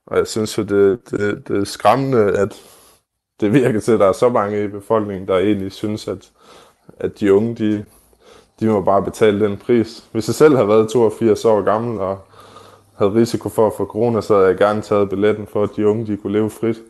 Og 0.07 0.18
jeg 0.18 0.26
synes 0.26 0.59
jo, 0.59 0.62
det, 0.62 1.11
det, 1.11 1.48
det 1.48 1.61
er 1.61 1.64
skræmmende, 1.64 2.38
at 2.38 2.62
det 3.40 3.52
virker 3.52 3.80
til, 3.80 3.92
at 3.92 4.00
der 4.00 4.07
er 4.07 4.12
så 4.12 4.28
mange 4.28 4.64
i 4.64 4.68
befolkningen, 4.68 5.28
der 5.28 5.38
egentlig 5.38 5.72
synes, 5.72 6.09
at, 6.09 6.30
at 7.01 7.20
de 7.20 7.35
unge, 7.35 7.55
de, 7.55 7.85
de 8.61 8.66
må 8.66 8.81
bare 8.81 9.03
betale 9.03 9.44
den 9.44 9.57
pris. 9.57 10.05
Hvis 10.12 10.29
jeg 10.29 10.35
selv 10.35 10.55
havde 10.55 10.68
været 10.68 10.88
82 10.90 11.44
år 11.44 11.62
gammel 11.62 12.01
og 12.01 12.18
havde 12.94 13.14
risiko 13.14 13.49
for 13.49 13.66
at 13.66 13.73
få 13.77 13.85
corona, 13.85 14.20
så 14.20 14.35
havde 14.35 14.49
jeg 14.49 14.57
gerne 14.57 14.83
taget 14.83 15.11
billetten 15.11 15.47
for, 15.47 15.62
at 15.62 15.70
de 15.77 15.88
unge 15.88 16.07
de 16.07 16.16
kunne 16.16 16.33
leve 16.33 16.51
frit. 16.51 16.83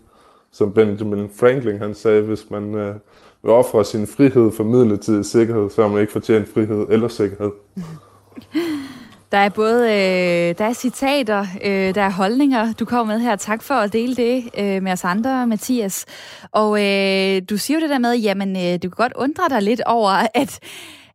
Som 0.53 0.73
Benjamin 0.73 1.31
Franklin 1.41 1.79
han 1.79 1.95
sagde, 1.95 2.23
hvis 2.23 2.51
man 2.51 2.75
øh, 2.75 2.95
vil 3.43 3.53
ofre 3.53 3.85
sin 3.85 4.07
frihed 4.07 4.53
for 4.53 4.65
midlertidig 4.65 5.25
sikkerhed, 5.25 5.71
så 5.71 5.83
har 5.83 5.89
man 5.89 6.01
ikke 6.01 6.13
fortjent 6.13 6.49
frihed 6.49 6.87
eller 6.91 7.09
sikkerhed. 7.09 7.51
Der 9.35 9.41
er 9.41 9.49
både 9.49 9.83
øh, 9.83 10.59
der 10.59 10.65
er 10.65 10.73
citater, 10.73 11.47
øh, 11.65 11.95
der 11.95 12.03
er 12.03 12.11
holdninger, 12.11 12.73
du 12.73 12.85
kommer 12.85 13.15
med 13.15 13.23
her. 13.25 13.37
Tak 13.37 13.63
for 13.63 13.75
at 13.75 13.93
dele 13.93 14.17
det 14.17 14.51
øh, 14.59 14.83
med 14.83 14.93
os 14.93 15.05
andre, 15.05 15.47
Mathias. 15.47 16.07
Og 16.53 16.71
øh, 16.85 17.43
du 17.51 17.57
siger 17.57 17.79
jo 17.79 17.83
det 17.83 17.91
der 17.91 17.99
med, 17.99 18.17
jamen 18.17 18.57
øh, 18.57 18.73
du 18.83 18.89
kan 18.91 18.91
godt 18.91 19.13
undre 19.17 19.49
dig 19.49 19.63
lidt 19.63 19.81
over, 19.87 20.11
at 20.35 20.59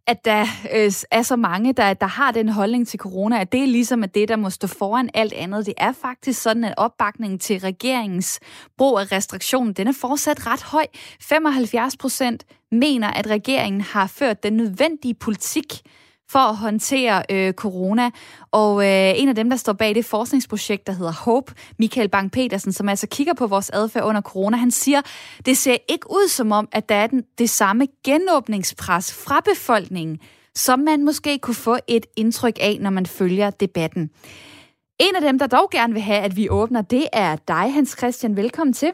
at 0.08 0.26
der 0.26 0.42
øh, 0.76 0.92
er 1.12 1.22
så 1.22 1.36
mange, 1.36 1.74
der, 1.74 1.94
der 1.94 2.08
har 2.08 2.32
den 2.32 2.50
holdning 2.50 2.88
til 2.88 3.00
corona, 3.00 3.42
at 3.42 3.52
det 3.52 3.64
er 3.64 3.68
ligesom 3.68 4.04
at 4.04 4.16
det, 4.16 4.30
der 4.30 4.36
må 4.36 4.50
stå 4.50 4.68
foran 4.68 5.10
alt 5.14 5.34
andet. 5.34 5.66
Det 5.66 5.74
er 5.78 5.92
faktisk 5.92 6.42
sådan, 6.42 6.64
at 6.64 6.74
opbakningen 6.78 7.40
til 7.40 7.60
regeringens 7.60 8.40
brug 8.78 9.00
af 9.00 9.12
restriktion, 9.12 9.74
den 9.74 9.88
er 9.88 9.94
fortsat 10.02 10.48
ret 10.48 10.64
høj. 10.64 10.86
75 11.22 11.98
procent 11.98 12.46
mener, 12.72 13.08
at 13.08 13.28
regeringen 13.28 13.82
har 13.82 14.08
ført 14.08 14.44
den 14.44 14.54
nødvendige 14.54 15.14
politik 15.14 15.82
for 16.30 16.40
at 16.40 16.58
håndtere 16.58 17.24
øh, 17.30 17.54
corona. 17.54 18.10
Og 18.52 18.86
øh, 18.86 19.20
en 19.20 19.30
af 19.30 19.36
dem, 19.36 19.50
der 19.50 19.58
står 19.58 19.74
bag 19.74 19.96
det 19.96 20.06
forskningsprojekt, 20.06 20.88
der 20.88 20.94
hedder 20.94 21.12
HOPE, 21.12 21.54
Michael 21.80 22.10
Bang-Petersen, 22.16 22.72
som 22.72 22.90
altså 22.90 23.08
kigger 23.08 23.34
på 23.34 23.48
vores 23.48 23.70
adfærd 23.70 24.04
under 24.04 24.22
corona, 24.22 24.58
han 24.58 24.72
siger, 24.72 25.02
det 25.46 25.58
ser 25.58 25.78
ikke 25.90 26.12
ud 26.12 26.30
som 26.30 26.52
om, 26.52 26.68
at 26.72 26.90
der 26.90 26.96
er 26.96 27.08
den, 27.08 27.24
det 27.38 27.50
samme 27.50 27.88
genåbningspres 28.04 29.14
fra 29.14 29.40
befolkningen, 29.40 30.20
som 30.56 30.80
man 30.80 31.06
måske 31.06 31.40
kunne 31.40 31.56
få 31.56 31.78
et 31.88 32.06
indtryk 32.16 32.58
af, 32.62 32.78
når 32.82 32.90
man 32.90 33.06
følger 33.06 33.50
debatten. 33.50 34.10
En 35.00 35.16
af 35.16 35.22
dem, 35.22 35.40
der 35.40 35.48
dog 35.48 35.70
gerne 35.70 35.94
vil 35.94 36.02
have, 36.02 36.20
at 36.20 36.36
vi 36.36 36.50
åbner, 36.50 36.82
det 36.82 37.08
er 37.14 37.36
dig, 37.36 37.74
Hans 37.74 37.96
Christian. 37.98 38.36
Velkommen 38.36 38.74
til. 38.74 38.92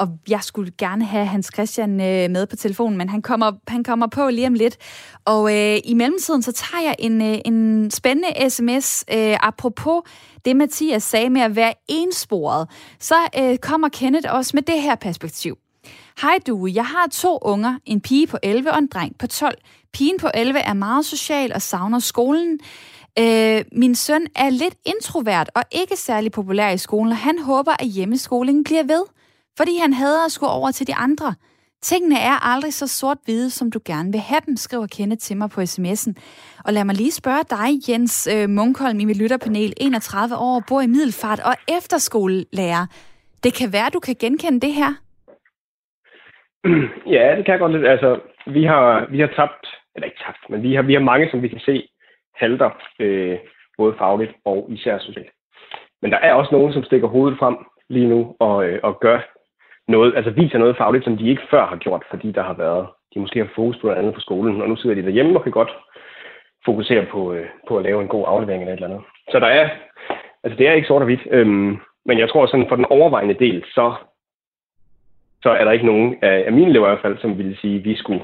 Og 0.00 0.08
jeg 0.28 0.42
skulle 0.42 0.72
gerne 0.78 1.04
have 1.04 1.26
Hans 1.26 1.50
Christian 1.54 1.90
øh, 1.90 2.30
med 2.30 2.46
på 2.46 2.56
telefonen, 2.56 2.98
men 2.98 3.08
han 3.08 3.22
kommer, 3.22 3.52
han 3.68 3.84
kommer 3.84 4.06
på 4.06 4.28
lige 4.28 4.46
om 4.46 4.54
lidt. 4.54 4.76
Og 5.24 5.56
øh, 5.56 5.78
i 5.84 5.94
mellemtiden, 5.94 6.42
så 6.42 6.52
tager 6.52 6.82
jeg 6.82 6.96
en, 6.98 7.22
øh, 7.22 7.38
en 7.44 7.90
spændende 7.90 8.50
sms. 8.50 9.04
Øh, 9.12 9.36
apropos 9.40 10.02
det, 10.44 10.56
Mathias 10.56 11.02
sagde 11.02 11.30
med 11.30 11.40
at 11.40 11.56
være 11.56 11.74
ensporet, 11.88 12.68
så 13.00 13.14
øh, 13.38 13.58
kommer 13.58 13.88
Kenneth 13.88 14.34
også 14.34 14.50
med 14.54 14.62
det 14.62 14.82
her 14.82 14.94
perspektiv. 14.94 15.56
Hej 16.22 16.38
du, 16.46 16.66
jeg 16.66 16.86
har 16.86 17.08
to 17.12 17.38
unger, 17.42 17.78
en 17.86 18.00
pige 18.00 18.26
på 18.26 18.38
11 18.42 18.72
og 18.72 18.78
en 18.78 18.86
dreng 18.86 19.18
på 19.18 19.26
12. 19.26 19.58
Pigen 19.92 20.18
på 20.20 20.28
11 20.34 20.58
er 20.58 20.72
meget 20.72 21.04
social 21.04 21.52
og 21.54 21.62
savner 21.62 21.98
skolen. 21.98 22.58
Øh, 23.18 23.64
min 23.72 23.94
søn 23.94 24.26
er 24.36 24.50
lidt 24.50 24.74
introvert 24.84 25.50
og 25.54 25.62
ikke 25.72 25.96
særlig 25.96 26.32
populær 26.32 26.70
i 26.70 26.78
skolen, 26.78 27.12
og 27.12 27.18
han 27.18 27.38
håber, 27.38 27.72
at 27.78 27.86
hjemmeskolingen 27.86 28.64
bliver 28.64 28.82
ved 28.82 29.02
fordi 29.60 29.74
han 29.84 29.92
hader 29.92 30.24
at 30.24 30.32
skulle 30.32 30.52
over 30.58 30.70
til 30.70 30.86
de 30.90 30.94
andre. 31.06 31.30
Tingene 31.88 32.18
er 32.30 32.36
aldrig 32.52 32.72
så 32.72 32.86
sort-hvide, 32.98 33.50
som 33.58 33.66
du 33.74 33.80
gerne 33.90 34.10
vil 34.14 34.22
have 34.30 34.42
dem, 34.46 34.56
skriver 34.56 34.86
Kenneth 34.96 35.22
til 35.26 35.36
mig 35.36 35.48
på 35.54 35.60
sms'en. 35.60 36.12
Og 36.66 36.70
lad 36.72 36.84
mig 36.84 36.96
lige 37.02 37.18
spørge 37.22 37.44
dig, 37.56 37.68
Jens 37.88 38.14
øh, 38.34 38.48
Munkholm, 38.58 38.98
i 39.00 39.04
mit 39.04 39.22
lytterpanel, 39.22 39.72
31 39.80 40.36
år, 40.48 40.56
bor 40.68 40.80
i 40.80 40.92
Middelfart 40.94 41.40
og 41.50 41.54
efterskolelærer. 41.78 42.84
Det 43.44 43.52
kan 43.58 43.68
være, 43.76 43.94
du 43.96 44.00
kan 44.06 44.16
genkende 44.24 44.60
det 44.66 44.72
her? 44.80 44.90
Ja, 47.16 47.24
det 47.36 47.42
kan 47.44 47.52
jeg 47.52 47.62
godt 47.64 47.72
lidt. 47.72 47.86
Altså, 47.94 48.10
vi 48.56 48.62
har, 48.64 48.86
vi 49.14 49.18
har 49.20 49.30
tabt, 49.38 49.64
eller 49.94 50.06
ikke 50.06 50.22
tabt, 50.26 50.42
men 50.50 50.62
vi 50.62 50.74
har, 50.74 50.82
vi 50.82 50.94
har 50.94 51.04
mange, 51.10 51.26
som 51.30 51.42
vi 51.42 51.48
kan 51.48 51.62
se 51.68 51.88
halter, 52.34 52.70
øh, 53.04 53.38
både 53.78 53.94
fagligt 53.98 54.32
og 54.44 54.58
især 54.70 54.98
socialt. 54.98 55.32
Men 56.02 56.10
der 56.12 56.18
er 56.18 56.32
også 56.34 56.52
nogen, 56.52 56.72
som 56.72 56.84
stikker 56.84 57.08
hovedet 57.08 57.38
frem 57.38 57.56
lige 57.88 58.08
nu 58.08 58.36
og, 58.38 58.64
øh, 58.64 58.80
og 58.82 59.00
gør 59.00 59.18
noget, 59.90 60.16
altså 60.16 60.30
viser 60.30 60.58
noget 60.58 60.76
fagligt, 60.76 61.04
som 61.04 61.16
de 61.16 61.28
ikke 61.28 61.42
før 61.50 61.66
har 61.66 61.76
gjort, 61.76 62.02
fordi 62.10 62.32
der 62.32 62.42
har 62.42 62.54
været, 62.54 62.86
de 63.14 63.20
måske 63.20 63.38
har 63.38 63.50
fokus 63.54 63.76
på 63.76 63.86
noget 63.86 63.98
andet 63.98 64.14
på 64.14 64.20
skolen, 64.20 64.62
og 64.62 64.68
nu 64.68 64.76
sidder 64.76 64.96
de 64.96 65.02
derhjemme 65.02 65.36
og 65.36 65.42
kan 65.42 65.52
godt 65.52 65.72
fokusere 66.64 67.06
på, 67.06 67.32
øh, 67.32 67.46
på 67.68 67.78
at 67.78 67.82
lave 67.84 68.02
en 68.02 68.08
god 68.08 68.24
aflevering 68.26 68.62
eller 68.62 68.72
et 68.72 68.76
eller 68.76 68.88
andet. 68.88 69.02
Så 69.30 69.38
der 69.40 69.46
er, 69.46 69.68
altså 70.44 70.58
det 70.58 70.68
er 70.68 70.72
ikke 70.72 70.88
sort 70.88 71.02
og 71.02 71.06
hvidt, 71.06 71.26
øhm, 71.30 71.78
men 72.04 72.18
jeg 72.18 72.28
tror 72.28 72.46
sådan 72.46 72.68
for 72.68 72.76
den 72.76 72.84
overvejende 72.84 73.34
del, 73.34 73.64
så, 73.74 73.94
så 75.42 75.50
er 75.50 75.64
der 75.64 75.72
ikke 75.72 75.86
nogen 75.86 76.16
af, 76.22 76.44
af 76.46 76.52
mine 76.52 76.70
elever 76.70 76.86
i 76.86 76.90
hvert 76.90 77.02
fald, 77.02 77.18
som 77.18 77.38
ville 77.38 77.56
sige, 77.56 77.78
at 77.78 77.84
vi 77.84 77.96
skulle, 77.96 78.22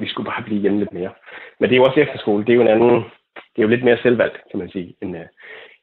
vi 0.00 0.08
skulle 0.08 0.30
bare 0.30 0.42
blive 0.42 0.60
hjemme 0.60 0.78
lidt 0.78 0.92
mere. 0.92 1.10
Men 1.60 1.68
det 1.68 1.74
er 1.74 1.80
jo 1.80 1.84
også 1.84 2.00
efterskole, 2.00 2.44
det 2.44 2.52
er 2.52 2.56
jo 2.56 2.62
en 2.62 2.74
anden, 2.74 2.94
det 3.34 3.58
er 3.58 3.62
jo 3.62 3.68
lidt 3.68 3.84
mere 3.84 3.98
selvvalgt, 4.02 4.38
kan 4.50 4.58
man 4.58 4.70
sige, 4.70 4.94
end, 5.02 5.16
øh, 5.16 5.26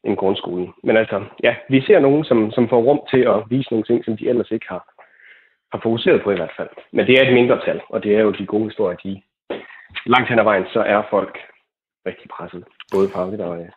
end 0.04 0.18
grundskolen. 0.18 0.74
Men 0.84 0.98
altså, 0.98 1.24
ja, 1.44 1.56
vi 1.70 1.82
ser 1.82 2.00
nogen, 2.00 2.24
som, 2.24 2.52
som 2.52 2.70
får 2.70 2.82
rum 2.82 3.02
til 3.12 3.20
at 3.20 3.44
vise 3.50 3.72
nogle 3.72 3.86
ting, 3.86 4.06
som 4.06 4.18
de 4.18 4.30
ellers 4.30 4.52
ikke 4.52 4.66
har, 4.70 4.95
har 5.76 5.82
fokuseret 5.88 6.24
på 6.24 6.30
i 6.32 6.40
hvert 6.40 6.56
fald. 6.58 6.70
Men 6.96 7.04
det 7.08 7.14
er 7.16 7.24
et 7.24 7.34
mindretal, 7.34 7.80
og 7.94 8.04
det 8.04 8.12
er 8.18 8.22
jo 8.22 8.32
de 8.32 8.46
gode 8.46 8.68
historier, 8.70 8.98
de 9.06 9.22
langt 10.14 10.30
hen 10.30 10.40
ad 10.40 10.44
vejen, 10.44 10.66
så 10.74 10.80
er 10.94 11.02
folk 11.10 11.34
rigtig 12.10 12.28
presset, 12.36 12.64
både 12.94 13.10
fagligt 13.16 13.42
og, 13.42 13.56
øh, 13.62 13.70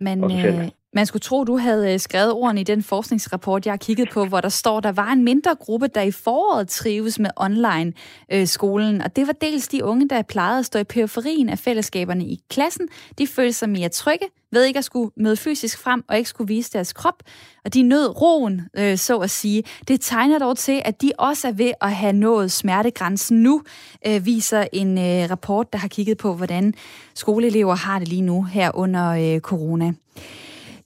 Men, 0.00 0.24
og 0.24 0.30
øh, 0.30 0.68
man 0.94 1.06
skulle 1.06 1.20
tro, 1.20 1.44
du 1.44 1.56
havde 1.56 1.92
øh, 1.92 2.00
skrevet 2.00 2.32
ordene 2.32 2.60
i 2.60 2.64
den 2.64 2.82
forskningsrapport, 2.82 3.66
jeg 3.66 3.72
har 3.72 3.76
kigget 3.76 4.08
på, 4.10 4.24
hvor 4.24 4.40
der 4.40 4.48
står, 4.48 4.80
der 4.80 4.92
var 4.92 5.12
en 5.12 5.24
mindre 5.24 5.54
gruppe, 5.54 5.88
der 5.88 6.00
i 6.00 6.10
foråret 6.10 6.68
trives 6.68 7.18
med 7.18 7.30
online-skolen. 7.36 8.94
Øh, 8.94 9.00
og 9.04 9.16
det 9.16 9.26
var 9.26 9.32
dels 9.32 9.68
de 9.68 9.84
unge, 9.84 10.08
der 10.08 10.22
plejede 10.22 10.58
at 10.58 10.66
stå 10.66 10.78
i 10.78 10.84
periferien 10.84 11.48
af 11.48 11.58
fællesskaberne 11.58 12.24
i 12.24 12.40
klassen. 12.50 12.88
De 13.18 13.26
følte 13.26 13.52
sig 13.52 13.68
mere 13.68 13.88
trygge 13.88 14.26
ved 14.54 14.64
ikke 14.64 14.78
at 14.78 14.84
skulle 14.84 15.10
møde 15.16 15.36
fysisk 15.36 15.78
frem 15.78 16.04
og 16.08 16.18
ikke 16.18 16.30
skulle 16.30 16.48
vise 16.48 16.72
deres 16.72 16.92
krop. 16.92 17.22
Og 17.64 17.74
de 17.74 17.82
nød 17.82 18.20
roen, 18.20 18.62
øh, 18.76 18.98
så 18.98 19.18
at 19.18 19.30
sige. 19.30 19.62
Det 19.88 20.00
tegner 20.00 20.38
dog 20.38 20.58
til, 20.58 20.82
at 20.84 21.02
de 21.02 21.12
også 21.18 21.48
er 21.48 21.52
ved 21.52 21.72
at 21.80 21.92
have 21.92 22.12
nået 22.12 22.52
smertegrænsen 22.52 23.42
nu, 23.42 23.62
øh, 24.06 24.26
viser 24.26 24.64
en 24.72 24.98
øh, 24.98 25.30
rapport, 25.30 25.72
der 25.72 25.78
har 25.78 25.88
kigget 25.88 26.18
på, 26.18 26.34
hvordan 26.34 26.74
skoleelever 27.14 27.74
har 27.74 27.98
det 27.98 28.08
lige 28.08 28.22
nu 28.22 28.42
her 28.42 28.70
under 28.74 29.10
øh, 29.10 29.40
corona. 29.40 29.92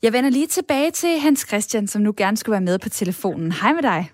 Jeg 0.03 0.13
vender 0.13 0.31
lige 0.31 0.47
tilbage 0.47 0.91
til 0.91 1.21
Hans 1.21 1.47
Christian, 1.49 1.87
som 1.87 2.03
nu 2.03 2.15
gerne 2.17 2.37
skulle 2.37 2.53
være 2.53 2.61
med 2.71 2.79
på 2.79 2.89
telefonen. 2.89 3.53
Hej 3.53 3.73
med 3.73 3.83
dig. 3.83 4.11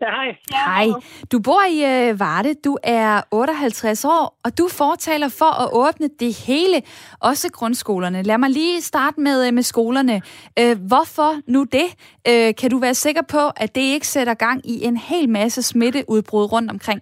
Ja, 0.00 0.10
hej. 0.10 0.36
Hej. 0.52 0.86
Du 1.32 1.40
bor 1.40 1.62
i 1.70 2.08
øh, 2.10 2.20
Varde, 2.20 2.54
du 2.54 2.78
er 2.82 3.22
58 3.30 4.04
år, 4.04 4.38
og 4.44 4.58
du 4.58 4.68
fortaler 4.68 5.28
for 5.28 5.52
at 5.62 5.68
åbne 5.72 6.08
det 6.20 6.46
hele, 6.46 6.82
også 7.20 7.52
grundskolerne. 7.52 8.22
Lad 8.22 8.38
mig 8.38 8.50
lige 8.50 8.80
starte 8.80 9.20
med, 9.20 9.46
øh, 9.46 9.54
med 9.54 9.62
skolerne. 9.62 10.22
Øh, 10.60 10.76
hvorfor 10.88 11.30
nu 11.46 11.64
det? 11.64 11.88
Øh, 12.28 12.54
kan 12.60 12.70
du 12.70 12.78
være 12.78 12.94
sikker 12.94 13.22
på, 13.22 13.42
at 13.56 13.74
det 13.74 13.80
ikke 13.80 14.06
sætter 14.06 14.34
gang 14.34 14.66
i 14.66 14.84
en 14.84 14.96
hel 14.96 15.28
masse 15.28 15.62
smitteudbrud 15.62 16.52
rundt 16.52 16.70
omkring? 16.70 17.00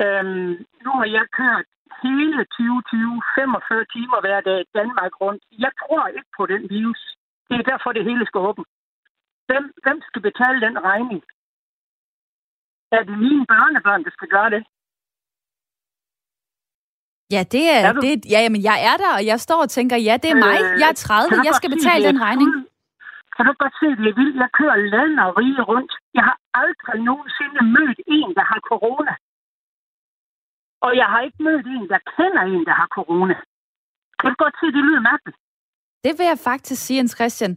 Øhm, 0.00 0.50
nu 0.84 0.90
har 0.98 1.06
jeg 1.16 1.24
kørt 1.38 1.66
hele 2.04 2.40
2020, 2.44 3.22
45 3.38 3.84
timer 3.94 4.18
hver 4.24 4.40
dag 4.48 4.60
Danmark 4.78 5.12
rundt. 5.24 5.42
Jeg 5.64 5.72
tror 5.80 6.04
ikke 6.16 6.32
på 6.38 6.44
den 6.52 6.62
virus. 6.76 7.02
Det 7.48 7.56
er 7.58 7.64
derfor, 7.72 7.90
det 7.92 8.04
hele 8.10 8.24
skal 8.26 8.40
åbne. 8.48 8.64
Hvem, 9.48 9.64
hvem 9.84 9.98
skal 10.08 10.22
betale 10.28 10.58
den 10.66 10.76
regning? 10.88 11.20
Er 12.96 13.02
det 13.08 13.16
mine 13.26 13.44
børnebørn, 13.52 14.04
der 14.04 14.12
skal 14.16 14.28
gøre 14.36 14.50
det? 14.54 14.62
Ja, 17.34 17.42
det 17.54 17.64
er, 17.76 17.80
er 17.88 17.92
det. 18.04 18.14
Ja, 18.34 18.40
men 18.54 18.62
jeg 18.70 18.78
er 18.90 18.96
der, 19.02 19.12
og 19.18 19.24
jeg 19.30 19.38
står 19.46 19.60
og 19.66 19.70
tænker, 19.76 19.96
ja, 20.08 20.14
det 20.22 20.30
er 20.30 20.40
mig. 20.48 20.58
Øh, 20.62 20.80
jeg 20.82 20.88
er 20.94 20.98
30, 21.06 21.46
jeg 21.48 21.54
skal 21.60 21.70
betale 21.76 22.04
den 22.10 22.20
regning. 22.26 22.50
Kan 23.36 23.44
du 23.48 23.52
godt 23.62 23.74
se, 23.80 23.86
det 23.98 24.06
er 24.12 24.16
vildt? 24.20 24.36
Jeg 24.42 24.50
kører 24.58 24.76
land 24.94 25.14
og 25.24 25.30
rige 25.40 25.62
rundt. 25.70 25.92
Jeg 26.18 26.24
har 26.28 26.36
aldrig 26.64 26.98
nogensinde 27.10 27.60
mødt 27.76 28.00
en, 28.16 28.30
der 28.38 28.44
har 28.50 28.60
corona. 28.70 29.12
Og 30.86 30.90
jeg 31.00 31.06
har 31.12 31.20
ikke 31.26 31.40
mødt 31.48 31.66
en, 31.66 31.88
der 31.92 32.00
kender 32.16 32.42
en, 32.54 32.64
der 32.68 32.74
har 32.80 32.88
corona. 32.98 33.36
Kan 34.18 34.30
du 34.30 34.36
godt 34.44 34.56
se, 34.60 34.66
det 34.66 34.82
lyder 34.88 35.02
mærkeligt? 35.12 35.36
Det 36.04 36.12
vil 36.18 36.26
jeg 36.32 36.38
faktisk 36.50 36.86
sige, 36.86 36.96
Jens 36.96 37.14
Christian. 37.18 37.52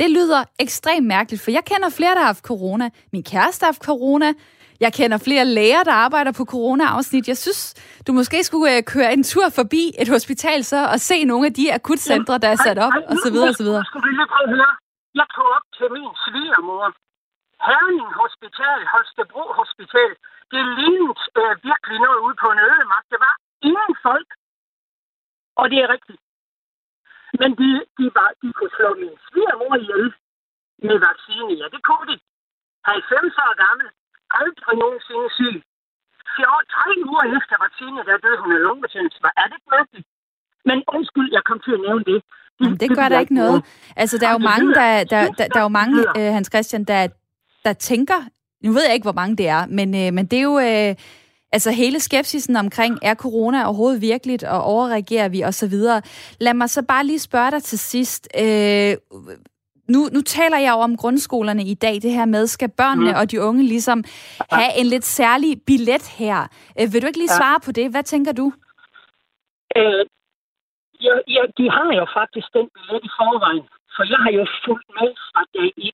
Det 0.00 0.08
lyder 0.10 0.40
ekstremt 0.64 1.06
mærkeligt, 1.06 1.44
for 1.44 1.50
jeg 1.50 1.64
kender 1.70 1.90
flere, 1.98 2.14
der 2.14 2.22
har 2.24 2.32
haft 2.34 2.48
corona. 2.52 2.86
Min 3.12 3.24
kæreste 3.32 3.62
har 3.64 3.72
haft 3.72 3.84
corona. 3.90 4.28
Jeg 4.84 4.92
kender 4.98 5.18
flere 5.26 5.44
læger, 5.44 5.82
der 5.88 5.96
arbejder 6.06 6.32
på 6.38 6.44
corona-afsnit. 6.54 7.28
Jeg 7.28 7.38
synes, 7.44 7.60
du 8.06 8.12
måske 8.12 8.38
skulle 8.44 8.68
uh, 8.76 8.82
køre 8.94 9.12
en 9.12 9.24
tur 9.32 9.48
forbi 9.60 9.82
et 10.02 10.08
hospital 10.16 10.64
så 10.72 10.80
og 10.92 10.98
se 11.08 11.16
nogle 11.24 11.46
af 11.46 11.54
de 11.58 11.74
akutcentre, 11.78 12.38
der 12.44 12.48
er 12.54 12.60
sat 12.66 12.78
op, 12.86 12.94
og 13.10 13.16
så 13.24 13.28
videre, 13.32 13.48
og 13.52 13.58
så 13.60 13.64
videre. 13.68 13.84
Jeg 15.20 15.26
tog 15.34 15.46
op 15.56 15.66
til 15.76 15.88
min 15.96 16.10
svigermor. 16.24 16.86
Herning 17.66 18.10
Hospital, 18.22 18.78
Holstebro 18.92 19.44
Hospital. 19.60 20.10
Det 20.52 20.62
lignede 20.78 21.14
øh, 21.40 21.52
virkelig 21.68 21.98
noget 22.06 22.20
ude 22.26 22.36
på 22.42 22.48
en 22.54 22.60
ødemark. 22.68 23.04
Det 23.12 23.20
var 23.26 23.34
ingen 23.70 23.94
folk. 24.08 24.30
Og 25.60 25.64
det 25.70 25.78
er 25.84 25.88
rigtigt. 25.94 26.20
Men 27.40 27.50
de, 27.60 27.68
de, 27.98 28.04
var, 28.18 28.30
de 28.42 28.48
kunne 28.56 28.74
slå 28.76 28.88
min 29.02 29.16
svigermor 29.26 29.74
ihjel 29.82 30.06
med 30.86 30.96
vaccine. 31.08 31.52
Ja, 31.60 31.66
det 31.74 31.80
kunne 31.88 32.06
de. 32.10 32.16
90 32.84 33.44
år 33.44 33.52
gammel. 33.64 33.86
Aldrig 34.40 34.74
nogensinde 34.84 35.28
syg. 35.38 35.56
Fjord, 36.34 36.62
tre 36.74 36.90
uger 37.10 37.24
efter 37.38 37.56
vaccine, 37.64 37.98
der 38.08 38.16
døde 38.24 38.38
hun 38.42 38.50
af 38.56 38.60
lungebetændelse. 38.66 39.18
Er 39.42 39.46
det 39.48 39.56
ikke 39.58 39.70
mærkeligt? 39.78 40.06
Men 40.68 40.78
undskyld, 40.96 41.28
jeg 41.36 41.42
kom 41.48 41.58
til 41.64 41.72
at 41.78 41.80
nævne 41.86 42.04
det. 42.10 42.18
Det, 42.18 42.64
Jamen, 42.64 42.78
det, 42.78 42.88
det 42.88 42.96
gør 42.98 43.08
der 43.08 43.18
ikke 43.24 43.38
noget. 43.42 43.58
Altså, 44.02 44.14
der 44.20 44.26
er 44.28 44.34
jo 44.38 44.44
mange, 44.52 44.68
der, 44.80 44.90
der, 45.12 45.22
der, 45.38 45.46
der 45.54 45.58
er 45.62 45.66
jo 45.70 45.74
mange, 45.80 45.96
øh, 46.18 46.28
Hans 46.36 46.48
Christian, 46.52 46.84
der, 46.84 47.08
der 47.64 47.72
tænker, 47.72 48.20
nu 48.64 48.72
ved 48.72 48.84
jeg 48.84 48.94
ikke, 48.94 49.04
hvor 49.04 49.20
mange 49.20 49.36
det 49.36 49.48
er, 49.48 49.66
men, 49.66 49.94
øh, 49.94 50.12
men 50.12 50.26
det 50.26 50.38
er 50.38 50.42
jo... 50.42 50.58
Øh, 50.58 50.94
Altså 51.52 51.70
hele 51.70 52.00
skepsisen 52.00 52.56
omkring, 52.56 52.98
er 53.02 53.14
corona 53.14 53.64
overhovedet 53.64 54.00
virkeligt, 54.00 54.44
og 54.44 54.62
overreagerer 54.62 55.28
vi 55.28 55.44
osv. 55.44 55.76
Lad 56.40 56.54
mig 56.54 56.70
så 56.70 56.82
bare 56.88 57.06
lige 57.06 57.18
spørge 57.18 57.50
dig 57.50 57.62
til 57.62 57.78
sidst. 57.78 58.28
Øh, 58.42 58.92
nu, 59.94 60.00
nu 60.14 60.20
taler 60.36 60.58
jeg 60.58 60.72
jo 60.76 60.80
om 60.88 60.96
grundskolerne 60.96 61.62
i 61.62 61.74
dag, 61.74 61.94
det 61.94 62.12
her 62.18 62.24
med, 62.24 62.46
skal 62.46 62.70
børnene 62.80 63.10
mm. 63.12 63.18
og 63.20 63.30
de 63.30 63.42
unge 63.42 63.62
ligesom 63.62 64.04
have 64.52 64.72
en 64.80 64.86
lidt 64.86 65.04
særlig 65.04 65.50
billet 65.66 66.04
her? 66.18 66.38
Øh, 66.80 66.86
vil 66.92 67.02
du 67.02 67.06
ikke 67.06 67.22
lige 67.22 67.38
svare 67.40 67.58
ja. 67.60 67.66
på 67.66 67.72
det? 67.72 67.90
Hvad 67.90 68.02
tænker 68.02 68.32
du? 68.32 68.46
Øh, 69.76 70.04
ja, 71.06 71.14
ja, 71.36 71.42
de 71.58 71.64
har 71.76 71.90
jo 72.00 72.06
faktisk 72.18 72.48
den 72.58 72.66
billet 72.74 73.00
i 73.08 73.10
forvejen, 73.18 73.66
for 73.94 74.02
jeg 74.12 74.20
har 74.24 74.32
jo 74.38 74.44
fulgt 74.64 74.88
med 74.98 75.10
fra 75.28 75.42
dag 75.56 75.70
1. 75.76 75.92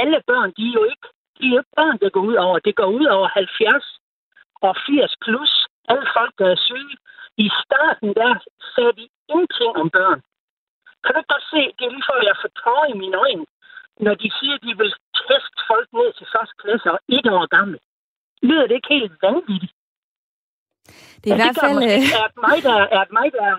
Alle 0.00 0.18
børn, 0.30 0.50
de 0.56 0.62
er 0.70 0.74
jo 0.80 0.84
ikke, 0.92 1.08
de 1.40 1.46
er 1.46 1.54
jo 1.54 1.60
ikke 1.62 1.76
børn, 1.80 1.98
der 2.02 2.10
går 2.16 2.24
ud 2.30 2.36
over. 2.44 2.56
Det 2.66 2.74
går 2.80 2.90
ud 2.98 3.06
over 3.16 3.28
70 3.28 4.00
og 4.66 4.72
80 4.86 5.14
plus. 5.24 5.52
Alle 5.90 6.06
folk, 6.16 6.32
der 6.40 6.48
er 6.54 6.60
syge. 6.68 6.96
I 7.44 7.48
starten, 7.62 8.08
der 8.20 8.30
sagde 8.74 8.92
de 9.00 9.06
ingenting 9.32 9.72
om 9.82 9.88
børn. 9.98 10.20
Kan 11.04 11.12
du 11.16 11.22
godt 11.32 11.46
se, 11.54 11.60
det 11.76 11.84
er 11.86 11.92
lige 11.94 12.08
før, 12.10 12.28
jeg 12.30 12.36
får 12.42 12.52
tårer 12.62 12.88
i 12.92 12.96
mine 13.02 13.16
øjne, 13.24 13.46
når 14.06 14.14
de 14.22 14.28
siger, 14.38 14.54
at 14.58 14.62
de 14.66 14.72
vil 14.80 14.92
teste 15.28 15.58
folk 15.70 15.88
ned 15.98 16.08
til 16.18 16.26
første 16.34 16.54
klasse 16.62 16.86
og 16.94 16.98
et 17.16 17.26
år 17.36 17.46
gammel. 17.56 17.78
Lyder 18.48 18.66
det 18.66 18.74
ikke 18.74 18.94
helt 18.96 19.12
vanvittigt? 19.22 19.74
Det 21.20 21.28
er 21.30 21.36
i 21.36 21.40
hvert 21.42 21.58
fald... 21.64 21.78
Øh, 21.88 22.00
er 22.22 22.28
det 22.32 22.40
mig, 22.48 22.58
der 22.68 22.78
er, 22.98 23.04
mig, 23.18 23.28
der 23.36 23.42
er 23.52 23.56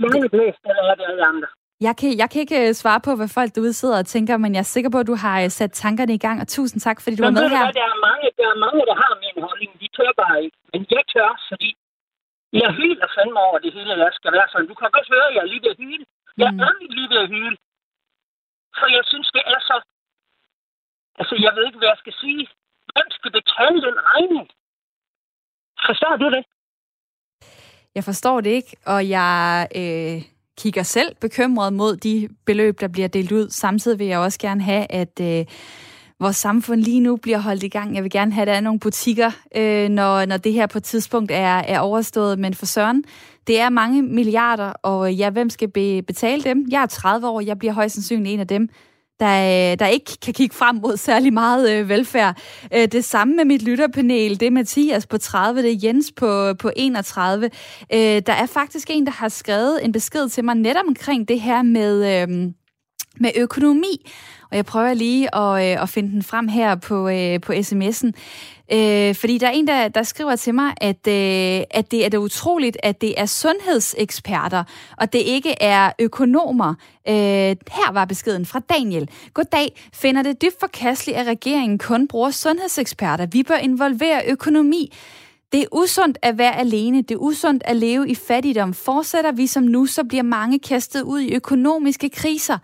hjernebløst, 0.00 0.62
eller 0.70 0.82
er 0.90 0.94
det 0.98 1.04
alle 1.10 1.24
andre? 1.32 1.48
Jeg 1.80 1.94
kan, 2.00 2.10
jeg 2.22 2.28
kan 2.30 2.40
ikke 2.44 2.60
øh, 2.68 2.74
svare 2.82 3.00
på, 3.06 3.10
hvad 3.18 3.30
folk 3.38 3.50
derude 3.54 3.72
sidder 3.80 3.98
og 4.02 4.06
tænker, 4.14 4.34
men 4.36 4.50
jeg 4.54 4.62
er 4.66 4.72
sikker 4.74 4.90
på, 4.90 4.98
at 5.02 5.10
du 5.12 5.16
har 5.24 5.36
øh, 5.44 5.50
sat 5.58 5.72
tankerne 5.72 6.14
i 6.14 6.22
gang, 6.26 6.36
og 6.42 6.48
tusind 6.48 6.80
tak, 6.86 6.98
fordi 7.02 7.16
du 7.16 7.22
men 7.22 7.34
var 7.34 7.40
med 7.40 7.48
her. 7.54 7.64
Hvad, 7.64 7.78
der, 7.80 7.88
er 7.94 8.00
mange, 8.08 8.26
der 8.38 8.46
er 8.54 8.58
mange, 8.66 8.80
der 8.90 8.96
har 9.02 9.12
min 9.24 9.36
holdning. 9.46 9.70
De 9.82 9.88
tør 9.96 10.12
bare 10.22 10.36
ikke. 10.44 10.56
Men 10.72 10.80
jeg 10.90 11.02
tør, 11.12 11.30
fordi 11.50 11.70
jeg 12.62 12.70
hyler 12.78 13.08
fandme 13.16 13.38
over 13.48 13.58
det 13.64 13.72
hele, 13.76 13.90
jeg 14.06 14.12
skal 14.18 14.32
være 14.36 14.48
sådan. 14.52 14.68
Du 14.70 14.74
kan 14.78 14.90
godt 14.96 15.08
høre, 15.14 15.26
at 15.30 15.34
jeg 15.36 15.42
er 15.46 15.50
lige 15.52 15.62
ved 15.64 15.70
at 15.74 15.80
hyle. 15.84 16.04
Jeg 16.42 16.50
mm. 16.52 16.60
er 16.66 16.72
lige 16.96 17.10
ved 17.12 17.20
at 17.24 17.28
hyle. 17.34 17.56
For 18.78 18.88
jeg 18.96 19.04
synes, 19.10 19.28
det 19.36 19.42
er 19.54 19.60
så... 19.68 19.76
Altså, 21.20 21.34
jeg 21.46 21.52
ved 21.56 21.64
ikke, 21.66 21.78
hvad 21.78 21.88
jeg 21.88 22.00
skal 22.04 22.14
sige. 22.22 22.42
Hvem 22.92 23.08
skal 23.16 23.30
betale 23.38 23.78
den 23.86 23.96
regning? 24.10 24.46
Forstår 25.86 26.14
du 26.22 26.26
det? 26.36 26.44
Jeg 27.96 28.04
forstår 28.04 28.40
det 28.40 28.50
ikke, 28.50 28.72
og 28.86 29.00
jeg... 29.16 29.68
Øh 29.82 30.35
kigger 30.58 30.82
selv 30.82 31.14
bekymret 31.20 31.72
mod 31.72 31.96
de 31.96 32.28
beløb, 32.44 32.80
der 32.80 32.88
bliver 32.88 33.08
delt 33.08 33.32
ud. 33.32 33.50
Samtidig 33.50 33.98
vil 33.98 34.06
jeg 34.06 34.18
også 34.18 34.38
gerne 34.38 34.62
have, 34.62 34.86
at 34.92 35.20
øh, 35.20 35.44
vores 36.20 36.36
samfund 36.36 36.80
lige 36.80 37.00
nu 37.00 37.16
bliver 37.16 37.38
holdt 37.38 37.62
i 37.62 37.68
gang. 37.68 37.94
Jeg 37.94 38.02
vil 38.02 38.10
gerne 38.10 38.32
have, 38.32 38.42
at 38.42 38.48
der 38.48 38.54
er 38.54 38.60
nogle 38.60 38.80
butikker, 38.80 39.30
øh, 39.56 39.88
når, 39.88 40.24
når 40.24 40.36
det 40.36 40.52
her 40.52 40.66
på 40.66 40.78
et 40.78 40.84
tidspunkt 40.84 41.30
er, 41.30 41.56
er 41.56 41.78
overstået. 41.80 42.38
Men 42.38 42.54
for 42.54 42.66
Søren, 42.66 43.04
det 43.46 43.60
er 43.60 43.68
mange 43.68 44.02
milliarder, 44.02 44.72
og 44.82 45.12
øh, 45.12 45.20
ja, 45.20 45.30
hvem 45.30 45.50
skal 45.50 45.68
be, 45.68 46.02
betale 46.02 46.42
dem? 46.42 46.66
Jeg 46.70 46.82
er 46.82 46.86
30 46.86 47.28
år, 47.28 47.40
jeg 47.40 47.58
bliver 47.58 47.72
højst 47.72 47.94
sandsynligt 47.94 48.34
en 48.34 48.40
af 48.40 48.46
dem, 48.46 48.68
der, 49.20 49.72
øh, 49.72 49.78
der 49.78 49.86
ikke 49.86 50.16
kan 50.22 50.34
kigge 50.34 50.54
frem 50.54 50.76
mod 50.76 50.96
særlig 50.96 51.32
meget 51.32 51.72
øh, 51.72 51.88
velfærd. 51.88 52.36
Øh, 52.74 52.88
det 52.88 53.04
samme 53.04 53.36
med 53.36 53.44
mit 53.44 53.62
lytterpanel. 53.62 54.40
Det 54.40 54.46
er 54.46 54.50
Mathias 54.50 55.06
på 55.06 55.18
30, 55.18 55.62
det 55.62 55.72
er 55.72 55.78
Jens 55.82 56.12
på, 56.16 56.54
på 56.54 56.70
31. 56.76 57.50
Øh, 57.92 57.98
der 57.98 58.32
er 58.32 58.46
faktisk 58.46 58.90
en, 58.90 59.06
der 59.06 59.12
har 59.12 59.28
skrevet 59.28 59.84
en 59.84 59.92
besked 59.92 60.28
til 60.28 60.44
mig 60.44 60.54
netop 60.54 60.84
omkring 60.88 61.28
det 61.28 61.40
her 61.40 61.62
med, 61.62 62.22
øh, 62.22 62.52
med 63.20 63.30
økonomi. 63.36 64.10
Og 64.50 64.56
jeg 64.56 64.64
prøver 64.64 64.94
lige 64.94 65.34
at, 65.34 65.76
øh, 65.76 65.82
at 65.82 65.88
finde 65.88 66.10
den 66.10 66.22
frem 66.22 66.48
her 66.48 66.74
på, 66.74 67.08
øh, 67.08 67.40
på 67.40 67.52
sms'en. 67.52 68.10
Øh, 68.72 69.14
fordi 69.14 69.38
der 69.38 69.46
er 69.46 69.50
en, 69.50 69.66
der, 69.66 69.88
der 69.88 70.02
skriver 70.02 70.36
til 70.36 70.54
mig, 70.54 70.74
at, 70.76 71.06
øh, 71.08 71.64
at 71.70 71.90
det 71.90 72.04
er 72.04 72.08
det 72.08 72.18
utroligt, 72.18 72.76
at 72.82 73.00
det 73.00 73.20
er 73.20 73.26
sundhedseksperter, 73.26 74.64
og 74.96 75.12
det 75.12 75.18
ikke 75.18 75.54
er 75.62 75.92
økonomer. 75.98 76.74
Øh, 77.08 77.14
her 77.14 77.92
var 77.92 78.04
beskeden 78.04 78.46
fra 78.46 78.58
Daniel. 78.58 79.10
Goddag. 79.34 79.88
Finder 79.92 80.22
det 80.22 80.42
dybt 80.42 80.60
forkasteligt, 80.60 81.18
at 81.18 81.26
regeringen 81.26 81.78
kun 81.78 82.08
bruger 82.08 82.30
sundhedseksperter. 82.30 83.26
Vi 83.26 83.42
bør 83.42 83.56
involvere 83.56 84.22
økonomi. 84.28 84.92
Det 85.52 85.62
er 85.62 85.66
usundt 85.72 86.18
at 86.22 86.38
være 86.38 86.58
alene. 86.58 87.02
Det 87.02 87.10
er 87.10 87.18
usundt 87.18 87.62
at 87.66 87.76
leve 87.76 88.08
i 88.08 88.14
fattigdom. 88.14 88.74
Fortsætter 88.74 89.32
vi 89.32 89.46
som 89.46 89.62
nu, 89.62 89.86
så 89.86 90.04
bliver 90.04 90.22
mange 90.22 90.58
kastet 90.58 91.02
ud 91.02 91.20
i 91.20 91.34
økonomiske 91.34 92.08
kriser 92.08 92.58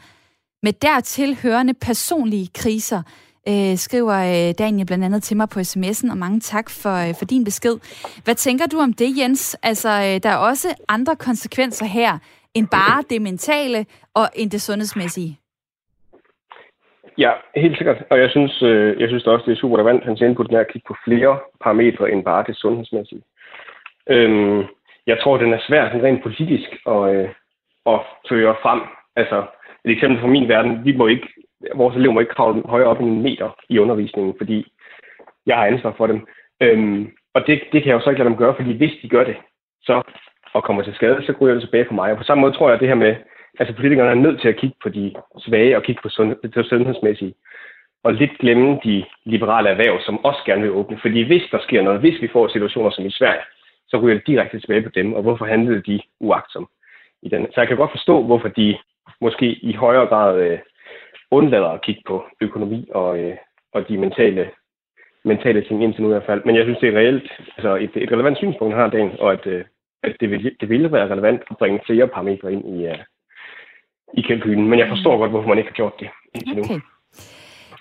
med 0.62 0.72
dertil 0.72 1.36
hørende 1.42 1.74
personlige 1.74 2.48
kriser 2.54 3.02
øh, 3.48 3.76
skriver 3.76 4.16
øh, 4.32 4.54
Daniel 4.58 4.86
blandt 4.86 5.04
andet 5.04 5.22
til 5.22 5.36
mig 5.36 5.48
på 5.48 5.60
sms'en, 5.60 6.10
og 6.10 6.18
mange 6.18 6.40
tak 6.40 6.70
for, 6.70 7.08
øh, 7.08 7.14
for 7.18 7.24
din 7.24 7.44
besked. 7.44 7.76
Hvad 8.24 8.34
tænker 8.34 8.66
du 8.66 8.78
om 8.78 8.92
det, 8.92 9.10
Jens? 9.18 9.54
Altså, 9.62 9.88
øh, 9.88 10.22
der 10.22 10.30
er 10.30 10.36
også 10.50 10.68
andre 10.88 11.16
konsekvenser 11.16 11.86
her, 11.86 12.18
end 12.54 12.68
bare 12.68 13.04
det 13.10 13.22
mentale 13.22 13.86
og 14.14 14.26
end 14.36 14.50
det 14.50 14.62
sundhedsmæssige. 14.62 15.38
Ja, 17.18 17.32
helt 17.56 17.76
sikkert. 17.76 18.04
Og 18.10 18.18
jeg 18.18 18.30
synes, 18.30 18.62
øh, 18.62 19.00
jeg 19.00 19.08
synes 19.08 19.26
også, 19.26 19.44
det 19.46 19.52
er 19.52 19.60
super 19.60 19.76
relevant, 19.76 20.04
hans 20.04 20.20
input 20.20 20.50
med 20.50 20.60
at 20.60 20.72
kigge 20.72 20.86
på 20.88 20.96
flere 21.04 21.38
parametre 21.62 22.10
end 22.12 22.24
bare 22.24 22.44
det 22.46 22.56
sundhedsmæssige. 22.56 23.22
Øhm, 24.10 24.62
jeg 25.06 25.18
tror, 25.22 25.36
den 25.36 25.52
er 25.52 25.60
svær 25.66 25.88
sådan 25.88 26.02
rent 26.02 26.22
politisk 26.22 26.70
at, 26.86 27.14
øh, 27.14 27.28
at 27.86 28.00
føre 28.28 28.54
frem. 28.62 28.80
Altså, 29.16 29.38
et 29.84 29.90
eksempel 29.90 30.20
fra 30.20 30.26
min 30.26 30.48
verden, 30.48 30.84
vi 30.84 30.96
må 30.96 31.06
ikke 31.06 31.28
vores 31.74 31.96
elever 31.96 32.14
må 32.14 32.20
ikke 32.20 32.34
kravle 32.34 32.62
højere 32.64 32.88
op 32.88 33.00
end 33.00 33.08
en 33.08 33.22
meter 33.22 33.56
i 33.68 33.78
undervisningen, 33.78 34.34
fordi 34.38 34.72
jeg 35.46 35.56
har 35.56 35.66
ansvar 35.66 35.94
for 35.96 36.06
dem. 36.06 36.26
Øhm, 36.60 37.10
og 37.34 37.46
det, 37.46 37.62
det 37.72 37.82
kan 37.82 37.90
jeg 37.90 37.94
jo 37.94 38.00
så 38.00 38.10
ikke 38.10 38.18
lade 38.18 38.28
dem 38.28 38.38
gøre, 38.38 38.54
fordi 38.56 38.76
hvis 38.76 38.92
de 39.02 39.08
gør 39.08 39.24
det, 39.24 39.36
så 39.82 40.02
og 40.52 40.64
kommer 40.64 40.82
til 40.82 40.94
skade, 40.94 41.26
så 41.26 41.34
ryger 41.40 41.54
det 41.54 41.62
tilbage 41.62 41.84
på 41.84 41.94
mig. 41.94 42.12
Og 42.12 42.18
på 42.18 42.24
samme 42.24 42.40
måde 42.40 42.52
tror 42.52 42.68
jeg, 42.68 42.74
at 42.74 42.80
det 42.80 42.88
her 42.88 42.94
med, 42.94 43.16
altså 43.58 43.74
politikerne 43.74 44.10
er 44.10 44.14
nødt 44.14 44.40
til 44.40 44.48
at 44.48 44.56
kigge 44.56 44.76
på 44.82 44.88
de 44.88 45.14
svage 45.38 45.76
og 45.76 45.82
kigge 45.82 46.02
på 46.02 46.08
sund, 46.08 46.36
det 46.42 46.66
sundhedsmæssige, 46.66 47.34
og 48.04 48.14
lidt 48.14 48.38
glemme 48.38 48.80
de 48.84 49.04
liberale 49.24 49.68
erhverv, 49.68 50.00
som 50.00 50.24
også 50.24 50.40
gerne 50.46 50.62
vil 50.62 50.70
åbne. 50.70 50.98
Fordi 51.00 51.22
hvis 51.22 51.42
der 51.50 51.58
sker 51.62 51.82
noget, 51.82 52.00
hvis 52.00 52.22
vi 52.22 52.28
får 52.28 52.48
situationer 52.48 52.90
som 52.90 53.06
i 53.06 53.10
Sverige, 53.10 53.40
så 53.88 53.96
ryger 53.96 54.14
det 54.14 54.26
direkte 54.26 54.60
tilbage 54.60 54.82
på 54.82 54.88
dem, 54.94 55.12
og 55.12 55.22
hvorfor 55.22 55.44
handlede 55.44 55.82
de 55.82 56.00
uagtsomt 56.20 56.68
i 57.22 57.28
den. 57.28 57.46
Så 57.46 57.60
jeg 57.60 57.68
kan 57.68 57.76
godt 57.76 57.90
forstå, 57.90 58.22
hvorfor 58.22 58.48
de 58.48 58.78
måske 59.20 59.46
i 59.46 59.72
højere 59.72 60.06
grad 60.06 60.40
øh, 60.40 60.58
undlader 61.32 61.68
at 61.68 61.82
kigge 61.82 62.02
på 62.06 62.24
økonomi 62.40 62.88
og, 62.94 63.18
øh, 63.18 63.36
og 63.74 63.88
de 63.88 63.98
mentale, 63.98 64.50
mentale 65.24 65.64
ting 65.64 65.82
indtil 65.82 66.02
nu 66.02 66.08
i 66.08 66.12
hvert 66.12 66.26
fald. 66.26 66.42
Men 66.44 66.56
jeg 66.56 66.64
synes, 66.64 66.78
det 66.78 66.88
er 66.88 66.98
reelt, 66.98 67.32
altså 67.56 67.76
et, 67.76 67.90
et 67.96 68.12
relevant 68.12 68.38
synspunkt 68.38 68.74
har 68.74 68.90
dagen, 68.90 69.12
og 69.20 69.32
at, 69.32 69.46
øh, 69.46 69.64
at 70.02 70.16
det, 70.20 70.30
vil, 70.30 70.56
det 70.60 70.68
ville 70.68 70.92
være 70.92 71.08
relevant 71.12 71.42
at 71.50 71.56
bringe 71.56 71.80
flere 71.86 72.08
parametre 72.08 72.52
ind 72.52 72.64
i, 72.76 72.86
øh, 72.86 72.98
i 74.14 74.20
kalkylen. 74.20 74.68
Men 74.68 74.78
jeg 74.78 74.88
forstår 74.88 75.18
godt, 75.18 75.30
hvorfor 75.30 75.48
man 75.48 75.58
ikke 75.58 75.70
har 75.70 75.80
gjort 75.82 76.00
det 76.00 76.08
indtil 76.34 76.58
okay. 76.58 76.74
nu. 76.74 76.80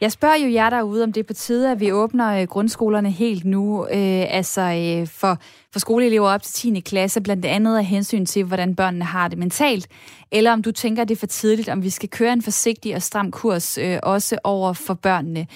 Jeg 0.02 0.12
spørger 0.12 0.36
jo 0.36 0.52
jer 0.52 0.70
derude, 0.70 1.04
om 1.04 1.14
det 1.14 1.22
er 1.22 1.28
på 1.28 1.34
tide, 1.34 1.72
at 1.72 1.80
vi 1.80 1.91
åbner 1.91 2.41
øh, 2.41 2.47
grundskolerne 2.47 3.12
helt 3.12 3.45
nu, 3.45 3.86
øh, 3.86 4.36
altså 4.36 4.62
øh, 4.62 5.08
for, 5.08 5.38
for 5.72 5.80
skoleelever 5.80 6.30
op 6.30 6.41
til 6.43 6.74
10. 6.74 6.80
klasse, 6.80 7.22
blandt 7.22 7.45
andet 7.45 7.78
af 7.78 7.86
hensyn 7.86 8.26
til, 8.26 8.43
hvordan 8.43 8.76
børnene 8.76 9.06
har 9.06 9.28
det 9.28 9.38
mentalt, 9.38 9.88
eller 10.32 10.52
om 10.52 10.64
du 10.64 10.72
tænker, 10.72 11.04
det 11.04 11.16
er 11.16 11.20
for 11.20 11.28
tidligt, 11.28 11.70
om 11.70 11.84
vi 11.84 11.89
skal 11.89 12.10
køre 12.10 12.34
en 12.34 12.41
forsigtig 12.41 12.95
og 12.95 13.02
stram 13.02 13.32
kurs 13.32 13.78
øh, 13.78 13.99
også 14.04 14.38
over 14.43 14.74
for 14.74 14.93
børnene. 14.93 15.47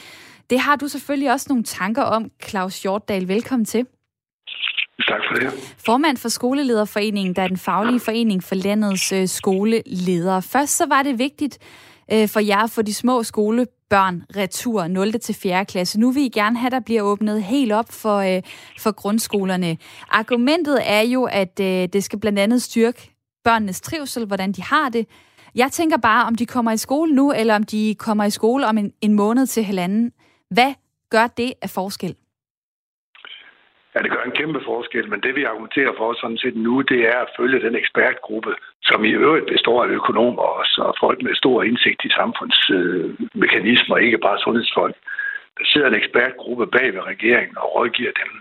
Det 0.49 0.59
har 0.59 0.75
du 0.75 0.87
selvfølgelig 0.87 1.31
også 1.31 1.45
nogle 1.49 1.63
tanker 1.63 2.03
om, 2.03 2.31
Claus 2.43 2.81
Hjortdal. 2.81 3.27
Velkommen 3.27 3.65
til. 3.65 3.85
Tak 5.07 5.21
for 5.29 5.39
det. 5.39 5.75
Formand 5.85 6.17
for 6.17 6.29
Skolelederforeningen, 6.29 7.35
der 7.35 7.41
er 7.41 7.47
den 7.47 7.57
faglige 7.57 7.99
forening 7.99 8.43
for 8.43 8.55
landets 8.55 9.11
øh, 9.11 9.27
skoleledere. 9.27 10.41
Først 10.41 10.77
så 10.77 10.85
var 10.85 11.03
det 11.03 11.19
vigtigt 11.19 11.57
øh, 12.11 12.27
for 12.27 12.39
jer 12.39 12.67
for 12.67 12.81
de 12.81 12.93
små 12.93 13.23
skole 13.23 13.65
børn 13.89 14.23
retur 14.35 14.87
0. 14.87 15.19
til 15.19 15.35
4. 15.35 15.65
klasse. 15.65 15.99
Nu 15.99 16.11
vil 16.11 16.23
I 16.23 16.29
gerne 16.29 16.57
have, 16.57 16.67
at 16.67 16.71
der 16.71 16.79
bliver 16.79 17.01
åbnet 17.01 17.43
helt 17.43 17.71
op 17.71 17.91
for, 17.91 18.17
øh, 18.17 18.41
for 18.79 18.91
grundskolerne. 18.91 19.77
Argumentet 20.09 20.79
er 20.83 21.01
jo, 21.01 21.23
at 21.23 21.59
øh, 21.59 21.89
det 21.93 22.03
skal 22.03 22.19
blandt 22.19 22.39
andet 22.39 22.61
styrke 22.61 23.11
børnenes 23.43 23.81
trivsel, 23.81 24.25
hvordan 24.25 24.51
de 24.51 24.61
har 24.61 24.89
det. 24.89 25.07
Jeg 25.55 25.71
tænker 25.71 25.97
bare, 25.97 26.25
om 26.25 26.35
de 26.35 26.45
kommer 26.45 26.71
i 26.71 26.77
skole 26.77 27.15
nu, 27.15 27.31
eller 27.31 27.55
om 27.55 27.63
de 27.63 27.95
kommer 27.95 28.23
i 28.23 28.29
skole 28.29 28.67
om 28.67 28.77
en, 28.77 28.91
en 29.01 29.13
måned 29.13 29.47
til 29.47 29.63
halvanden. 29.63 30.11
Hvad 30.49 30.73
gør 31.09 31.27
det 31.27 31.53
af 31.61 31.69
forskel? 31.69 32.15
At 33.95 34.03
det 34.03 34.11
gør 34.11 34.23
en 34.23 34.39
kæmpe 34.39 34.61
forskel, 34.65 35.09
men 35.09 35.19
det 35.25 35.35
vi 35.35 35.43
argumenterer 35.43 35.93
for 35.97 36.13
sådan 36.13 36.37
set 36.37 36.55
nu, 36.55 36.81
det 36.81 37.01
er 37.13 37.17
at 37.21 37.33
følge 37.37 37.65
den 37.65 37.75
ekspertgruppe, 37.75 38.51
som 38.83 39.05
i 39.05 39.11
øvrigt 39.11 39.47
består 39.53 39.83
af 39.83 39.87
økonomer 39.87 40.41
også, 40.41 40.81
og 40.87 40.95
folk 40.99 41.21
med 41.21 41.35
stor 41.35 41.63
indsigt 41.63 42.05
i 42.05 42.15
samfundsmekanismer, 42.19 43.97
ikke 43.97 44.17
bare 44.17 44.39
sundhedsfolk. 44.39 44.95
Der 45.57 45.65
sidder 45.65 45.87
en 45.87 46.01
ekspertgruppe 46.01 46.67
bag 46.67 46.93
ved 46.93 47.01
regeringen 47.01 47.57
og 47.57 47.75
rådgiver 47.75 48.11
dem. 48.21 48.31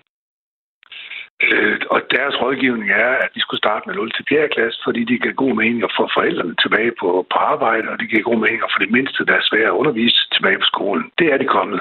Øh, 1.43 1.81
og 1.91 2.01
deres 2.11 2.35
rådgivning 2.43 2.91
er, 2.91 3.13
at 3.25 3.31
de 3.35 3.41
skulle 3.41 3.65
starte 3.65 3.87
med 3.87 3.95
0 3.95 4.11
til 4.11 4.25
4. 4.29 4.49
klasse, 4.49 4.81
fordi 4.85 5.05
de 5.05 5.19
giver 5.19 5.43
god 5.45 5.55
mening 5.55 5.83
at 5.85 5.97
få 5.99 6.05
forældrene 6.17 6.55
tilbage 6.63 6.93
på, 7.01 7.27
på 7.33 7.39
arbejde, 7.53 7.89
og 7.89 7.99
det 8.01 8.11
giver 8.11 8.23
god 8.31 8.41
mening 8.45 8.61
at 8.63 8.73
få 8.75 8.79
det 8.85 8.91
mindste, 8.97 9.27
der 9.29 9.35
er 9.37 9.49
svære 9.51 9.71
at 9.73 9.79
undervise, 9.81 10.21
tilbage 10.35 10.59
på 10.59 10.69
skolen. 10.73 11.05
Det 11.19 11.27
er 11.33 11.39
de 11.39 11.55
kommet. 11.59 11.81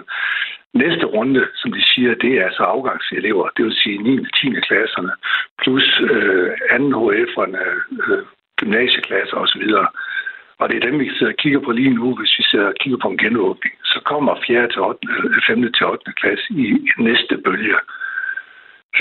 Næste 0.74 1.05
runde, 1.05 1.47
som 1.55 1.71
de 1.71 1.82
siger, 1.91 2.15
det 2.15 2.34
er 2.43 2.49
så 2.51 2.63
afgangselever, 2.63 3.49
det 3.57 3.65
vil 3.65 3.76
sige 3.84 3.97
9. 3.97 4.19
og 4.19 4.34
10. 4.41 4.49
klasserne, 4.67 5.11
plus 5.61 6.01
øh, 6.11 6.51
anden 6.69 6.93
HF'erne, 6.93 7.63
øh, 8.11 8.24
gymnasieklasser 8.59 9.38
osv. 9.38 9.65
Og 10.59 10.69
det 10.69 10.76
er 10.78 10.89
dem, 10.89 10.99
vi 10.99 11.09
sidder 11.09 11.32
og 11.32 11.38
kigger 11.38 11.59
på 11.59 11.71
lige 11.71 11.93
nu, 11.99 12.15
hvis 12.15 12.34
vi 12.39 12.43
sidder 12.43 12.67
og 12.67 12.76
kigger 12.80 12.99
på 13.01 13.07
en 13.09 13.17
genåbning. 13.17 13.74
Så 13.84 13.99
kommer 14.05 14.36
4. 14.47 14.67
til 14.67 14.82
8., 14.82 14.99
5. 15.47 15.63
Øh, 15.63 15.71
til 15.74 15.86
8. 15.86 16.11
klasse 16.21 16.45
i 16.49 16.65
næste 16.97 17.38
bølge. 17.45 17.78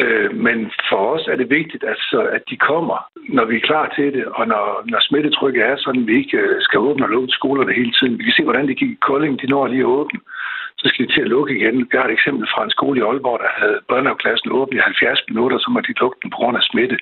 Øh, 0.00 0.34
men 0.46 0.70
for 0.88 1.00
os 1.14 1.24
er 1.32 1.36
det 1.36 1.50
vigtigt, 1.50 1.84
altså, 1.92 2.18
at 2.36 2.42
de 2.50 2.56
kommer, 2.56 2.98
når 3.28 3.44
vi 3.44 3.56
er 3.56 3.66
klar 3.70 3.86
til 3.96 4.12
det, 4.12 4.24
og 4.24 4.46
når, 4.48 4.82
når 4.90 5.00
smittetrykket 5.00 5.62
er 5.62 5.76
sådan, 5.76 6.02
at 6.02 6.06
vi 6.06 6.16
ikke 6.16 6.38
øh, 6.38 6.62
skal 6.62 6.78
åbne 6.78 7.04
og 7.04 7.10
lukke 7.10 7.28
skolerne 7.28 7.72
hele 7.72 7.92
tiden. 7.92 8.18
Vi 8.18 8.24
kan 8.24 8.32
se, 8.36 8.44
hvordan 8.44 8.68
det 8.68 8.76
gik 8.76 8.90
i 8.90 9.04
Kolding, 9.08 9.40
de 9.40 9.46
når 9.46 9.66
lige 9.66 9.80
at 9.80 9.94
åbne. 10.00 10.20
Så 10.82 10.88
skal 10.88 11.06
de 11.06 11.12
til 11.12 11.26
at 11.26 11.32
lukke 11.34 11.56
igen. 11.58 11.88
Jeg 11.92 12.00
har 12.00 12.08
et 12.08 12.18
eksempel 12.18 12.46
fra 12.52 12.64
en 12.64 12.76
skole 12.76 13.00
i 13.00 13.02
Aalborg, 13.02 13.40
der 13.44 13.50
havde 13.60 13.80
børnehaveklassen 13.88 14.52
åbent 14.52 14.78
i 14.78 14.82
70 14.82 15.20
minutter, 15.28 15.58
så 15.58 15.68
måtte 15.70 15.92
de 15.92 16.00
lukke 16.00 16.18
den 16.22 16.30
på 16.30 16.36
grund 16.36 16.56
af 16.56 16.62
smitte. 16.62 16.98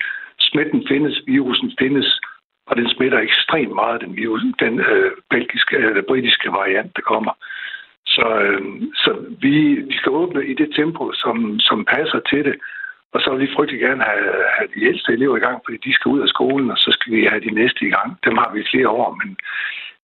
Smitten 0.49 0.83
findes, 0.89 1.15
virusen 1.27 1.71
findes, 1.79 2.21
og 2.69 2.77
den 2.77 2.89
smitter 2.89 3.19
ekstremt 3.19 3.75
meget, 3.75 4.01
den, 4.01 4.17
virus, 4.17 4.43
den 4.65 4.81
øh, 4.81 5.11
belgiske, 5.31 5.77
øh, 5.77 5.91
eller 5.91 6.11
britiske 6.11 6.49
variant, 6.53 6.97
der 6.97 7.03
kommer. 7.13 7.33
Så, 8.07 8.27
øh, 8.45 8.63
så 9.03 9.11
vi, 9.45 9.55
vi 9.91 9.95
skal 9.97 10.13
åbne 10.13 10.47
i 10.47 10.55
det 10.55 10.71
tempo, 10.79 11.13
som, 11.13 11.37
som 11.59 11.85
passer 11.85 12.21
til 12.31 12.45
det. 12.45 12.57
Og 13.13 13.21
så 13.21 13.31
vil 13.31 13.41
vi 13.41 13.55
frygtelig 13.55 13.81
gerne 13.81 14.03
have, 14.03 14.31
have 14.57 14.69
de 14.75 14.85
ældste 14.91 15.13
elever 15.13 15.37
i 15.37 15.45
gang, 15.47 15.59
fordi 15.65 15.79
de 15.87 15.95
skal 15.95 16.09
ud 16.15 16.21
af 16.21 16.29
skolen, 16.29 16.71
og 16.71 16.79
så 16.79 16.91
skal 16.93 17.13
vi 17.13 17.25
have 17.31 17.41
de 17.41 17.51
næste 17.61 17.87
i 17.87 17.91
gang. 17.91 18.19
Dem 18.25 18.37
har 18.37 18.51
vi 18.55 18.71
flere 18.71 18.89
år, 18.89 19.11
men 19.21 19.29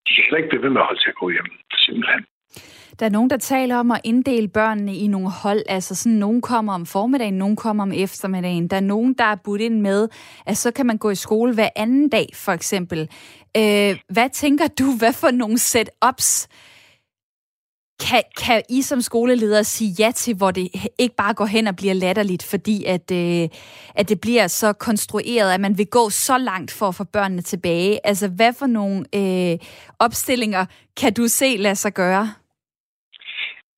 de 0.05 0.11
kan 0.15 0.25
heller 0.25 0.39
ikke 0.39 0.49
blive 0.49 0.63
ved 0.63 0.71
med 0.71 0.81
at 0.81 0.87
holde 0.87 1.01
til 1.01 1.15
at 1.15 1.21
gå 1.23 1.31
hjem, 1.31 1.51
simpelthen. 1.87 2.25
Der 2.99 3.07
er 3.07 3.11
nogen, 3.11 3.31
der 3.31 3.37
taler 3.37 3.77
om 3.77 3.91
at 3.91 4.01
inddele 4.05 4.49
børnene 4.49 4.97
i 4.97 5.07
nogle 5.07 5.31
hold. 5.31 5.63
Altså 5.69 5.95
sådan, 5.95 6.19
nogen 6.19 6.41
kommer 6.41 6.75
om 6.75 6.87
formiddagen, 6.87 7.35
nogen 7.35 7.57
kommer 7.57 7.83
om 7.83 7.93
eftermiddagen. 7.93 8.69
Der 8.69 8.77
er 8.77 8.81
nogen, 8.81 9.15
der 9.15 9.25
er 9.25 9.35
budt 9.35 9.61
ind 9.61 9.81
med, 9.81 10.09
at 10.47 10.57
så 10.57 10.71
kan 10.71 10.87
man 10.87 10.99
gå 10.99 11.11
i 11.11 11.15
skole 11.15 11.55
hver 11.55 11.69
anden 11.77 12.09
dag, 12.09 12.29
for 12.35 12.53
eksempel. 12.53 13.09
Øh, 13.57 13.99
hvad 14.09 14.31
tænker 14.33 14.67
du, 14.67 14.97
hvad 14.99 15.13
for 15.13 15.31
nogle 15.31 15.59
setups 15.59 16.49
kan, 18.01 18.23
kan 18.37 18.63
I 18.69 18.83
som 18.83 19.01
skoleleder 19.01 19.63
sige 19.63 19.95
ja 19.99 20.11
til, 20.15 20.35
hvor 20.35 20.51
det 20.51 20.69
ikke 20.99 21.17
bare 21.17 21.35
går 21.35 21.47
hen 21.47 21.67
og 21.67 21.77
bliver 21.77 21.95
latterligt, 21.95 22.43
fordi 22.43 22.85
at, 22.85 23.11
øh, 23.11 23.49
at 23.95 24.09
det 24.09 24.21
bliver 24.21 24.47
så 24.47 24.73
konstrueret, 24.73 25.53
at 25.53 25.61
man 25.61 25.79
vil 25.79 25.87
gå 25.87 26.11
så 26.11 26.39
langt 26.39 26.71
for 26.71 26.89
at 26.89 26.95
få 26.95 27.05
børnene 27.05 27.43
tilbage? 27.43 28.07
Altså, 28.07 28.29
hvad 28.29 28.53
for 28.53 28.67
nogle 28.67 29.05
øh, 29.15 29.59
opstillinger 29.99 30.67
kan 30.97 31.13
du 31.13 31.29
se 31.29 31.57
lade 31.59 31.77
sig 31.77 31.95
gøre? 31.95 32.33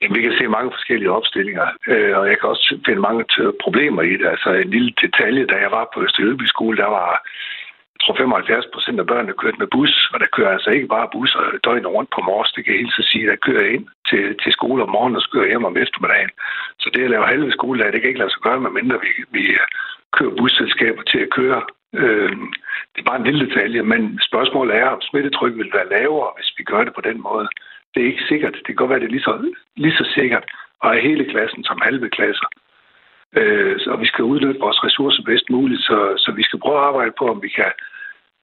Jamen, 0.01 0.17
vi 0.17 0.23
kan 0.23 0.35
se 0.39 0.49
mange 0.49 0.71
forskellige 0.77 1.11
opstillinger, 1.19 1.67
øh, 1.93 2.19
og 2.19 2.25
jeg 2.29 2.37
kan 2.39 2.49
også 2.49 2.79
finde 2.87 3.01
mange 3.01 3.25
problemer 3.65 4.03
i 4.03 4.15
det. 4.21 4.27
Altså 4.35 4.51
en 4.53 4.71
lille 4.71 4.93
detalje, 5.05 5.47
da 5.47 5.57
jeg 5.65 5.71
var 5.71 5.91
på 5.95 6.03
Østerjylby 6.03 6.47
skole, 6.47 6.77
der 6.77 6.91
var, 6.99 7.11
jeg 7.95 8.01
tror 8.03 8.15
75 8.17 8.67
procent 8.75 9.01
af 9.01 9.07
børnene 9.07 9.41
kørt 9.43 9.59
med 9.59 9.67
bus, 9.75 10.11
og 10.13 10.21
der 10.21 10.35
kører 10.37 10.53
altså 10.53 10.71
ikke 10.71 10.87
bare 10.87 11.13
busser 11.13 11.43
døgnet 11.65 11.95
rundt 11.97 12.11
på 12.15 12.21
mors, 12.21 12.53
det 12.53 12.65
kan 12.65 12.73
jeg 12.73 12.81
helt 12.81 13.11
sige, 13.11 13.27
der 13.27 13.45
kører 13.47 13.67
ind 13.75 13.87
til, 14.11 14.23
til 14.43 14.53
skole 14.53 14.83
om 14.83 14.91
morgenen 14.91 15.17
og 15.17 15.23
så 15.23 15.31
kører 15.33 15.51
hjem 15.53 15.65
om 15.65 15.77
eftermiddagen. 15.77 16.31
Så 16.81 16.91
det 16.95 17.05
at 17.05 17.11
lave 17.11 17.33
halve 17.33 17.53
skoledag, 17.53 17.93
det 17.93 18.01
kan 18.01 18.11
ikke 18.11 18.23
lade 18.23 18.31
sig 18.33 18.43
gøre, 18.43 18.61
medmindre 18.61 18.99
vi, 19.05 19.11
vi 19.37 19.45
kører 20.17 20.37
busselskaber 20.39 21.03
til 21.03 21.19
at 21.19 21.31
køre. 21.39 21.63
Øh, 22.01 22.33
det 22.93 23.01
er 23.01 23.11
bare 23.11 23.21
en 23.21 23.29
lille 23.29 23.47
detalje, 23.47 23.83
men 23.83 24.21
spørgsmålet 24.29 24.77
er, 24.77 24.89
om 24.97 25.01
smittetrykket 25.01 25.59
vil 25.59 25.77
være 25.79 25.93
lavere, 25.99 26.31
hvis 26.37 26.51
vi 26.59 26.63
gør 26.65 26.85
det 26.85 26.95
på 26.95 27.01
den 27.01 27.23
måde 27.23 27.49
det 27.95 28.03
er 28.03 28.07
ikke 28.07 28.29
sikkert. 28.29 28.55
Det 28.55 28.67
kan 28.67 28.75
godt 28.75 28.91
være, 28.91 29.01
det 29.01 29.07
er 29.07 29.17
lige 29.17 29.29
så, 29.29 29.53
lige 29.77 29.97
så 29.97 30.11
sikkert 30.15 30.45
og 30.81 30.97
er 30.97 31.01
hele 31.01 31.25
klassen 31.33 31.65
som 31.65 31.81
halve 31.83 32.09
klasser. 32.11 32.49
Øh, 33.37 33.79
og 33.87 34.01
vi 34.01 34.07
skal 34.07 34.25
udnytte 34.25 34.61
vores 34.61 34.85
ressourcer 34.85 35.23
bedst 35.23 35.51
muligt, 35.51 35.83
så, 35.83 35.99
så 36.17 36.33
vi 36.33 36.43
skal 36.43 36.61
prøve 36.61 36.79
at 36.79 36.85
arbejde 36.85 37.13
på, 37.19 37.25
om 37.31 37.43
vi 37.43 37.49
kan 37.49 37.73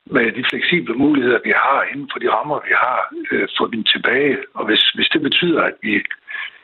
med 0.05 0.31
de 0.31 0.43
fleksible 0.49 0.93
muligheder, 0.93 1.39
vi 1.43 1.53
har 1.55 1.83
inden 1.91 2.09
for 2.11 2.19
de 2.19 2.31
rammer, 2.31 2.59
vi 2.67 2.73
har, 2.85 2.99
øh, 3.31 3.47
få 3.57 3.71
dem 3.71 3.83
tilbage. 3.83 4.37
Og 4.53 4.65
hvis, 4.65 4.83
hvis 4.95 5.09
det 5.13 5.21
betyder, 5.21 5.61
at 5.61 5.73
vi 5.81 6.03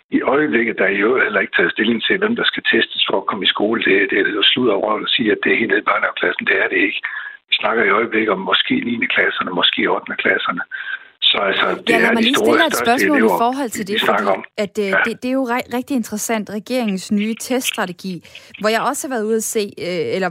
i 0.10 0.22
øjeblikket, 0.22 0.78
der 0.78 0.86
er 0.86 0.98
jo 1.06 1.20
heller 1.24 1.40
ikke 1.40 1.56
taget 1.56 1.72
stilling 1.72 2.04
til, 2.04 2.18
hvem 2.18 2.36
der 2.36 2.44
skal 2.44 2.64
testes 2.64 3.04
for 3.10 3.18
at 3.18 3.26
komme 3.26 3.44
i 3.46 3.54
skole, 3.56 3.84
det, 3.84 4.10
det 4.10 4.18
er 4.20 4.32
jo 4.40 4.44
slud 4.44 4.70
over 4.70 4.92
at 4.94 5.10
sige, 5.10 5.32
at 5.32 5.38
det 5.44 5.52
er 5.52 5.58
helt 5.58 5.70
nede 5.70 5.84
i 5.84 5.90
børnehaveklassen. 5.90 6.48
Det 6.48 6.58
er 6.64 6.68
det 6.68 6.78
ikke. 6.88 7.02
Vi 7.50 7.56
snakker 7.62 7.84
i 7.84 7.96
øjeblikket 8.00 8.30
om 8.30 8.40
måske 8.40 8.76
9. 8.76 9.06
klasserne, 9.16 9.52
måske 9.52 9.92
8. 9.92 10.16
klasserne. 10.24 10.62
Så 11.24 11.38
altså, 11.38 11.84
det 11.88 11.94
ja, 11.94 12.00
lad 12.00 12.14
mig 12.14 12.24
lige 12.24 12.36
stille 12.36 12.68
et 12.68 12.76
spørgsmål 12.76 13.18
elever, 13.18 13.36
i 13.36 13.40
forhold 13.40 13.70
til 13.70 13.88
det, 13.88 14.02
fordi 14.02 14.24
om. 14.24 14.44
at, 14.58 14.78
øh, 14.80 14.86
ja. 14.86 14.96
det, 15.06 15.24
det 15.24 15.30
er 15.30 15.34
jo 15.34 15.46
re- 15.46 15.78
rigtig 15.78 15.96
interessant, 15.96 16.50
regeringens 16.50 17.12
nye 17.12 17.36
teststrategi, 17.42 18.24
hvor 18.60 18.70
jeg 18.70 18.82
også 18.82 19.08
har 19.08 19.16
været 19.16 19.24
ude 19.24 19.36
at 19.36 19.44
se, 19.44 19.74
øh, 19.80 20.16
eller 20.16 20.30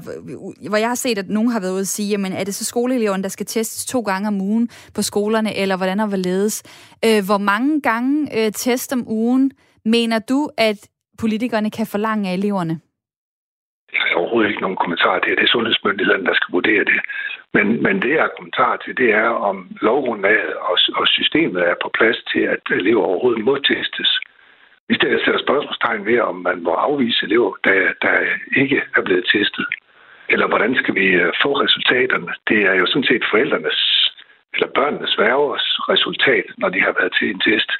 hvor 0.68 0.76
jeg 0.76 0.88
har 0.88 0.95
set, 0.95 1.18
at 1.18 1.28
nogen 1.28 1.51
har 1.51 1.61
været 1.61 1.72
ude 1.72 1.80
at 1.80 1.88
sige, 1.88 2.09
jamen 2.09 2.32
er 2.32 2.45
det 2.45 2.55
så 2.55 2.64
skoleeleverne, 2.64 3.22
der 3.22 3.28
skal 3.28 3.47
testes 3.47 3.86
to 3.86 4.01
gange 4.01 4.28
om 4.28 4.41
ugen 4.41 4.68
på 4.95 5.03
skolerne, 5.03 5.57
eller 5.57 5.76
hvordan 5.76 6.01
og 6.01 6.09
hvorledes? 6.09 6.62
Øh, 7.05 7.24
hvor 7.24 7.38
mange 7.38 7.80
gange 7.80 8.38
øh, 8.38 8.53
test 8.53 8.93
om 8.93 9.05
ugen 9.09 9.51
mener 9.84 10.18
du, 10.18 10.51
at 10.57 10.88
politikerne 11.18 11.70
kan 11.70 11.86
forlange 11.86 12.30
af 12.30 12.34
eleverne? 12.34 12.80
Jeg 13.93 14.01
har 14.01 14.16
overhovedet 14.20 14.49
ikke 14.51 14.64
nogen 14.66 14.82
kommentar 14.84 15.18
til 15.18 15.30
det. 15.30 15.38
Det 15.38 15.45
er 15.45 15.55
sundhedsmyndighederne, 15.57 16.26
der 16.26 16.34
skal 16.34 16.53
vurdere 16.53 16.84
det. 16.84 17.01
Men, 17.55 17.82
men 17.82 18.03
det, 18.03 18.11
jeg 18.14 18.22
har 18.22 18.36
kommentar 18.38 18.76
til, 18.76 18.97
det 18.97 19.11
er, 19.12 19.28
om 19.28 19.57
lovgrundlaget 19.80 20.55
og, 20.55 20.76
og 20.95 21.09
systemet 21.09 21.61
er 21.70 21.74
på 21.82 21.91
plads 21.99 22.18
til, 22.32 22.43
at 22.55 22.61
elever 22.70 23.03
overhovedet 23.03 23.45
må 23.45 23.55
testes. 23.57 24.11
Hvis 24.86 24.99
der 24.99 25.24
sætter 25.24 25.41
spørgsmålstegn 25.47 26.07
ved, 26.07 26.20
om 26.20 26.36
man 26.36 26.62
må 26.62 26.70
afvise 26.70 27.26
elever, 27.26 27.53
der, 27.64 27.93
der 28.03 28.14
ikke 28.57 28.82
er 28.97 29.03
blevet 29.03 29.24
testet, 29.32 29.66
eller 30.28 30.47
hvordan 30.47 30.74
skal 30.74 30.95
vi 30.95 31.07
øh, 31.07 31.32
få 31.43 31.51
resultaterne? 31.53 32.32
Det 32.49 32.61
er 32.70 32.74
jo 32.74 32.86
sådan 32.86 33.09
set 33.11 33.24
forældrenes 33.30 33.80
eller 34.55 34.68
børnenes 34.78 35.18
værgers 35.18 35.66
resultat, 35.93 36.45
når 36.59 36.68
de 36.68 36.80
har 36.80 36.95
været 36.99 37.12
til 37.18 37.30
en 37.30 37.41
test. 37.41 37.70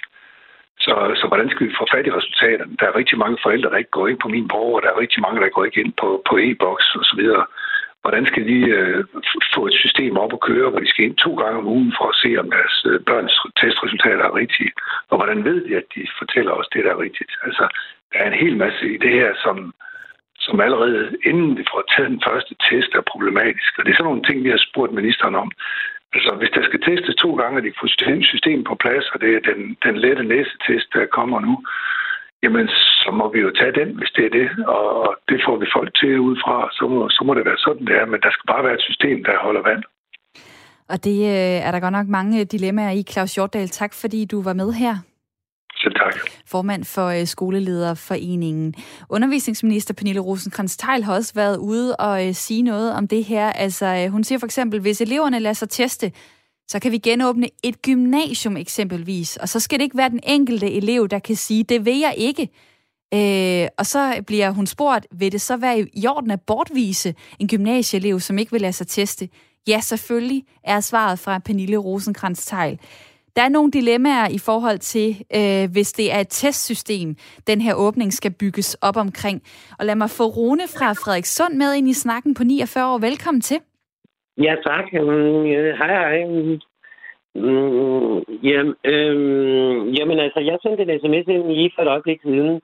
Så, 0.85 0.93
så 1.21 1.25
hvordan 1.29 1.51
skal 1.51 1.67
vi 1.67 1.79
få 1.79 1.85
fat 1.93 2.07
i 2.07 2.17
resultaterne? 2.19 2.77
Der 2.81 2.87
er 2.87 2.99
rigtig 3.01 3.19
mange 3.19 3.39
forældre, 3.43 3.71
der 3.71 3.83
ikke 3.83 3.97
går 3.99 4.09
ind 4.09 4.19
på 4.19 4.29
min 4.29 4.49
borger, 4.49 4.81
der 4.81 4.91
er 4.91 5.01
rigtig 5.05 5.21
mange, 5.23 5.41
der 5.41 5.49
går 5.49 5.65
ikke 5.65 5.81
ind 5.81 5.93
på, 6.01 6.23
på 6.29 6.35
e-boks 6.47 6.97
osv. 7.01 7.23
Hvordan 8.03 8.27
skal 8.27 8.45
de 8.51 8.59
øh, 8.79 9.05
få 9.55 9.67
et 9.67 9.77
system 9.85 10.17
op 10.17 10.33
at 10.33 10.41
køre, 10.41 10.71
hvor 10.71 10.81
de 10.81 10.89
skal 10.91 11.05
ind 11.05 11.17
to 11.17 11.35
gange 11.35 11.59
om 11.59 11.67
ugen 11.67 11.93
for 11.99 12.07
at 12.09 12.19
se, 12.23 12.31
om 12.43 12.51
deres 12.51 12.77
øh, 12.91 13.01
børns 13.09 13.35
testresultater 13.61 14.25
er 14.25 14.39
rigtige? 14.43 14.73
Og 15.11 15.17
hvordan 15.17 15.45
ved 15.45 15.59
de, 15.67 15.77
at 15.77 15.87
de 15.95 16.07
fortæller 16.19 16.53
os 16.53 16.69
det, 16.73 16.85
der 16.85 16.91
er 16.91 17.03
rigtigt? 17.07 17.33
Altså, 17.47 17.65
der 18.13 18.19
er 18.19 18.27
en 18.29 18.43
hel 18.45 18.57
masse 18.57 18.95
i 18.95 18.97
det 19.05 19.13
her, 19.13 19.31
som, 19.45 19.75
som 20.39 20.61
allerede 20.61 21.17
inden 21.25 21.59
vi 21.59 21.65
får 21.73 21.83
taget 21.93 22.11
den 22.11 22.23
første 22.29 22.55
test 22.69 22.91
er 22.95 23.11
problematisk. 23.13 23.73
Og 23.79 23.85
det 23.85 23.91
er 23.91 23.97
sådan 23.97 24.11
nogle 24.11 24.27
ting, 24.29 24.45
vi 24.45 24.51
har 24.51 24.63
spurgt 24.69 24.93
ministeren 24.93 25.35
om. 25.35 25.51
Altså, 26.15 26.31
hvis 26.39 26.53
der 26.57 26.63
skal 26.69 26.81
testes 26.89 27.15
to 27.25 27.31
gange, 27.41 27.59
og 27.59 27.63
de 27.63 27.79
får 27.81 27.89
systemet 28.33 28.67
på 28.71 28.75
plads, 28.85 29.07
og 29.15 29.21
det 29.21 29.31
er 29.35 29.43
den, 29.51 29.61
den 29.85 29.97
lette 30.05 30.25
næsetest, 30.33 30.89
der 30.95 31.15
kommer 31.19 31.41
nu, 31.41 31.55
jamen 32.43 32.69
så 33.03 33.11
må 33.19 33.33
vi 33.33 33.41
jo 33.47 33.51
tage 33.61 33.75
den, 33.81 33.89
hvis 33.99 34.13
det 34.17 34.25
er 34.27 34.35
det, 34.41 34.49
og 34.67 35.17
det 35.29 35.39
får 35.47 35.57
vi 35.63 35.67
folk 35.77 35.91
til 36.01 36.21
ud 36.29 36.37
fra, 36.45 36.57
så 36.79 36.85
må, 36.89 37.09
så 37.09 37.21
må 37.27 37.35
det 37.35 37.45
være 37.45 37.65
sådan, 37.67 37.87
det 37.87 37.97
er, 38.01 38.07
men 38.07 38.21
der 38.21 38.31
skal 38.31 38.47
bare 38.53 38.65
være 38.65 38.75
et 38.75 38.89
system, 38.91 39.25
der 39.25 39.45
holder 39.47 39.63
vand. 39.71 39.83
Og 40.93 41.05
det 41.05 41.19
øh, 41.37 41.67
er 41.67 41.71
der 41.73 41.81
godt 41.81 41.93
nok 41.99 42.07
mange 42.07 42.45
dilemmaer 42.45 42.91
i. 42.91 43.03
Claus 43.13 43.35
Hjortdal, 43.35 43.69
tak 43.69 43.93
fordi 43.95 44.25
du 44.25 44.43
var 44.43 44.53
med 44.53 44.73
her. 44.73 44.95
Selv 45.83 45.95
tak. 45.95 46.15
Formand 46.47 46.85
for 46.85 47.07
øh, 47.07 47.27
Skolelederforeningen. 47.27 48.75
Undervisningsminister 49.09 49.95
Pernille 49.95 50.21
rosenkrantz 50.21 50.77
har 50.83 51.13
også 51.15 51.35
været 51.35 51.57
ude 51.57 51.97
og 51.97 52.29
øh, 52.29 52.35
sige 52.35 52.63
noget 52.63 52.93
om 52.93 53.09
det 53.09 53.25
her. 53.25 53.53
Altså, 53.53 53.87
øh, 53.87 54.13
hun 54.13 54.25
siger 54.25 54.39
for 54.39 54.47
eksempel, 54.47 54.81
hvis 54.81 55.01
eleverne 55.01 55.39
lader 55.39 55.53
sig 55.53 55.69
teste, 55.69 56.13
så 56.69 56.79
kan 56.79 56.93
vi 56.93 56.99
genåbne 56.99 57.49
et 57.65 57.83
gymnasium 57.83 58.57
eksempelvis, 58.57 59.37
og 59.37 59.49
så 59.49 59.61
skal 59.61 59.79
det 59.79 59.85
ikke 59.85 59.97
være 59.97 60.09
den 60.09 60.21
enkelte 60.23 60.73
elev, 60.73 61.09
der 61.09 61.19
kan 61.19 61.37
sige, 61.37 61.65
det 61.65 61.85
vil 61.85 61.99
jeg 61.99 62.15
ikke. 62.17 62.49
Øh, 63.15 63.69
og 63.79 63.87
så 63.87 64.23
bliver 64.27 64.51
hun 64.51 64.67
spurgt, 64.67 65.07
vil 65.13 65.33
det 65.33 65.41
så 65.41 65.57
være 65.57 65.87
i 65.93 66.07
orden 66.07 66.31
at 66.31 66.41
bortvise 66.41 67.15
en 67.39 67.49
gymnasieelev, 67.49 68.21
som 68.21 68.39
ikke 68.39 68.53
vil 68.53 68.61
lade 68.61 68.73
sig 68.73 68.87
teste? 68.87 69.29
Ja, 69.69 69.81
selvfølgelig 69.81 70.45
er 70.65 70.81
svaret 70.81 71.19
fra 71.19 71.39
Pernille 71.39 71.77
rosenkrantz 71.77 72.47
teil 72.47 72.79
der 73.41 73.47
er 73.47 73.59
nogle 73.59 73.71
dilemmaer 73.71 74.29
i 74.39 74.41
forhold 74.49 74.79
til, 74.79 75.09
øh, 75.39 75.65
hvis 75.75 75.93
det 75.93 76.07
er 76.15 76.21
et 76.21 76.33
testsystem, 76.43 77.09
den 77.51 77.61
her 77.61 77.75
åbning 77.75 78.13
skal 78.13 78.33
bygges 78.41 78.75
op 78.89 78.97
omkring. 78.97 79.39
Og 79.79 79.83
lad 79.87 79.97
mig 80.03 80.11
få 80.19 80.25
Rune 80.37 80.67
fra 80.75 80.89
Frederikssund 81.01 81.55
med 81.63 81.71
ind 81.79 81.89
i 81.89 82.01
snakken 82.05 82.35
på 82.35 82.45
49 82.45 82.93
år. 82.93 82.99
Velkommen 82.99 83.41
til. 83.41 83.59
Ja, 84.47 84.55
tak. 84.67 84.85
Hej, 85.81 85.93
hej. 86.01 86.17
Mm, 87.35 88.19
jamen, 88.49 88.75
øh, 88.93 89.99
jamen 89.99 90.19
altså, 90.25 90.41
jeg 90.51 90.59
sendte 90.63 90.83
en 90.83 91.01
sms 91.01 91.27
ind 91.35 91.45
lige 91.53 91.73
for 91.75 91.83
et 91.83 91.89
øjeblik 91.95 92.21
siden, 92.23 92.61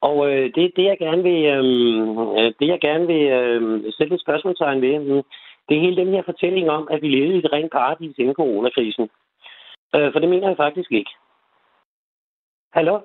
og 0.00 0.16
øh, 0.30 0.44
det, 0.54 0.72
det, 0.76 0.84
jeg 0.90 0.98
gerne 0.98 1.22
vil, 1.22 1.40
øhm, 1.54 2.18
øh, 2.38 2.50
det, 2.58 2.66
jeg 2.72 2.80
gerne 2.88 3.06
vil 3.06 3.24
øh, 3.38 3.92
sætte 3.96 4.14
et 4.14 4.24
spørgsmålstegn 4.26 4.82
ved, 4.82 4.98
mm, 4.98 5.22
det 5.66 5.76
er 5.76 5.84
hele 5.86 5.96
den 5.96 6.10
her 6.14 6.22
fortælling 6.24 6.70
om, 6.70 6.88
at 6.90 7.02
vi 7.02 7.08
levede 7.08 7.34
i 7.34 7.38
et 7.38 7.52
rent 7.52 7.72
paradis 7.72 8.18
inden 8.18 8.34
coronakrisen. 8.34 9.08
Øh, 9.94 10.12
for 10.12 10.18
det 10.18 10.28
mener 10.28 10.48
jeg 10.48 10.56
faktisk 10.56 10.92
ikke. 10.92 11.10
Hallo? 12.72 12.98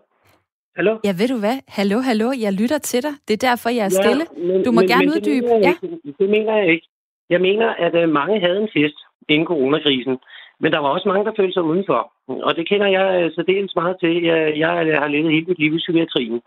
Hallo? 0.75 0.93
Ja, 1.07 1.13
ved 1.21 1.27
du 1.33 1.39
hvad? 1.39 1.57
Hallo, 1.77 1.97
hallo, 2.09 2.27
jeg 2.45 2.53
lytter 2.61 2.77
til 2.77 3.03
dig. 3.03 3.13
Det 3.27 3.33
er 3.33 3.47
derfor, 3.49 3.69
jeg 3.69 3.85
er 3.89 3.95
ja, 3.95 4.01
stille. 4.01 4.25
Men, 4.47 4.63
du 4.65 4.71
må 4.71 4.81
men, 4.81 4.89
gerne 4.93 5.05
men 5.05 5.15
uddybe. 5.15 5.47
Det 5.47 5.65
ja. 5.67 5.73
Ikke. 5.83 6.13
Det 6.19 6.29
mener 6.35 6.53
jeg 6.57 6.67
ikke. 6.73 6.87
Jeg 7.29 7.41
mener, 7.41 7.67
at 7.85 7.93
uh, 8.03 8.09
mange 8.19 8.39
havde 8.45 8.59
en 8.61 8.73
fest 8.77 8.99
inden 9.29 9.47
coronakrisen, 9.47 10.17
men 10.61 10.71
der 10.73 10.79
var 10.79 10.89
også 10.89 11.07
mange, 11.07 11.25
der 11.25 11.37
følte 11.39 11.53
sig 11.53 11.63
udenfor. 11.63 12.01
Og 12.27 12.55
det 12.55 12.69
kender 12.69 12.87
jeg 12.97 13.07
uh, 13.25 13.31
særdeles 13.35 13.75
meget 13.75 13.95
til. 13.99 14.23
Jeg, 14.23 14.57
jeg 14.57 14.69
har 15.01 15.07
levet 15.07 15.31
hele 15.31 15.45
mit 15.45 15.59
liv 15.59 15.73
i 15.75 15.83
psykiatrien. 15.83 16.41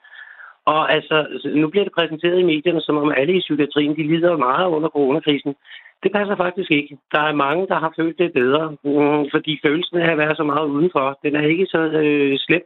Og 0.64 0.93
altså, 0.93 1.16
nu 1.55 1.68
bliver 1.68 1.84
det 1.84 1.93
præsenteret 1.99 2.38
i 2.38 2.51
medierne, 2.53 2.80
som 2.80 2.97
om 2.97 3.12
alle 3.16 3.34
i 3.36 3.45
psykiatrien, 3.47 3.97
de 3.97 4.07
lider 4.12 4.36
meget 4.36 4.66
under 4.66 4.88
coronakrisen. 4.88 5.55
Det 6.03 6.12
passer 6.12 6.36
faktisk 6.36 6.70
ikke. 6.70 6.98
Der 7.12 7.20
er 7.20 7.40
mange, 7.44 7.66
der 7.66 7.78
har 7.84 7.92
følt 7.96 8.18
det 8.18 8.32
bedre, 8.32 8.64
mm, 8.70 9.24
fordi 9.34 9.53
følelsen 9.66 9.96
af 9.98 10.11
at 10.12 10.18
være 10.18 10.36
så 10.36 10.44
meget 10.44 10.66
udenfor, 10.66 11.18
den 11.24 11.36
er 11.36 11.46
ikke 11.53 11.66
så 11.66 11.78
øh, 11.78 12.38
slem, 12.38 12.64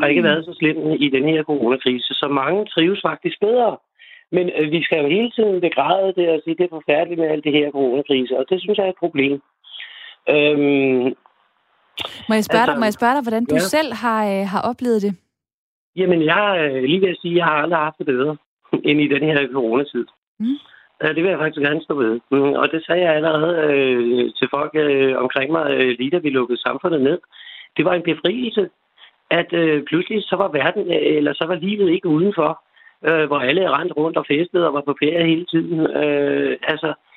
har 0.00 0.06
ikke 0.06 0.20
mm. 0.20 0.28
været 0.28 0.44
så 0.44 0.54
slem 0.58 0.76
i 1.06 1.08
den 1.08 1.24
her 1.24 1.42
coronakrise. 1.42 2.14
Så 2.14 2.28
mange 2.28 2.66
trives 2.66 3.00
faktisk 3.08 3.40
bedre. 3.40 3.76
Men 4.32 4.50
øh, 4.58 4.70
vi 4.70 4.82
skal 4.82 5.02
jo 5.02 5.08
hele 5.08 5.30
tiden 5.30 5.60
begræde 5.60 6.12
det 6.16 6.28
og 6.28 6.40
sige, 6.44 6.56
det 6.58 6.64
er 6.64 6.76
forfærdeligt 6.78 7.20
med 7.20 7.28
alt 7.28 7.44
det 7.44 7.52
her 7.52 7.70
coronakrise, 7.70 8.38
og 8.38 8.44
det 8.50 8.60
synes 8.60 8.78
jeg 8.78 8.86
er 8.86 8.90
et 8.90 9.04
problem. 9.04 9.32
Øhm, 10.34 11.04
må, 12.28 12.32
jeg 12.38 12.44
spørge 12.44 12.62
altså, 12.62 12.72
dig, 12.72 12.80
må 12.80 12.84
jeg 12.84 12.98
spørge 12.98 13.14
dig, 13.14 13.22
hvordan 13.22 13.44
du 13.44 13.54
ja. 13.54 13.68
selv 13.76 13.92
har, 13.92 14.20
øh, 14.32 14.44
har 14.52 14.62
oplevet 14.70 15.02
det? 15.02 15.12
Jamen, 15.96 16.20
jeg 16.32 16.44
øh, 16.62 16.82
lige 16.82 17.00
ved 17.00 17.08
at 17.08 17.18
sige, 17.22 17.32
at 17.32 17.38
jeg 17.38 17.44
har 17.44 17.56
aldrig 17.62 17.78
haft 17.78 17.98
det 17.98 18.06
bedre 18.06 18.36
end 18.88 19.00
i 19.00 19.08
den 19.14 19.22
her 19.22 19.48
coronatid. 19.52 20.06
Mm. 20.40 20.58
Ja, 21.02 21.08
det 21.08 21.22
vil 21.22 21.30
jeg 21.30 21.38
faktisk 21.38 21.66
gerne 21.66 21.82
stå 21.82 21.94
ved. 21.94 22.20
Mm, 22.30 22.52
og 22.52 22.72
det 22.72 22.84
sagde 22.86 23.02
jeg 23.02 23.14
allerede 23.14 23.56
øh, 23.66 24.30
til 24.38 24.48
folk 24.50 24.72
øh, 24.74 25.16
omkring 25.16 25.52
mig, 25.52 25.64
øh, 25.70 25.96
lige 25.98 26.10
da 26.10 26.18
vi 26.18 26.30
lukkede 26.30 26.60
samfundet 26.60 27.00
ned. 27.00 27.18
Det 27.76 27.84
var 27.84 27.94
en 27.94 28.02
befrielse, 28.02 28.68
at 29.30 29.52
øh, 29.52 29.82
pludselig 29.82 30.22
så 30.22 30.36
var 30.36 30.48
verden, 30.48 30.86
øh, 30.92 31.16
eller 31.18 31.32
så 31.32 31.44
var 31.46 31.54
livet 31.54 31.90
ikke 31.90 32.08
udenfor, 32.08 32.62
øh, 33.08 33.24
hvor 33.26 33.38
alle 33.38 33.70
rendte 33.70 33.94
rundt 33.94 34.16
og 34.16 34.26
festede 34.28 34.66
og 34.66 34.74
var 34.74 34.80
på 34.80 34.96
ferie 35.02 35.26
hele 35.26 35.44
tiden. 35.44 35.80
Øh, 35.80 36.56
altså, 36.62 36.88
Øh, 36.88 37.07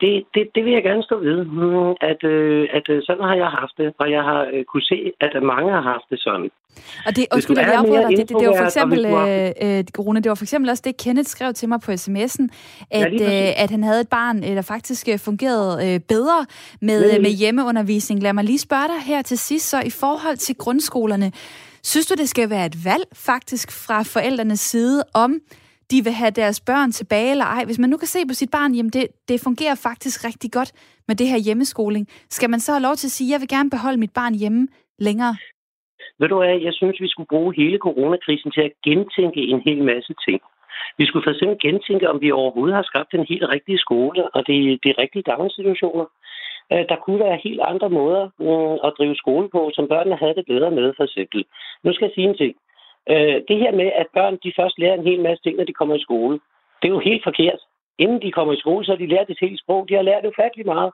det, 0.00 0.24
det, 0.34 0.42
det 0.54 0.64
vil 0.64 0.72
jeg 0.72 0.82
gerne 0.82 1.02
stå 1.02 1.16
ved, 1.18 1.44
mm, 1.44 1.90
at, 2.10 2.24
øh, 2.24 2.68
at 2.72 2.88
øh, 2.88 3.02
sådan 3.06 3.24
har 3.24 3.34
jeg 3.34 3.50
haft 3.60 3.74
det, 3.78 3.92
og 3.98 4.10
jeg 4.10 4.22
har 4.22 4.40
kunne 4.68 4.82
se, 4.82 5.12
at 5.20 5.42
mange 5.42 5.72
har 5.72 5.80
haft 5.92 6.06
det 6.10 6.18
sådan. 6.20 6.50
Og 7.06 7.16
det, 7.16 7.26
undskyld, 7.34 7.58
jeg 7.58 7.74
afbryder 7.74 8.08
dig. 8.08 8.18
Det, 8.18 8.28
det, 8.28 8.36
det, 8.40 8.48
var 8.48 8.56
for 8.56 8.64
eksempel, 8.64 9.04
øh, 9.06 9.84
Rune, 9.98 10.20
det 10.20 10.28
var 10.28 10.34
for 10.34 10.44
eksempel 10.44 10.70
også 10.70 10.82
det, 10.86 10.96
Kenneth 10.96 11.28
skrev 11.28 11.52
til 11.52 11.68
mig 11.68 11.80
på 11.80 11.92
sms'en, 11.92 12.46
at, 12.90 13.20
ja, 13.20 13.48
øh, 13.48 13.62
at 13.62 13.70
han 13.70 13.82
havde 13.84 14.00
et 14.00 14.08
barn, 14.08 14.42
der 14.42 14.62
faktisk 14.62 15.08
fungerede 15.24 15.94
øh, 15.94 16.00
bedre 16.00 16.46
med, 16.80 17.20
med 17.20 17.30
hjemmeundervisning. 17.30 18.22
Lad 18.22 18.32
mig 18.32 18.44
lige 18.44 18.58
spørge 18.58 18.88
dig 18.88 19.00
her 19.06 19.22
til 19.22 19.38
sidst, 19.38 19.68
så 19.68 19.82
i 19.86 19.90
forhold 19.90 20.36
til 20.36 20.56
grundskolerne, 20.56 21.32
synes 21.82 22.06
du, 22.06 22.14
det 22.14 22.28
skal 22.28 22.50
være 22.50 22.66
et 22.66 22.84
valg 22.84 23.04
faktisk 23.14 23.86
fra 23.86 24.02
forældrenes 24.02 24.60
side 24.60 25.04
om, 25.14 25.40
de 25.92 25.98
vil 26.06 26.12
have 26.22 26.34
deres 26.42 26.60
børn 26.60 26.90
tilbage 26.98 27.30
eller 27.30 27.48
ej. 27.56 27.62
Hvis 27.64 27.78
man 27.78 27.90
nu 27.90 27.96
kan 27.96 28.12
se 28.14 28.20
på 28.30 28.34
sit 28.34 28.50
barn, 28.50 28.74
jamen 28.74 28.92
det, 28.96 29.04
det 29.28 29.38
fungerer 29.46 29.76
faktisk 29.88 30.16
rigtig 30.28 30.50
godt 30.52 30.70
med 31.08 31.16
det 31.20 31.26
her 31.32 31.40
hjemmeskoling. 31.46 32.04
Skal 32.36 32.50
man 32.50 32.60
så 32.60 32.72
have 32.72 32.86
lov 32.88 32.94
til 32.96 33.08
at 33.08 33.16
sige, 33.16 33.32
jeg 33.32 33.40
vil 33.40 33.54
gerne 33.56 33.70
beholde 33.70 34.00
mit 34.04 34.14
barn 34.20 34.34
hjemme 34.42 34.68
længere? 34.98 35.34
Ved 36.20 36.28
du 36.28 36.36
hvad, 36.36 36.56
jeg 36.68 36.74
synes, 36.80 36.96
vi 37.00 37.08
skulle 37.08 37.32
bruge 37.34 37.54
hele 37.60 37.78
coronakrisen 37.78 38.50
til 38.50 38.62
at 38.68 38.72
gentænke 38.88 39.40
en 39.52 39.60
hel 39.66 39.80
masse 39.90 40.14
ting. 40.26 40.40
Vi 40.98 41.04
skulle 41.06 41.24
for 41.26 41.34
eksempel 41.34 41.58
gentænke, 41.66 42.10
om 42.12 42.20
vi 42.20 42.30
overhovedet 42.30 42.76
har 42.76 42.86
skabt 42.90 43.14
en 43.14 43.26
helt 43.32 43.46
rigtig 43.54 43.76
skole 43.86 44.20
og 44.34 44.40
de, 44.48 44.56
de 44.84 44.90
rigtige 45.02 45.28
daginstitutioner. 45.30 46.06
Øh, 46.72 46.84
der 46.90 46.96
kunne 47.04 47.20
være 47.26 47.44
helt 47.46 47.62
andre 47.72 47.90
måder 47.98 48.24
mm, 48.38 48.76
at 48.86 48.94
drive 48.98 49.16
skole 49.22 49.48
på, 49.54 49.70
som 49.74 49.88
børnene 49.88 50.16
havde 50.22 50.34
det 50.38 50.46
bedre 50.52 50.70
med, 50.70 50.86
for 50.96 51.04
eksempel. 51.04 51.44
Nu 51.84 51.92
skal 51.92 52.06
jeg 52.06 52.14
sige 52.14 52.28
en 52.28 52.40
ting. 52.42 52.54
Øh, 53.10 53.42
det 53.48 53.58
her 53.58 53.72
med, 53.72 53.90
at 53.94 54.06
børn 54.14 54.38
de 54.44 54.52
først 54.56 54.78
lærer 54.78 54.94
en 54.94 55.06
hel 55.06 55.20
masse 55.20 55.42
ting, 55.42 55.56
når 55.56 55.64
de 55.64 55.72
kommer 55.72 55.94
i 55.94 56.06
skole, 56.06 56.40
det 56.82 56.88
er 56.88 56.92
jo 56.96 56.98
helt 56.98 57.24
forkert. 57.24 57.60
Inden 57.98 58.22
de 58.22 58.32
kommer 58.32 58.54
i 58.54 58.62
skole, 58.64 58.84
så 58.84 58.92
har 58.92 58.98
de 58.98 59.14
lært 59.14 59.30
et 59.30 59.38
helt 59.40 59.60
sprog. 59.60 59.88
De 59.88 59.94
har 59.94 60.02
lært 60.02 60.26
ufattelig 60.26 60.66
meget. 60.66 60.92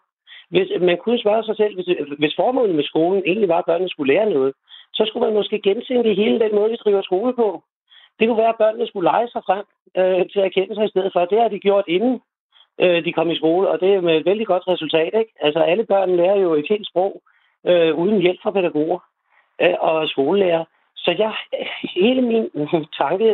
Hvis, 0.50 0.68
man 0.80 0.98
kunne 1.04 1.18
spørge 1.18 1.44
sig 1.44 1.56
selv, 1.56 1.74
hvis, 1.74 1.88
hvis 2.18 2.36
formålet 2.36 2.74
med 2.74 2.84
skolen 2.84 3.22
egentlig 3.26 3.48
var, 3.48 3.58
at 3.58 3.64
børnene 3.70 3.88
skulle 3.88 4.14
lære 4.14 4.30
noget, 4.30 4.52
så 4.92 5.04
skulle 5.06 5.26
man 5.26 5.34
måske 5.34 5.60
gensænke 5.60 6.14
hele 6.14 6.38
den 6.40 6.54
måde, 6.54 6.70
vi 6.70 6.76
driver 6.76 7.02
skole 7.02 7.34
på. 7.34 7.62
Det 8.18 8.28
kunne 8.28 8.38
være, 8.38 8.54
at 8.56 8.62
børnene 8.64 8.86
skulle 8.86 9.10
lege 9.10 9.28
sig 9.28 9.42
frem 9.46 9.64
øh, 9.96 10.28
til 10.32 10.40
at 10.40 10.54
kende 10.54 10.74
sig 10.74 10.84
i 10.84 10.88
stedet 10.88 11.12
for. 11.12 11.24
Det 11.24 11.40
har 11.40 11.48
de 11.48 11.58
gjort 11.58 11.84
inden 11.88 12.20
øh, 12.80 13.04
de 13.04 13.12
kom 13.12 13.30
i 13.30 13.36
skole, 13.36 13.68
og 13.68 13.80
det 13.80 13.94
er 13.94 14.00
med 14.00 14.16
et 14.16 14.26
vældig 14.26 14.46
godt 14.46 14.68
resultat. 14.68 15.12
Ikke? 15.14 15.32
Altså 15.40 15.60
alle 15.60 15.84
børn 15.84 16.16
lærer 16.16 16.36
jo 16.36 16.54
et 16.54 16.66
helt 16.68 16.88
sprog 16.88 17.22
øh, 17.66 17.94
uden 17.94 18.20
hjælp 18.20 18.40
fra 18.42 18.50
pædagoger 18.50 18.98
øh, 19.62 19.74
og 19.80 20.08
skolelærer. 20.08 20.64
Så 21.04 21.10
jeg, 21.18 21.32
hele 21.96 22.22
min 22.22 22.44
tanke 23.00 23.24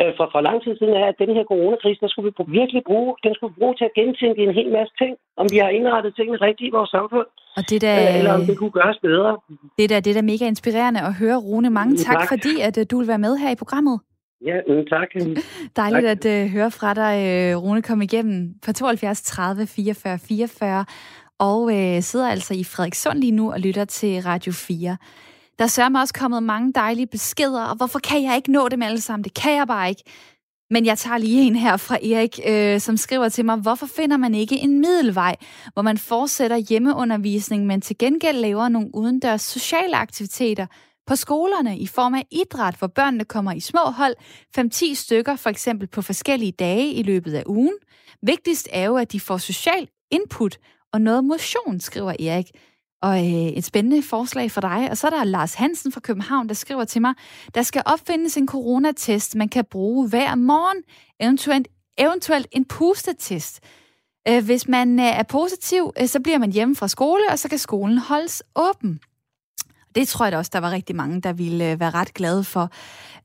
øh, 0.00 0.12
for, 0.16 0.26
for 0.32 0.40
lang 0.48 0.58
tid 0.64 0.72
siden 0.78 0.94
er, 1.02 1.06
at 1.12 1.20
den 1.22 1.30
her 1.36 1.44
coronakrise, 1.52 2.00
der 2.00 2.08
skulle 2.08 2.28
vi 2.28 2.58
virkelig 2.60 2.82
bruge, 2.90 3.10
den 3.24 3.34
skulle 3.34 3.52
vi 3.54 3.58
bruge 3.60 3.76
til 3.78 3.88
at 3.88 3.96
gentænke 4.00 4.40
en 4.42 4.54
hel 4.58 4.70
masse 4.78 4.94
ting, 5.02 5.12
om 5.40 5.46
vi 5.52 5.58
har 5.64 5.70
indrettet 5.78 6.12
tingene 6.16 6.38
rigtigt 6.46 6.68
i 6.68 6.76
vores 6.76 6.90
samfund, 6.96 7.28
og 7.58 7.62
det 7.70 7.80
der, 7.82 7.96
øh, 8.02 8.18
eller 8.18 8.32
om 8.38 8.42
det 8.48 8.58
kunne 8.58 8.70
gøres 8.70 8.98
bedre. 9.08 9.30
Det 9.78 9.90
der, 9.90 10.00
det 10.00 10.14
der 10.14 10.22
mega 10.22 10.44
inspirerende 10.46 11.00
at 11.00 11.14
høre, 11.14 11.36
Rune. 11.36 11.70
Mange 11.70 11.90
mm, 11.90 11.96
tak, 11.96 12.16
tak. 12.16 12.28
fordi 12.28 12.60
at 12.60 12.90
du 12.90 12.98
vil 12.98 13.08
være 13.08 13.18
med 13.18 13.36
her 13.36 13.50
i 13.50 13.54
programmet. 13.54 14.00
Ja, 14.44 14.56
mm, 14.68 14.86
tak. 14.86 15.08
Dejligt 15.82 16.06
tak. 16.06 16.32
at 16.32 16.44
uh, 16.44 16.50
høre 16.56 16.70
fra 16.70 16.94
dig, 16.94 17.16
Rune, 17.62 17.82
kom 17.82 18.02
igennem 18.02 18.54
på 18.66 18.72
72 18.72 19.22
30 19.22 19.66
44 19.66 20.18
44, 20.28 20.84
og 21.38 21.62
uh, 21.62 21.72
sidder 22.00 22.28
altså 22.28 22.54
i 22.54 22.64
Frederikssund 22.64 23.18
lige 23.18 23.32
nu 23.32 23.52
og 23.52 23.60
lytter 23.60 23.84
til 23.84 24.22
Radio 24.22 24.52
4. 24.52 24.96
Der 25.58 25.64
er 25.64 25.68
sørme 25.68 26.00
også 26.00 26.14
kommet 26.14 26.42
mange 26.42 26.72
dejlige 26.72 27.06
beskeder, 27.06 27.64
og 27.64 27.76
hvorfor 27.76 27.98
kan 27.98 28.22
jeg 28.22 28.36
ikke 28.36 28.52
nå 28.52 28.68
dem 28.68 28.82
alle 28.82 29.00
sammen? 29.00 29.24
Det 29.24 29.34
kan 29.34 29.52
jeg 29.52 29.66
bare 29.66 29.88
ikke. 29.88 30.02
Men 30.70 30.86
jeg 30.86 30.98
tager 30.98 31.18
lige 31.18 31.42
en 31.42 31.56
her 31.56 31.76
fra 31.76 31.96
Erik, 31.96 32.40
øh, 32.46 32.80
som 32.80 32.96
skriver 32.96 33.28
til 33.28 33.44
mig, 33.44 33.56
hvorfor 33.56 33.86
finder 33.86 34.16
man 34.16 34.34
ikke 34.34 34.58
en 34.58 34.80
middelvej, 34.80 35.36
hvor 35.72 35.82
man 35.82 35.98
fortsætter 35.98 36.56
hjemmeundervisning, 36.56 37.66
men 37.66 37.80
til 37.80 37.98
gengæld 37.98 38.36
laver 38.36 38.68
nogle 38.68 38.90
udendørs 38.94 39.42
sociale 39.42 39.96
aktiviteter 39.96 40.66
på 41.06 41.16
skolerne 41.16 41.78
i 41.78 41.86
form 41.86 42.14
af 42.14 42.26
idræt, 42.30 42.74
hvor 42.78 42.86
børnene 42.86 43.24
kommer 43.24 43.52
i 43.52 43.60
små 43.60 43.80
hold, 43.80 44.14
5-10 44.58 44.94
stykker 44.94 45.36
for 45.36 45.50
eksempel 45.50 45.88
på 45.88 46.02
forskellige 46.02 46.52
dage 46.52 46.92
i 46.92 47.02
løbet 47.02 47.34
af 47.34 47.42
ugen. 47.46 47.74
Vigtigst 48.22 48.68
er 48.72 48.84
jo, 48.84 48.96
at 48.96 49.12
de 49.12 49.20
får 49.20 49.36
social 49.36 49.88
input 50.10 50.58
og 50.92 51.00
noget 51.00 51.24
motion, 51.24 51.80
skriver 51.80 52.12
Erik. 52.20 52.46
Og 53.06 53.18
øh, 53.18 53.46
et 53.48 53.64
spændende 53.64 54.02
forslag 54.02 54.50
for 54.50 54.60
dig. 54.60 54.88
Og 54.90 54.96
så 54.96 55.06
er 55.06 55.10
der 55.10 55.24
Lars 55.24 55.54
Hansen 55.54 55.92
fra 55.92 56.00
København, 56.00 56.48
der 56.48 56.54
skriver 56.54 56.84
til 56.84 57.02
mig, 57.02 57.14
der 57.54 57.62
skal 57.62 57.82
opfindes 57.86 58.36
en 58.36 58.48
coronatest, 58.48 59.34
man 59.34 59.48
kan 59.48 59.64
bruge 59.70 60.08
hver 60.08 60.34
morgen, 60.34 60.82
eventuelt, 61.20 61.68
eventuelt 61.98 62.46
en 62.52 62.64
pustetest. 62.64 63.60
Øh, 64.28 64.44
hvis 64.44 64.68
man 64.68 65.00
øh, 65.00 65.06
er 65.06 65.22
positiv, 65.22 65.92
øh, 66.00 66.08
så 66.08 66.20
bliver 66.20 66.38
man 66.38 66.52
hjemme 66.52 66.76
fra 66.76 66.88
skole, 66.88 67.22
og 67.30 67.38
så 67.38 67.48
kan 67.48 67.58
skolen 67.58 67.98
holdes 67.98 68.42
åben. 68.56 69.00
Det 69.94 70.08
tror 70.08 70.24
jeg 70.24 70.32
da 70.32 70.38
også, 70.38 70.50
der 70.54 70.60
var 70.60 70.70
rigtig 70.70 70.96
mange, 70.96 71.20
der 71.20 71.32
ville 71.32 71.70
øh, 71.70 71.80
være 71.80 71.90
ret 71.90 72.14
glade 72.14 72.44
for. 72.44 72.70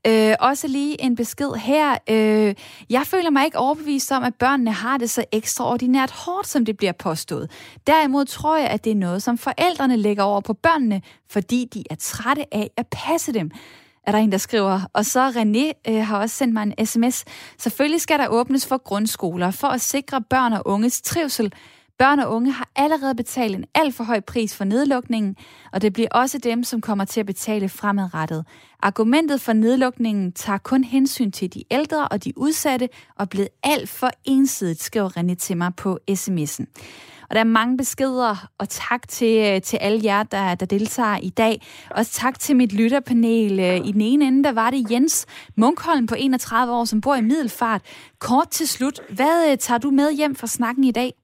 Øh, 0.06 0.34
også 0.40 0.68
lige 0.68 1.02
en 1.02 1.16
besked 1.16 1.50
her. 1.50 1.96
Øh, 2.10 2.54
jeg 2.90 3.06
føler 3.06 3.30
mig 3.30 3.44
ikke 3.44 3.58
overbevist 3.58 4.12
om, 4.12 4.22
at 4.22 4.34
børnene 4.34 4.72
har 4.72 4.98
det 4.98 5.10
så 5.10 5.24
ekstraordinært 5.32 6.10
hårdt, 6.10 6.48
som 6.48 6.64
det 6.64 6.76
bliver 6.76 6.92
påstået. 6.92 7.50
Derimod 7.86 8.24
tror 8.24 8.56
jeg, 8.56 8.68
at 8.68 8.84
det 8.84 8.90
er 8.90 8.96
noget, 8.96 9.22
som 9.22 9.38
forældrene 9.38 9.96
lægger 9.96 10.22
over 10.22 10.40
på 10.40 10.52
børnene, 10.52 11.02
fordi 11.30 11.68
de 11.74 11.84
er 11.90 11.94
trætte 11.94 12.54
af 12.54 12.70
at 12.76 12.86
passe 12.86 13.32
dem 13.32 13.50
er 14.06 14.12
der 14.12 14.18
en, 14.18 14.32
der 14.32 14.38
skriver. 14.38 14.80
Og 14.92 15.04
så 15.04 15.30
René 15.30 15.90
øh, 15.92 16.06
har 16.06 16.18
også 16.18 16.36
sendt 16.36 16.54
mig 16.54 16.62
en 16.62 16.86
sms. 16.86 17.24
Selvfølgelig 17.58 18.00
skal 18.00 18.18
der 18.18 18.28
åbnes 18.28 18.66
for 18.66 18.78
grundskoler 18.78 19.50
for 19.50 19.68
at 19.68 19.80
sikre 19.80 20.22
børn 20.22 20.52
og 20.52 20.62
unges 20.64 21.00
trivsel. 21.02 21.52
Børn 22.02 22.18
og 22.18 22.34
unge 22.34 22.52
har 22.52 22.68
allerede 22.76 23.14
betalt 23.14 23.56
en 23.56 23.64
alt 23.74 23.94
for 23.94 24.04
høj 24.04 24.20
pris 24.20 24.56
for 24.56 24.64
nedlukningen, 24.64 25.36
og 25.72 25.82
det 25.82 25.92
bliver 25.92 26.08
også 26.10 26.38
dem, 26.38 26.64
som 26.64 26.80
kommer 26.80 27.04
til 27.04 27.20
at 27.20 27.26
betale 27.26 27.68
fremadrettet. 27.68 28.44
Argumentet 28.82 29.40
for 29.40 29.52
nedlukningen 29.52 30.32
tager 30.32 30.58
kun 30.58 30.84
hensyn 30.84 31.30
til 31.30 31.54
de 31.54 31.64
ældre 31.70 32.08
og 32.08 32.24
de 32.24 32.38
udsatte, 32.38 32.88
og 33.18 33.28
blevet 33.28 33.48
alt 33.62 33.88
for 33.88 34.10
ensidigt, 34.24 34.82
skriver 34.82 35.18
René 35.18 35.34
til 35.34 35.56
mig 35.56 35.74
på 35.76 35.98
sms'en. 36.10 36.64
Og 37.28 37.34
der 37.34 37.40
er 37.40 37.44
mange 37.44 37.76
beskeder, 37.76 38.48
og 38.58 38.68
tak 38.68 39.08
til, 39.08 39.54
øh, 39.54 39.62
til 39.62 39.76
alle 39.76 40.00
jer, 40.04 40.22
der, 40.22 40.54
der 40.54 40.66
deltager 40.66 41.16
i 41.16 41.30
dag. 41.30 41.62
Også 41.90 42.12
tak 42.12 42.38
til 42.38 42.56
mit 42.56 42.72
lytterpanel. 42.72 43.60
Øh, 43.60 43.76
I 43.76 43.92
den 43.92 44.00
ene 44.00 44.26
ende, 44.26 44.44
der 44.44 44.52
var 44.52 44.70
det 44.70 44.90
Jens 44.90 45.26
Munkholm 45.56 46.06
på 46.06 46.14
31 46.18 46.72
år, 46.72 46.84
som 46.84 47.00
bor 47.00 47.14
i 47.14 47.20
Middelfart. 47.20 47.82
Kort 48.18 48.50
til 48.50 48.68
slut, 48.68 49.00
hvad 49.10 49.50
øh, 49.50 49.58
tager 49.58 49.78
du 49.78 49.90
med 49.90 50.12
hjem 50.12 50.34
fra 50.34 50.46
snakken 50.46 50.84
i 50.84 50.92
dag? 50.92 51.21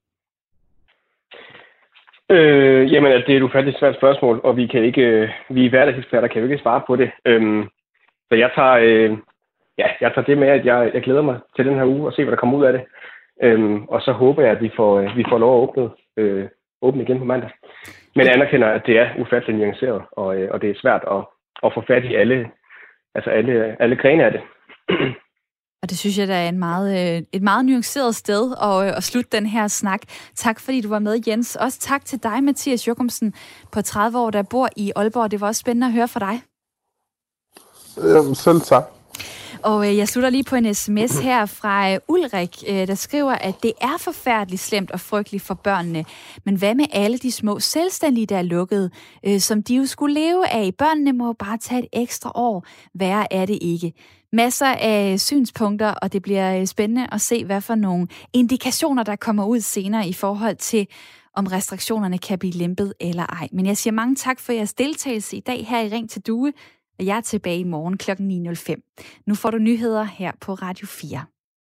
Øh, 2.30 2.92
jamen, 2.92 3.12
altså, 3.12 3.26
det 3.26 3.32
er 3.32 3.36
et 3.36 3.42
ufatteligt 3.42 3.78
svært 3.78 3.96
spørgsmål, 3.96 4.40
og 4.44 4.56
vi 4.56 4.66
kan 4.66 4.84
ikke, 4.84 5.02
øh, 5.02 5.28
vi 5.48 5.66
er 5.66 5.70
hverdagseksperter, 5.70 6.28
kan 6.28 6.42
jo 6.42 6.48
ikke 6.48 6.62
svare 6.62 6.82
på 6.86 6.96
det. 6.96 7.10
Øhm, 7.24 7.68
så 8.28 8.34
jeg 8.34 8.50
tager, 8.54 8.72
øh, 8.72 9.18
ja, 9.78 9.86
jeg 10.00 10.12
tager 10.14 10.26
det 10.26 10.38
med, 10.38 10.48
at 10.48 10.64
jeg, 10.66 10.90
jeg 10.94 11.02
glæder 11.02 11.22
mig 11.22 11.38
til 11.56 11.64
den 11.66 11.74
her 11.74 11.84
uge 11.84 12.06
og 12.06 12.12
se, 12.12 12.24
hvad 12.24 12.30
der 12.30 12.40
kommer 12.40 12.58
ud 12.58 12.64
af 12.64 12.72
det. 12.72 12.82
Øhm, 13.42 13.84
og 13.84 14.00
så 14.02 14.12
håber 14.12 14.42
jeg, 14.42 14.50
at 14.50 14.62
vi 14.62 14.70
får, 14.76 15.00
øh, 15.00 15.16
vi 15.16 15.24
får 15.28 15.38
lov 15.38 15.56
at 15.56 15.68
åbne, 15.68 15.90
øh, 16.16 16.48
åbne 16.82 17.02
igen 17.02 17.18
på 17.18 17.24
mandag. 17.24 17.50
Men 18.16 18.26
jeg 18.26 18.34
anerkender, 18.34 18.68
at 18.68 18.86
det 18.86 18.98
er 18.98 19.08
ufatteligt 19.18 19.58
nuanceret, 19.58 20.02
og, 20.12 20.36
øh, 20.36 20.48
og 20.50 20.62
det 20.62 20.70
er 20.70 20.80
svært 20.80 21.04
at, 21.10 21.24
at 21.64 21.74
få 21.74 21.80
fat 21.86 22.04
i 22.04 22.14
alle, 22.14 22.50
altså 23.14 23.30
alle, 23.30 23.76
alle 23.82 23.96
grene 23.96 24.24
af 24.24 24.32
det. 24.32 24.40
Og 25.82 25.90
det 25.90 25.98
synes 25.98 26.18
jeg, 26.18 26.28
der 26.28 26.34
er 26.34 26.48
en 26.48 26.58
meget, 26.58 27.16
øh, 27.16 27.22
et 27.32 27.42
meget 27.42 27.64
nuanceret 27.64 28.16
sted 28.16 28.54
at, 28.62 28.86
øh, 28.86 28.96
at 28.96 29.04
slutte 29.04 29.30
den 29.32 29.46
her 29.46 29.68
snak. 29.68 30.00
Tak 30.36 30.60
fordi 30.60 30.80
du 30.80 30.88
var 30.88 30.98
med, 30.98 31.20
Jens. 31.26 31.56
Også 31.56 31.78
tak 31.80 32.04
til 32.04 32.22
dig, 32.22 32.44
Mathias 32.44 32.88
Jokumsen, 32.88 33.34
på 33.72 33.82
30 33.82 34.18
år, 34.18 34.30
der 34.30 34.42
bor 34.42 34.68
i 34.76 34.92
Aalborg. 34.96 35.30
Det 35.30 35.40
var 35.40 35.46
også 35.46 35.58
spændende 35.58 35.86
at 35.86 35.92
høre 35.92 36.08
fra 36.08 36.20
dig. 36.20 36.42
Jamen, 37.96 38.34
selv 38.34 38.60
tak. 38.60 38.97
Og 39.62 39.88
øh, 39.88 39.96
jeg 39.96 40.08
slutter 40.08 40.30
lige 40.30 40.44
på 40.44 40.56
en 40.56 40.74
sms 40.74 41.18
her 41.28 41.46
fra 41.46 41.92
øh, 41.92 41.98
Ulrik, 42.08 42.64
øh, 42.68 42.86
der 42.86 42.94
skriver, 42.94 43.32
at 43.32 43.62
det 43.62 43.72
er 43.80 43.98
forfærdeligt 43.98 44.62
slemt 44.62 44.90
og 44.90 45.00
frygteligt 45.00 45.44
for 45.44 45.54
børnene. 45.54 46.04
Men 46.44 46.56
hvad 46.56 46.74
med 46.74 46.86
alle 46.92 47.18
de 47.18 47.32
små 47.32 47.60
selvstændige, 47.60 48.26
der 48.26 48.36
er 48.36 48.42
lukket, 48.42 48.90
øh, 49.26 49.40
som 49.40 49.62
de 49.62 49.76
jo 49.76 49.86
skulle 49.86 50.14
leve 50.14 50.48
af? 50.48 50.74
Børnene 50.74 51.12
må 51.12 51.32
bare 51.32 51.58
tage 51.58 51.80
et 51.82 51.88
ekstra 51.92 52.32
år. 52.34 52.66
Værre 52.94 53.32
er 53.32 53.46
det 53.46 53.58
ikke. 53.60 53.92
Masser 54.32 54.66
af 54.66 55.20
synspunkter, 55.20 55.88
og 55.88 56.12
det 56.12 56.22
bliver 56.22 56.60
øh, 56.60 56.66
spændende 56.66 57.06
at 57.12 57.20
se, 57.20 57.44
hvad 57.44 57.60
for 57.60 57.74
nogle 57.74 58.06
indikationer, 58.32 59.02
der 59.02 59.16
kommer 59.16 59.44
ud 59.44 59.60
senere 59.60 60.08
i 60.08 60.12
forhold 60.12 60.56
til, 60.56 60.86
om 61.34 61.46
restriktionerne 61.46 62.18
kan 62.18 62.38
blive 62.38 62.52
lempet 62.52 62.94
eller 63.00 63.26
ej. 63.26 63.48
Men 63.52 63.66
jeg 63.66 63.76
siger 63.76 63.92
mange 63.92 64.16
tak 64.16 64.40
for 64.40 64.52
jeres 64.52 64.74
deltagelse 64.74 65.36
i 65.36 65.40
dag 65.40 65.66
her 65.66 65.80
i 65.80 65.88
Ring 65.88 66.10
til 66.10 66.22
Due 66.22 66.52
jeg 66.98 67.16
er 67.16 67.20
tilbage 67.20 67.58
i 67.58 67.64
morgen 67.64 67.98
kl. 67.98 68.10
9.05. 68.10 69.22
Nu 69.26 69.34
får 69.34 69.50
du 69.50 69.58
nyheder 69.58 70.02
her 70.02 70.32
på 70.40 70.54
Radio 70.54 70.86
4. 70.86 71.24